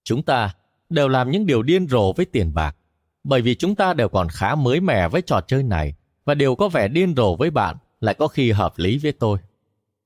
Chúng 0.04 0.24
ta 0.24 0.54
đều 0.90 1.08
làm 1.08 1.32
những 1.32 1.46
điều 1.46 1.62
điên 1.62 1.88
rồ 1.88 2.14
với 2.14 2.26
tiền 2.26 2.54
bạc, 2.54 2.76
bởi 3.24 3.42
vì 3.42 3.56
chúng 3.56 3.76
ta 3.76 3.94
đều 3.94 4.10
còn 4.10 4.28
khá 4.30 4.56
mới 4.56 4.80
mẻ 4.80 5.08
với 5.08 5.22
trò 5.22 5.42
chơi 5.48 5.64
này 5.64 5.96
và 6.26 6.34
điều 6.34 6.56
có 6.56 6.70
vẻ 6.70 6.88
điên 6.88 7.16
rồ 7.18 7.36
với 7.36 7.52
bạn 7.52 7.78
lại 8.00 8.16
có 8.16 8.28
khi 8.28 8.52
hợp 8.52 8.74
lý 8.78 8.98
với 8.98 9.12
tôi. 9.12 9.38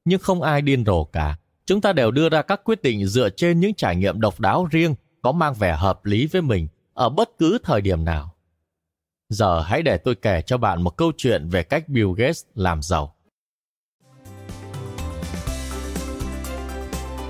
Nhưng 0.06 0.20
không 0.20 0.42
ai 0.42 0.62
điên 0.62 0.86
rồ 0.86 1.04
cả. 1.04 1.38
Chúng 1.66 1.82
ta 1.82 1.94
đều 1.94 2.12
đưa 2.12 2.30
ra 2.30 2.42
các 2.42 2.62
quyết 2.64 2.82
định 2.82 3.06
dựa 3.06 3.30
trên 3.30 3.60
những 3.60 3.74
trải 3.74 3.96
nghiệm 3.96 4.22
độc 4.22 4.40
đáo 4.40 4.68
riêng 4.72 4.96
có 5.22 5.32
mang 5.32 5.54
vẻ 5.54 5.76
hợp 5.76 6.06
lý 6.06 6.28
với 6.28 6.42
mình 6.42 6.68
ở 6.94 7.10
bất 7.10 7.30
cứ 7.38 7.58
thời 7.64 7.82
điểm 7.82 8.06
nào. 8.06 8.36
Giờ 9.30 9.62
hãy 9.62 9.82
để 9.82 9.98
tôi 9.98 10.16
kể 10.16 10.42
cho 10.42 10.58
bạn 10.58 10.82
một 10.82 10.98
câu 10.98 11.12
chuyện 11.18 11.50
về 11.50 11.64
cách 11.64 11.90
Bill 11.90 12.10
Gates 12.18 12.44
làm 12.56 12.82
giàu. 12.82 13.15